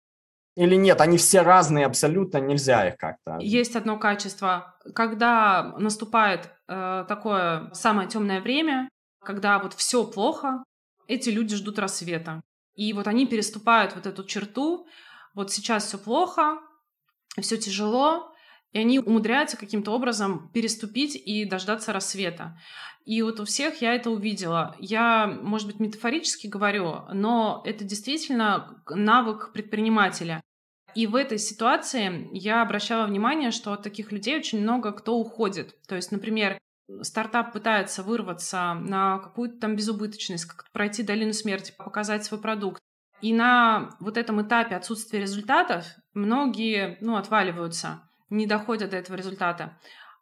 Или 0.57 0.75
нет, 0.75 1.01
они 1.03 1.19
все 1.19 1.43
разные 1.43 1.85
абсолютно, 1.85 2.39
нельзя 2.39 2.89
их 2.89 2.97
как-то. 2.97 3.39
Есть 3.41 3.77
одно 3.77 3.99
качество. 3.99 4.75
Когда 4.95 5.75
наступает 5.79 6.51
э, 6.67 7.05
такое 7.07 7.71
самое 7.75 8.09
темное 8.09 8.41
время, 8.41 8.89
когда 9.23 9.59
вот 9.59 9.75
все 9.75 10.05
плохо, 10.05 10.65
эти 11.09 11.29
люди 11.29 11.57
ждут 11.57 11.79
рассвета. 11.79 12.41
И 12.75 12.93
вот 12.95 13.07
они 13.07 13.27
переступают 13.27 13.95
вот 13.95 14.07
эту 14.07 14.25
черту, 14.25 14.87
вот 15.35 15.53
сейчас 15.53 15.87
все 15.87 15.99
плохо, 15.99 16.59
все 17.41 17.59
тяжело, 17.59 18.33
и 18.73 18.79
они 18.79 18.99
умудряются 18.99 19.57
каким-то 19.57 19.93
образом 19.93 20.51
переступить 20.53 21.17
и 21.17 21.45
дождаться 21.45 21.93
рассвета. 21.93 22.59
И 23.07 23.23
вот 23.23 23.41
у 23.41 23.45
всех 23.45 23.81
я 23.83 23.95
это 23.95 24.11
увидела. 24.11 24.75
Я, 24.79 25.27
может 25.27 25.69
быть, 25.69 25.79
метафорически 25.79 26.49
говорю, 26.49 27.03
но 27.13 27.63
это 27.65 27.85
действительно 27.85 28.83
навык 28.89 29.53
предпринимателя. 29.53 30.43
И 30.97 31.07
в 31.07 31.15
этой 31.15 31.39
ситуации 31.39 32.27
я 32.33 32.63
обращала 32.63 33.07
внимание, 33.07 33.51
что 33.51 33.75
от 33.75 33.83
таких 33.83 34.13
людей 34.13 34.39
очень 34.39 34.63
много 34.63 34.93
кто 34.93 35.19
уходит. 35.19 35.77
То 35.87 35.95
есть, 35.95 36.11
например, 36.11 36.59
стартап 37.03 37.53
пытается 37.53 38.03
вырваться 38.03 38.73
на 38.73 39.19
какую-то 39.19 39.61
там 39.61 39.77
безубыточность, 39.77 40.47
как 40.47 40.65
пройти 40.73 41.03
долину 41.03 41.35
смерти, 41.35 41.75
показать 41.77 42.25
свой 42.25 42.41
продукт. 42.41 42.81
И 43.21 43.35
на 43.35 43.91
вот 44.01 44.17
этом 44.17 44.41
этапе 44.41 44.75
отсутствия 44.75 45.21
результатов 45.21 45.85
многие 46.15 46.97
ну, 47.03 47.17
отваливаются, 47.17 48.01
не 48.31 48.47
доходят 48.47 48.89
до 48.91 48.97
этого 48.97 49.17
результата. 49.17 49.79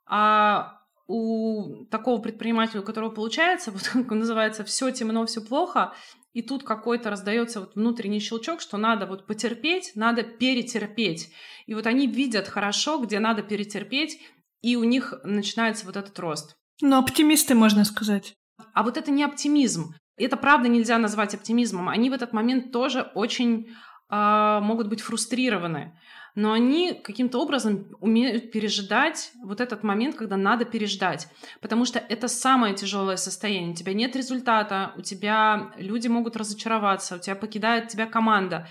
А 0.06 0.80
у 1.06 1.84
такого 1.86 2.20
предпринимателя, 2.20 2.80
у 2.80 2.84
которого 2.84 3.10
получается, 3.10 3.70
вот 3.72 3.82
как 3.82 4.10
он 4.10 4.18
называется, 4.18 4.64
все 4.64 4.90
темно, 4.90 5.24
все 5.26 5.40
плохо, 5.40 5.94
и 6.34 6.42
тут 6.42 6.64
какой-то 6.64 7.10
раздается 7.10 7.60
вот 7.60 7.76
внутренний 7.76 8.20
щелчок, 8.20 8.60
что 8.60 8.76
надо 8.76 9.06
вот 9.06 9.26
потерпеть, 9.26 9.92
надо 9.94 10.24
перетерпеть. 10.24 11.30
И 11.66 11.74
вот 11.74 11.86
они 11.86 12.06
видят 12.08 12.48
хорошо, 12.48 12.98
где 12.98 13.20
надо 13.20 13.42
перетерпеть, 13.42 14.20
и 14.60 14.76
у 14.76 14.84
них 14.84 15.14
начинается 15.22 15.86
вот 15.86 15.96
этот 15.96 16.18
рост. 16.18 16.56
Ну, 16.82 16.98
оптимисты, 16.98 17.54
можно 17.54 17.84
сказать. 17.84 18.34
А 18.72 18.82
вот 18.82 18.96
это 18.96 19.12
не 19.12 19.22
оптимизм. 19.22 19.94
Это 20.16 20.36
правда 20.36 20.68
нельзя 20.68 20.98
назвать 20.98 21.34
оптимизмом. 21.34 21.88
Они 21.88 22.10
в 22.10 22.12
этот 22.12 22.32
момент 22.32 22.72
тоже 22.72 23.02
очень 23.14 23.68
э, 24.10 24.60
могут 24.60 24.88
быть 24.88 25.00
фрустрированы. 25.00 25.98
Но 26.34 26.52
они 26.52 26.94
каким-то 26.94 27.38
образом 27.38 27.86
умеют 28.00 28.50
пережидать 28.50 29.30
вот 29.42 29.60
этот 29.60 29.84
момент, 29.84 30.16
когда 30.16 30.36
надо 30.36 30.64
переждать. 30.64 31.28
Потому 31.60 31.84
что 31.84 32.00
это 32.00 32.26
самое 32.26 32.74
тяжелое 32.74 33.16
состояние. 33.16 33.70
У 33.70 33.74
тебя 33.74 33.92
нет 33.92 34.16
результата, 34.16 34.92
у 34.96 35.02
тебя 35.02 35.72
люди 35.76 36.08
могут 36.08 36.36
разочароваться, 36.36 37.16
у 37.16 37.18
тебя 37.20 37.36
покидает 37.36 37.88
тебя 37.88 38.06
команда, 38.06 38.66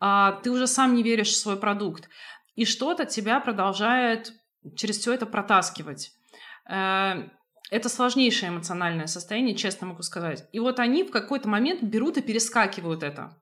э, 0.00 0.38
ты 0.42 0.50
уже 0.50 0.68
сам 0.68 0.94
не 0.94 1.02
веришь 1.02 1.30
в 1.30 1.36
свой 1.36 1.56
продукт. 1.56 2.08
И 2.54 2.64
что-то 2.64 3.04
тебя 3.04 3.40
продолжает 3.40 4.32
через 4.76 4.98
все 4.98 5.12
это 5.12 5.26
протаскивать. 5.26 6.12
Э, 6.70 7.28
это 7.70 7.88
сложнейшее 7.88 8.50
эмоциональное 8.50 9.06
состояние, 9.06 9.56
честно 9.56 9.88
могу 9.88 10.02
сказать. 10.02 10.48
И 10.52 10.60
вот 10.60 10.78
они 10.78 11.02
в 11.02 11.10
какой-то 11.10 11.48
момент 11.48 11.82
берут 11.82 12.16
и 12.16 12.22
перескакивают 12.22 13.02
это. 13.02 13.36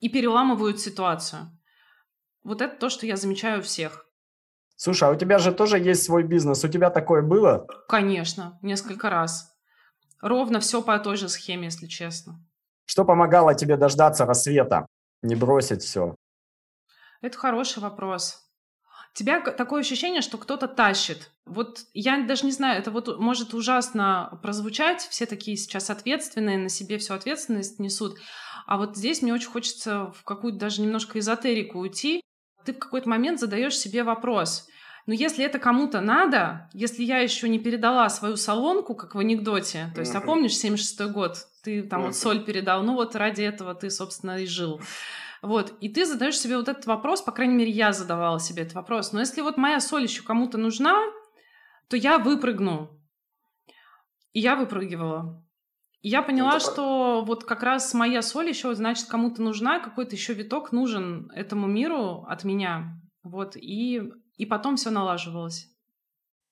И 0.00 0.08
переламывают 0.08 0.80
ситуацию. 0.80 1.50
Вот 2.44 2.60
это 2.60 2.76
то, 2.76 2.90
что 2.90 3.06
я 3.06 3.16
замечаю 3.16 3.60
у 3.60 3.62
всех. 3.62 4.06
Слушай, 4.76 5.08
а 5.08 5.12
у 5.12 5.16
тебя 5.16 5.38
же 5.38 5.52
тоже 5.52 5.78
есть 5.78 6.04
свой 6.04 6.22
бизнес. 6.22 6.62
У 6.64 6.68
тебя 6.68 6.90
такое 6.90 7.22
было? 7.22 7.66
Конечно, 7.88 8.58
несколько 8.62 9.10
раз. 9.10 9.52
Ровно 10.20 10.60
все 10.60 10.82
по 10.82 10.98
той 10.98 11.16
же 11.16 11.28
схеме, 11.28 11.64
если 11.64 11.86
честно. 11.86 12.44
Что 12.86 13.04
помогало 13.04 13.54
тебе 13.54 13.76
дождаться 13.76 14.26
рассвета? 14.26 14.86
Не 15.22 15.34
бросить 15.34 15.82
все? 15.82 16.14
Это 17.22 17.38
хороший 17.38 17.82
вопрос 17.82 18.44
тебя 19.14 19.40
такое 19.40 19.80
ощущение, 19.80 20.20
что 20.20 20.36
кто-то 20.36 20.68
тащит. 20.68 21.30
Вот 21.46 21.84
я 21.94 22.22
даже 22.26 22.44
не 22.44 22.52
знаю, 22.52 22.80
это 22.80 22.90
вот 22.90 23.18
может 23.18 23.54
ужасно 23.54 24.38
прозвучать, 24.42 25.02
все 25.02 25.24
такие 25.24 25.56
сейчас 25.56 25.88
ответственные, 25.88 26.58
на 26.58 26.68
себе 26.68 26.98
всю 26.98 27.14
ответственность 27.14 27.78
несут. 27.78 28.18
А 28.66 28.76
вот 28.76 28.96
здесь 28.96 29.22
мне 29.22 29.32
очень 29.32 29.48
хочется 29.50 30.12
в 30.16 30.24
какую-то 30.24 30.58
даже 30.58 30.82
немножко 30.82 31.18
эзотерику 31.18 31.78
уйти. 31.78 32.20
Ты 32.64 32.72
в 32.72 32.78
какой-то 32.78 33.08
момент 33.08 33.40
задаешь 33.40 33.76
себе 33.76 34.02
вопрос. 34.02 34.68
Но 35.06 35.12
если 35.12 35.44
это 35.44 35.58
кому-то 35.58 36.00
надо, 36.00 36.70
если 36.72 37.02
я 37.02 37.18
еще 37.18 37.48
не 37.48 37.58
передала 37.58 38.08
свою 38.08 38.36
салонку, 38.36 38.94
как 38.94 39.14
в 39.14 39.18
анекдоте, 39.18 39.90
то 39.94 40.00
есть, 40.00 40.14
а 40.14 40.20
помнишь 40.20 40.56
76 40.56 41.12
год, 41.12 41.46
ты 41.62 41.82
там 41.82 42.04
вот 42.04 42.16
соль 42.16 42.42
передал, 42.42 42.82
ну 42.82 42.94
вот 42.94 43.14
ради 43.14 43.42
этого 43.42 43.74
ты, 43.74 43.90
собственно, 43.90 44.38
и 44.40 44.46
жил. 44.46 44.80
Вот, 45.42 45.74
и 45.82 45.90
ты 45.90 46.06
задаешь 46.06 46.38
себе 46.38 46.56
вот 46.56 46.68
этот 46.68 46.86
вопрос, 46.86 47.20
по 47.20 47.32
крайней 47.32 47.54
мере, 47.54 47.70
я 47.70 47.92
задавала 47.92 48.40
себе 48.40 48.62
этот 48.62 48.76
вопрос. 48.76 49.12
Но 49.12 49.20
если 49.20 49.42
вот 49.42 49.58
моя 49.58 49.78
соль 49.78 50.04
еще 50.04 50.22
кому-то 50.22 50.56
нужна, 50.56 50.98
то 51.88 51.98
я 51.98 52.16
выпрыгну. 52.16 52.88
И 54.32 54.40
я 54.40 54.56
выпрыгивала. 54.56 55.43
И 56.04 56.10
я 56.10 56.20
поняла, 56.20 56.56
Это... 56.56 56.60
что 56.60 57.24
вот 57.26 57.44
как 57.44 57.62
раз 57.62 57.94
моя 57.94 58.20
соль 58.20 58.50
еще, 58.50 58.74
значит, 58.74 59.06
кому-то 59.06 59.40
нужна, 59.40 59.80
какой-то 59.80 60.14
еще 60.14 60.34
виток 60.34 60.70
нужен 60.70 61.30
этому 61.34 61.66
миру 61.66 62.26
от 62.28 62.44
меня. 62.44 63.00
Вот, 63.22 63.56
и, 63.56 64.02
и 64.36 64.44
потом 64.44 64.76
все 64.76 64.90
налаживалось. 64.90 65.73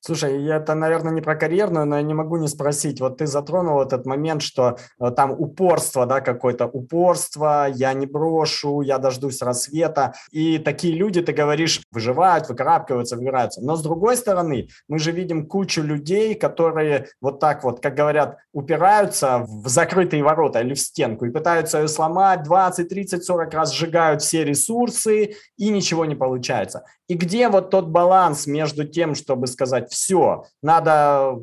Слушай, 0.04 0.44
это, 0.48 0.74
наверное, 0.74 1.12
не 1.12 1.20
про 1.20 1.36
карьерную, 1.36 1.86
но 1.86 1.94
я 1.94 2.02
не 2.02 2.12
могу 2.12 2.36
не 2.36 2.48
спросить. 2.48 3.00
Вот 3.00 3.18
ты 3.18 3.28
затронул 3.28 3.80
этот 3.80 4.04
момент, 4.04 4.42
что 4.42 4.76
э, 4.98 5.12
там 5.12 5.30
упорство, 5.30 6.06
да, 6.06 6.20
какое-то 6.20 6.66
упорство, 6.66 7.68
я 7.72 7.92
не 7.92 8.06
брошу, 8.06 8.80
я 8.80 8.98
дождусь 8.98 9.40
рассвета. 9.42 10.14
И 10.32 10.58
такие 10.58 10.96
люди, 10.96 11.22
ты 11.22 11.32
говоришь, 11.32 11.82
выживают, 11.92 12.48
выкарабкиваются, 12.48 13.16
выбираются. 13.16 13.60
Но 13.62 13.76
с 13.76 13.82
другой 13.82 14.16
стороны, 14.16 14.70
мы 14.88 14.98
же 14.98 15.12
видим 15.12 15.46
кучу 15.46 15.82
людей, 15.82 16.34
которые 16.34 17.06
вот 17.20 17.38
так 17.38 17.62
вот, 17.62 17.78
как 17.78 17.94
говорят, 17.94 18.38
упираются 18.52 19.46
в 19.46 19.68
закрытые 19.68 20.24
ворота 20.24 20.62
или 20.62 20.74
в 20.74 20.80
стенку 20.80 21.26
и 21.26 21.30
пытаются 21.30 21.78
ее 21.78 21.86
сломать 21.86 22.42
20, 22.42 22.88
30, 22.88 23.24
40 23.24 23.54
раз, 23.54 23.72
сжигают 23.72 24.20
все 24.20 24.44
ресурсы 24.44 25.36
и 25.56 25.68
ничего 25.68 26.04
не 26.06 26.16
получается. 26.16 26.82
И 27.06 27.14
где 27.14 27.48
вот 27.48 27.70
тот 27.70 27.88
баланс 27.88 28.46
между 28.46 28.84
тем, 28.84 29.14
чтобы 29.14 29.46
сказать, 29.46 29.91
все, 29.92 30.44
надо 30.62 31.38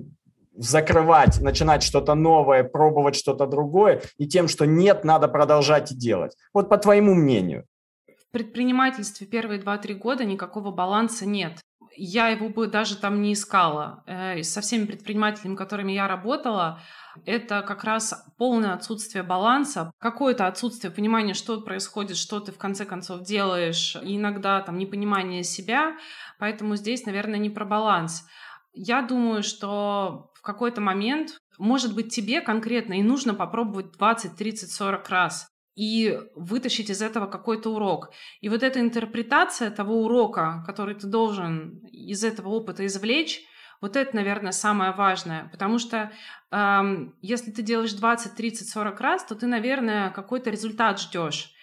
закрывать, 0.58 1.40
начинать 1.40 1.84
что-то 1.84 2.16
новое, 2.16 2.64
пробовать 2.64 3.16
что-то 3.16 3.48
другое, 3.48 4.02
и 4.18 4.28
тем, 4.28 4.48
что 4.48 4.66
нет, 4.66 5.06
надо 5.06 5.28
продолжать 5.28 5.92
и 5.92 5.96
делать. 5.96 6.36
Вот 6.54 6.68
по 6.68 6.78
твоему 6.78 7.14
мнению. 7.14 7.66
В 8.08 8.32
предпринимательстве 8.32 9.26
первые 9.26 9.62
2-3 9.62 9.94
года 9.94 10.26
никакого 10.26 10.72
баланса 10.72 11.26
нет. 11.26 11.62
Я 12.02 12.30
его 12.30 12.48
бы 12.48 12.68
даже 12.68 12.96
там 12.96 13.22
не 13.22 13.34
искала. 13.34 14.04
Э, 14.08 14.42
со 14.42 14.62
всеми 14.62 14.86
предпринимателями, 14.86 15.58
которыми 15.58 15.92
я 15.92 16.08
работала, 16.08 16.80
это 17.26 17.62
как 17.62 17.84
раз 17.84 18.26
полное 18.38 18.74
отсутствие 18.74 19.22
баланса, 19.22 19.92
какое-то 20.00 20.48
отсутствие 20.48 20.92
понимания, 20.92 21.34
что 21.34 21.60
происходит, 21.60 22.16
что 22.16 22.40
ты 22.40 22.54
в 22.54 22.58
конце 22.58 22.86
концов 22.86 23.24
делаешь, 23.24 23.98
и 24.02 24.16
иногда 24.16 24.62
там 24.62 24.78
непонимание 24.78 25.44
себя, 25.44 25.98
поэтому 26.40 26.78
здесь, 26.78 27.06
наверное, 27.06 27.38
не 27.38 27.50
про 27.50 27.66
баланс. 27.66 28.26
Я 28.72 29.02
думаю, 29.02 29.44
что 29.44 30.32
в 30.36 30.42
какой-то 30.42 30.80
момент, 30.80 31.38
может 31.58 31.94
быть, 31.94 32.16
тебе 32.16 32.40
конкретно 32.40 32.94
и 32.94 33.04
нужно 33.04 33.34
попробовать 33.34 33.92
20, 33.92 34.38
30, 34.38 34.72
40 34.72 35.10
раз 35.10 35.50
и 35.80 36.20
вытащить 36.36 36.90
из 36.90 37.02
этого 37.02 37.26
какой-то 37.26 37.74
урок. 37.74 38.12
И 38.42 38.50
вот 38.50 38.64
эта 38.64 38.82
интерпретация 38.82 39.72
того 39.72 40.04
урока, 40.04 40.62
который 40.66 40.94
ты 40.94 41.08
должен 41.08 41.78
из 41.86 42.26
этого 42.26 42.50
опыта 42.50 42.86
извлечь, 42.86 43.46
вот 43.80 43.96
это, 43.96 44.14
наверное, 44.14 44.52
самое 44.52 44.92
важное, 44.92 45.48
потому 45.54 45.80
что 45.80 46.12
эм, 46.52 47.16
если 47.22 47.52
ты 47.52 47.62
делаешь 47.62 47.94
20, 47.94 48.36
30, 48.36 48.70
40 48.70 49.00
раз, 49.00 49.24
то 49.24 49.36
ты, 49.36 49.48
наверное, 49.48 50.10
какой-то 50.10 50.50
результат 50.50 51.00
ждешь. 51.00 51.54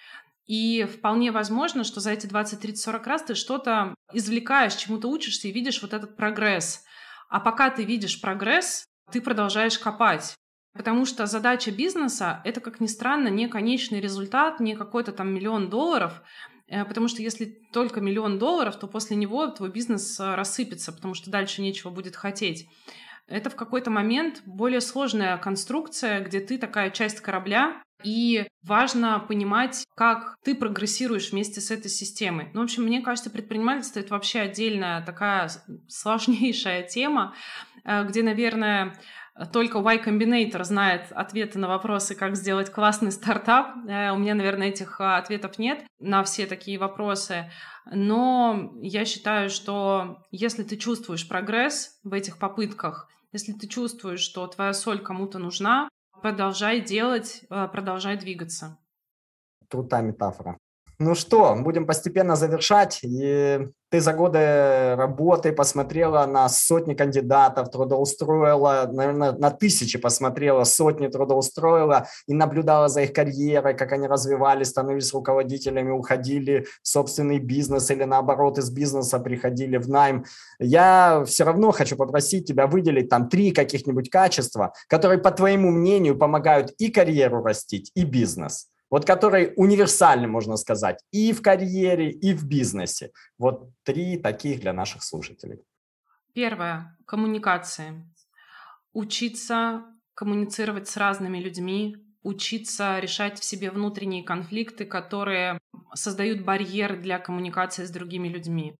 И 0.46 0.84
вполне 0.84 1.30
возможно, 1.30 1.84
что 1.84 2.00
за 2.00 2.12
эти 2.12 2.26
20, 2.26 2.58
30, 2.58 2.82
40 2.82 3.06
раз 3.06 3.22
ты 3.22 3.34
что-то 3.34 3.94
извлекаешь, 4.14 4.76
чему-то 4.76 5.08
учишься 5.08 5.48
и 5.48 5.52
видишь 5.52 5.82
вот 5.82 5.92
этот 5.92 6.16
прогресс. 6.16 6.84
А 7.28 7.38
пока 7.38 7.68
ты 7.68 7.84
видишь 7.84 8.18
прогресс, 8.22 8.86
ты 9.12 9.20
продолжаешь 9.20 9.78
копать. 9.78 10.34
Потому 10.76 11.06
что 11.06 11.26
задача 11.26 11.70
бизнеса— 11.70 12.40
это, 12.44 12.60
как 12.60 12.80
ни 12.80 12.86
странно, 12.86 13.28
не 13.28 13.48
конечный 13.48 14.00
результат, 14.00 14.60
не 14.60 14.76
какой-то 14.76 15.12
там 15.12 15.32
миллион 15.34 15.70
долларов, 15.70 16.22
Э, 16.68 16.84
потому 16.84 17.08
что 17.08 17.22
если 17.22 17.46
только 17.72 18.00
миллион 18.00 18.38
долларов, 18.38 18.76
то 18.76 18.86
после 18.86 19.16
него 19.16 19.46
твой 19.48 19.70
бизнес 19.70 20.18
э, 20.18 20.34
рассыпется, 20.34 20.92
потому 20.92 21.14
что 21.14 21.30
дальше 21.30 21.62
нечего 21.62 21.90
будет 21.90 22.16
хотеть. 22.16 22.68
Это 23.28 23.50
в 23.50 23.56
какой-то 23.56 23.90
момент 23.90 24.42
более 24.46 24.80
сложная 24.80 25.36
конструкция, 25.38 26.20
где 26.20 26.40
ты 26.40 26.58
такая 26.58 26.90
часть 26.90 27.20
корабля, 27.20 27.82
и 28.04 28.46
важно 28.62 29.18
понимать, 29.18 29.84
как 29.96 30.36
ты 30.44 30.54
прогрессируешь 30.54 31.32
вместе 31.32 31.60
с 31.60 31.70
этой 31.70 31.88
системой. 31.88 32.50
Ну, 32.52 32.60
в 32.60 32.64
общем, 32.64 32.84
мне 32.84 33.00
кажется, 33.00 33.30
предпринимательство— 33.30 34.00
это 34.00 34.12
вообще 34.12 34.40
отдельная 34.40 35.04
такая 35.04 35.50
сложнейшая 35.88 36.82
тема, 36.82 37.34
э, 37.84 38.04
где, 38.04 38.22
наверное, 38.22 38.96
только 39.52 39.78
Y 39.78 40.02
Combinator 40.02 40.64
знает 40.64 41.12
ответы 41.12 41.58
на 41.58 41.68
вопросы, 41.68 42.14
как 42.14 42.36
сделать 42.36 42.70
классный 42.70 43.12
стартап. 43.12 43.76
Э, 43.86 44.10
у 44.10 44.16
меня, 44.16 44.34
наверное, 44.34 44.68
этих 44.68 45.00
а, 45.00 45.18
ответов 45.18 45.58
нет 45.58 45.84
на 45.98 46.24
все 46.24 46.46
такие 46.46 46.78
вопросы. 46.78 47.50
Но 47.90 48.72
я 48.80 49.04
считаю, 49.04 49.50
что 49.50 50.24
если 50.30 50.62
ты 50.62 50.76
чувствуешь 50.76 51.28
прогресс 51.28 52.00
в 52.02 52.14
этих 52.14 52.38
попытках, 52.38 53.08
если 53.32 53.52
ты 53.52 53.68
чувствуешь, 53.68 54.20
что 54.20 54.46
твоя 54.46 54.72
соль 54.72 55.00
кому-то 55.00 55.38
нужна, 55.38 55.88
продолжай 56.22 56.80
делать, 56.80 57.44
э, 57.50 57.68
продолжай 57.70 58.16
двигаться. 58.16 58.78
Крутая 59.68 60.02
метафора. 60.02 60.56
Ну 60.98 61.14
что, 61.14 61.54
будем 61.56 61.86
постепенно 61.86 62.36
завершать. 62.36 63.00
И 63.02 63.68
ты 63.90 64.00
за 64.00 64.14
годы 64.14 64.94
работы 64.96 65.52
посмотрела 65.52 66.24
на 66.24 66.48
сотни 66.48 66.94
кандидатов, 66.94 67.70
трудоустроила, 67.70 68.88
наверное, 68.90 69.32
на 69.32 69.50
тысячи 69.50 69.98
посмотрела, 69.98 70.64
сотни 70.64 71.08
трудоустроила 71.08 72.08
и 72.26 72.32
наблюдала 72.32 72.88
за 72.88 73.02
их 73.02 73.12
карьерой, 73.12 73.74
как 73.74 73.92
они 73.92 74.06
развивались, 74.06 74.68
становились 74.68 75.12
руководителями, 75.12 75.90
уходили 75.90 76.66
в 76.82 76.88
собственный 76.88 77.40
бизнес 77.40 77.90
или 77.90 78.04
наоборот 78.04 78.56
из 78.56 78.70
бизнеса 78.70 79.18
приходили 79.18 79.76
в 79.76 79.90
найм. 79.90 80.24
Я 80.58 81.24
все 81.26 81.44
равно 81.44 81.72
хочу 81.72 81.96
попросить 81.96 82.48
тебя 82.48 82.66
выделить 82.66 83.10
там 83.10 83.28
три 83.28 83.52
каких-нибудь 83.52 84.08
качества, 84.08 84.72
которые, 84.88 85.18
по 85.18 85.30
твоему 85.30 85.70
мнению, 85.70 86.16
помогают 86.16 86.70
и 86.78 86.90
карьеру 86.90 87.42
растить, 87.42 87.92
и 87.94 88.04
бизнес 88.04 88.68
вот 88.90 89.04
который 89.04 89.52
универсальный, 89.56 90.28
можно 90.28 90.56
сказать, 90.56 91.02
и 91.10 91.32
в 91.32 91.42
карьере, 91.42 92.10
и 92.10 92.32
в 92.34 92.46
бизнесе. 92.46 93.10
Вот 93.38 93.70
три 93.82 94.18
таких 94.18 94.60
для 94.60 94.72
наших 94.72 95.02
слушателей. 95.02 95.58
Первое. 96.32 96.96
Коммуникации. 97.06 98.04
Учиться 98.92 99.84
коммуницировать 100.14 100.88
с 100.88 100.96
разными 100.96 101.38
людьми, 101.38 101.96
учиться 102.22 102.98
решать 102.98 103.38
в 103.38 103.44
себе 103.44 103.70
внутренние 103.70 104.24
конфликты, 104.24 104.86
которые 104.86 105.58
создают 105.94 106.44
барьер 106.44 107.00
для 107.00 107.18
коммуникации 107.18 107.84
с 107.84 107.90
другими 107.90 108.28
людьми 108.28 108.76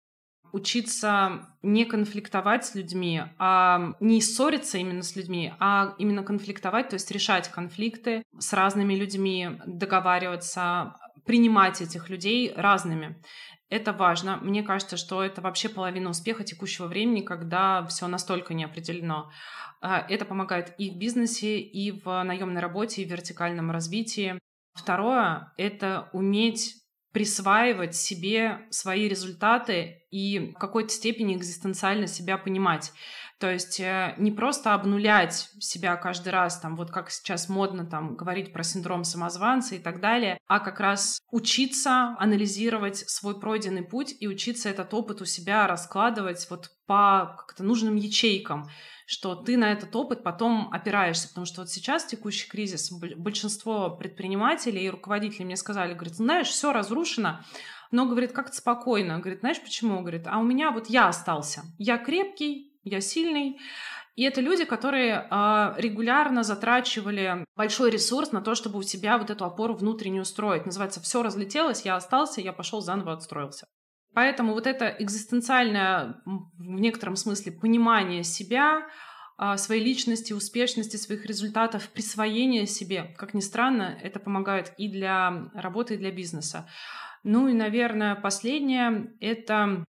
учиться 0.56 1.46
не 1.60 1.84
конфликтовать 1.84 2.64
с 2.64 2.74
людьми, 2.74 3.22
а 3.38 3.92
не 4.00 4.22
ссориться 4.22 4.78
именно 4.78 5.02
с 5.02 5.14
людьми, 5.14 5.52
а 5.60 5.94
именно 5.98 6.22
конфликтовать, 6.22 6.88
то 6.88 6.94
есть 6.94 7.10
решать 7.10 7.50
конфликты 7.50 8.22
с 8.38 8.54
разными 8.54 8.94
людьми, 8.94 9.60
договариваться, 9.66 10.96
принимать 11.26 11.82
этих 11.82 12.08
людей 12.08 12.54
разными. 12.56 13.22
Это 13.68 13.92
важно. 13.92 14.38
Мне 14.38 14.62
кажется, 14.62 14.96
что 14.96 15.22
это 15.22 15.42
вообще 15.42 15.68
половина 15.68 16.08
успеха 16.08 16.42
текущего 16.42 16.86
времени, 16.86 17.20
когда 17.20 17.84
все 17.84 18.06
настолько 18.06 18.54
не 18.54 18.64
определено. 18.64 19.30
А, 19.82 20.06
это 20.08 20.24
помогает 20.24 20.74
и 20.78 20.90
в 20.90 20.96
бизнесе, 20.96 21.58
и 21.58 21.90
в 21.90 22.22
наемной 22.22 22.62
работе, 22.62 23.02
и 23.02 23.04
в 23.04 23.10
вертикальном 23.10 23.70
развитии. 23.70 24.38
Второе— 24.72 25.52
это 25.58 26.08
уметь 26.14 26.85
присваивать 27.16 27.96
себе 27.96 28.66
свои 28.68 29.08
результаты 29.08 30.02
и 30.10 30.52
в 30.54 30.58
какой-то 30.58 30.90
степени 30.90 31.34
экзистенциально 31.34 32.06
себя 32.06 32.36
понимать. 32.36 32.92
То 33.40 33.50
есть 33.50 33.80
э, 33.80 34.12
не 34.18 34.30
просто 34.30 34.74
обнулять 34.74 35.48
себя 35.58 35.96
каждый 35.96 36.28
раз, 36.28 36.60
там, 36.60 36.76
вот 36.76 36.90
как 36.90 37.10
сейчас 37.10 37.48
модно 37.48 37.86
там, 37.86 38.16
говорить 38.16 38.52
про 38.52 38.62
синдром 38.62 39.02
самозванца 39.02 39.76
и 39.76 39.78
так 39.78 40.00
далее, 40.00 40.38
а 40.46 40.60
как 40.60 40.78
раз 40.78 41.18
учиться 41.30 42.14
анализировать 42.18 42.98
свой 43.08 43.40
пройденный 43.40 43.82
путь 43.82 44.14
и 44.20 44.28
учиться 44.28 44.68
этот 44.68 44.92
опыт 44.92 45.22
у 45.22 45.24
себя 45.24 45.66
раскладывать 45.66 46.46
вот 46.50 46.70
по 46.86 47.34
как-то 47.38 47.64
нужным 47.64 47.96
ячейкам 47.96 48.68
что 49.06 49.36
ты 49.36 49.56
на 49.56 49.72
этот 49.72 49.94
опыт 49.94 50.22
потом 50.24 50.68
опираешься, 50.72 51.28
потому 51.28 51.46
что 51.46 51.62
вот 51.62 51.70
сейчас 51.70 52.04
текущий 52.04 52.48
кризис, 52.48 52.90
большинство 52.90 53.88
предпринимателей 53.88 54.84
и 54.84 54.90
руководителей 54.90 55.44
мне 55.44 55.56
сказали, 55.56 55.94
говорит, 55.94 56.16
знаешь, 56.16 56.48
все 56.48 56.72
разрушено, 56.72 57.40
но, 57.92 58.06
говорит, 58.06 58.32
как-то 58.32 58.56
спокойно. 58.56 59.20
Говорит, 59.20 59.40
знаешь 59.40 59.62
почему? 59.62 60.00
Говорит, 60.00 60.26
а 60.26 60.38
у 60.38 60.42
меня 60.42 60.72
вот 60.72 60.90
я 60.90 61.06
остался. 61.06 61.62
Я 61.78 61.98
крепкий, 61.98 62.72
я 62.82 63.00
сильный, 63.00 63.60
И 64.16 64.22
это 64.22 64.40
люди, 64.40 64.64
которые 64.64 65.28
э, 65.30 65.74
регулярно 65.76 66.42
затрачивали 66.42 67.44
большой 67.54 67.90
ресурс 67.90 68.32
на 68.32 68.40
то, 68.40 68.54
чтобы 68.54 68.78
у 68.78 68.82
себя 68.82 69.18
вот 69.18 69.30
эту 69.30 69.44
опору 69.44 69.74
внутреннюю 69.74 70.24
строить. 70.24 70.66
Называется 70.66 71.00
«все 71.00 71.22
разлетелось, 71.22 71.82
я 71.82 71.96
остался, 71.96 72.40
я 72.40 72.52
пошел 72.52 72.80
заново 72.80 73.12
отстроился». 73.12 73.68
Поэтому 74.16 74.54
вот 74.54 74.66
это 74.66 74.86
экзистенциальное, 74.98 76.22
в 76.24 76.80
некотором 76.80 77.16
смысле, 77.16 77.52
понимание 77.52 78.24
себя, 78.24 78.86
а, 79.36 79.58
своей 79.58 79.84
личности, 79.84 80.32
успешности, 80.32 80.96
своих 80.96 81.26
результатов, 81.26 81.90
присвоение 81.90 82.66
себе, 82.66 83.14
как 83.18 83.34
ни 83.34 83.40
странно, 83.40 83.98
это 84.02 84.18
помогает 84.18 84.72
и 84.78 84.88
для 84.88 85.50
работы, 85.52 85.94
и 85.94 85.96
для 85.98 86.12
бизнеса. 86.12 86.66
Ну 87.24 87.48
и, 87.48 87.52
наверное, 87.52 88.14
последнее— 88.14 89.12
это, 89.20 89.84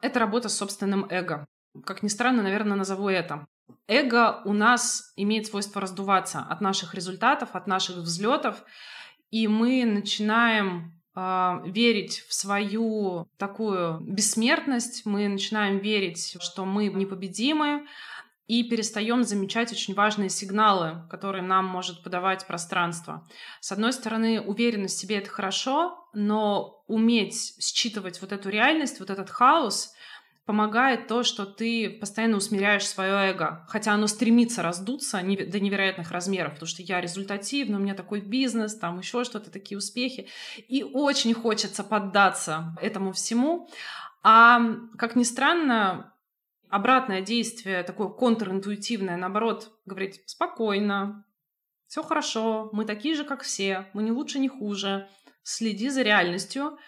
это 0.00 0.20
работа 0.20 0.48
с 0.48 0.56
собственным 0.56 1.04
эго. 1.10 1.44
Как 1.84 2.04
ни 2.04 2.08
странно, 2.08 2.44
наверное, 2.44 2.76
назову 2.76 3.08
это. 3.08 3.46
Эго 3.88 4.42
у 4.44 4.52
нас 4.52 5.12
имеет 5.16 5.46
свойство 5.46 5.80
раздуваться 5.80 6.38
от 6.38 6.60
наших 6.60 6.94
результатов, 6.94 7.56
от 7.56 7.66
наших 7.66 7.96
взлетов, 7.96 8.62
и 9.32 9.48
мы 9.48 9.84
начинаем 9.84 11.01
верить 11.14 12.24
в 12.28 12.32
свою 12.32 13.28
такую 13.36 14.00
бессмертность, 14.00 15.04
мы 15.04 15.28
начинаем 15.28 15.78
верить, 15.78 16.36
что 16.40 16.64
мы 16.64 16.86
непобедимы, 16.86 17.86
и 18.48 18.64
перестаем 18.64 19.22
замечать 19.22 19.72
очень 19.72 19.94
важные 19.94 20.28
сигналы, 20.28 21.06
которые 21.10 21.42
нам 21.42 21.64
может 21.64 22.02
подавать 22.02 22.46
пространство. 22.46 23.26
С 23.60 23.72
одной 23.72 23.92
стороны, 23.92 24.40
уверенность 24.40 24.96
в 24.96 25.00
себе— 25.00 25.16
это 25.18 25.30
хорошо, 25.30 26.08
но 26.12 26.82
уметь 26.86 27.54
считывать 27.60 28.20
вот 28.20 28.32
эту 28.32 28.50
реальность, 28.50 29.00
вот 29.00 29.10
этот 29.10 29.30
хаос— 29.30 29.94
помогает 30.44 31.06
то, 31.06 31.22
что 31.22 31.46
ты 31.46 31.88
постоянно 31.88 32.36
усмиряешь 32.36 32.86
свое 32.86 33.30
эго, 33.30 33.64
хотя 33.68 33.92
оно 33.92 34.06
стремится 34.08 34.62
раздуться 34.62 35.18
до 35.18 35.60
невероятных 35.60 36.10
размеров, 36.10 36.54
потому 36.54 36.68
что 36.68 36.82
я 36.82 37.00
результативный, 37.00 37.76
у 37.76 37.80
меня 37.80 37.94
такой 37.94 38.20
бизнес, 38.20 38.76
там 38.76 38.98
еще 38.98 39.24
что-то, 39.24 39.50
такие 39.50 39.78
успехи, 39.78 40.28
и 40.68 40.82
очень 40.82 41.32
хочется 41.32 41.84
поддаться 41.84 42.76
этому 42.80 43.12
всему. 43.12 43.68
А, 44.24 44.60
как 44.98 45.14
ни 45.14 45.22
странно, 45.22 46.12
обратное 46.68 47.20
действие, 47.20 47.84
такое 47.84 48.08
контринтуитивное, 48.08 49.16
наоборот, 49.16 49.70
говорить 49.84 50.22
спокойно, 50.26 51.24
все 51.86 52.02
хорошо, 52.02 52.70
мы 52.72 52.84
такие 52.84 53.14
же, 53.14 53.24
как 53.24 53.42
все, 53.42 53.90
мы 53.92 54.02
не 54.02 54.10
лучше, 54.10 54.38
не 54.38 54.48
хуже, 54.48 55.08
следи 55.42 55.88
за 55.88 56.02
реальностью, 56.02 56.78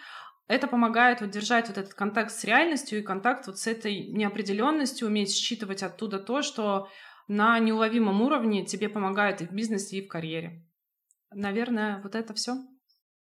это 0.46 0.66
помогает 0.66 1.20
вот 1.20 1.30
держать 1.30 1.68
вот 1.68 1.78
этот 1.78 1.94
контакт 1.94 2.30
с 2.30 2.44
реальностью 2.44 2.98
и 2.98 3.02
контакт 3.02 3.46
вот 3.46 3.58
с 3.58 3.66
этой 3.66 4.08
неопределенностью, 4.08 5.08
уметь 5.08 5.34
считывать 5.34 5.82
оттуда 5.82 6.18
то, 6.18 6.42
что 6.42 6.88
на 7.28 7.58
неуловимом 7.58 8.20
уровне 8.20 8.64
тебе 8.64 8.88
помогает 8.88 9.40
и 9.40 9.46
в 9.46 9.52
бизнесе, 9.52 9.98
и 9.98 10.04
в 10.04 10.08
карьере. 10.08 10.62
Наверное, 11.32 12.00
вот 12.02 12.14
это 12.14 12.34
все. 12.34 12.56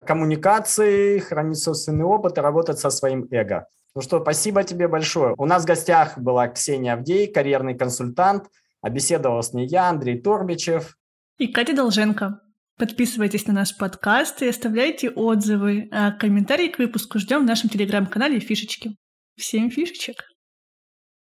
Коммуникации, 0.04 1.18
хранить 1.18 1.58
собственный 1.58 2.04
опыт 2.04 2.38
и 2.38 2.40
работать 2.40 2.78
со 2.78 2.90
своим 2.90 3.26
эго. 3.32 3.66
Ну 3.96 4.00
что, 4.00 4.20
спасибо 4.20 4.62
тебе 4.62 4.86
большое. 4.86 5.34
У 5.36 5.44
нас 5.44 5.64
в 5.64 5.66
гостях 5.66 6.16
была 6.18 6.46
Ксения 6.48 6.92
Авдей, 6.92 7.26
карьерный 7.32 7.76
консультант. 7.76 8.44
А 8.80 8.90
беседовал 8.90 9.42
с 9.42 9.52
ней 9.52 9.66
я, 9.66 9.88
Андрей 9.88 10.20
Торбичев. 10.20 10.96
И 11.38 11.48
Катя 11.48 11.74
Долженко. 11.74 12.40
Подписывайтесь 12.78 13.46
на 13.48 13.52
наш 13.52 13.76
подкаст 13.76 14.40
и 14.42 14.48
оставляйте 14.48 15.10
отзывы. 15.10 15.88
А 15.90 16.12
комментарии 16.12 16.68
к 16.68 16.78
выпуску 16.78 17.18
ждем 17.18 17.42
в 17.42 17.46
нашем 17.46 17.68
телеграм-канале 17.68 18.38
«Фишечки». 18.38 18.96
Всем 19.36 19.68
фишечек! 19.70 20.24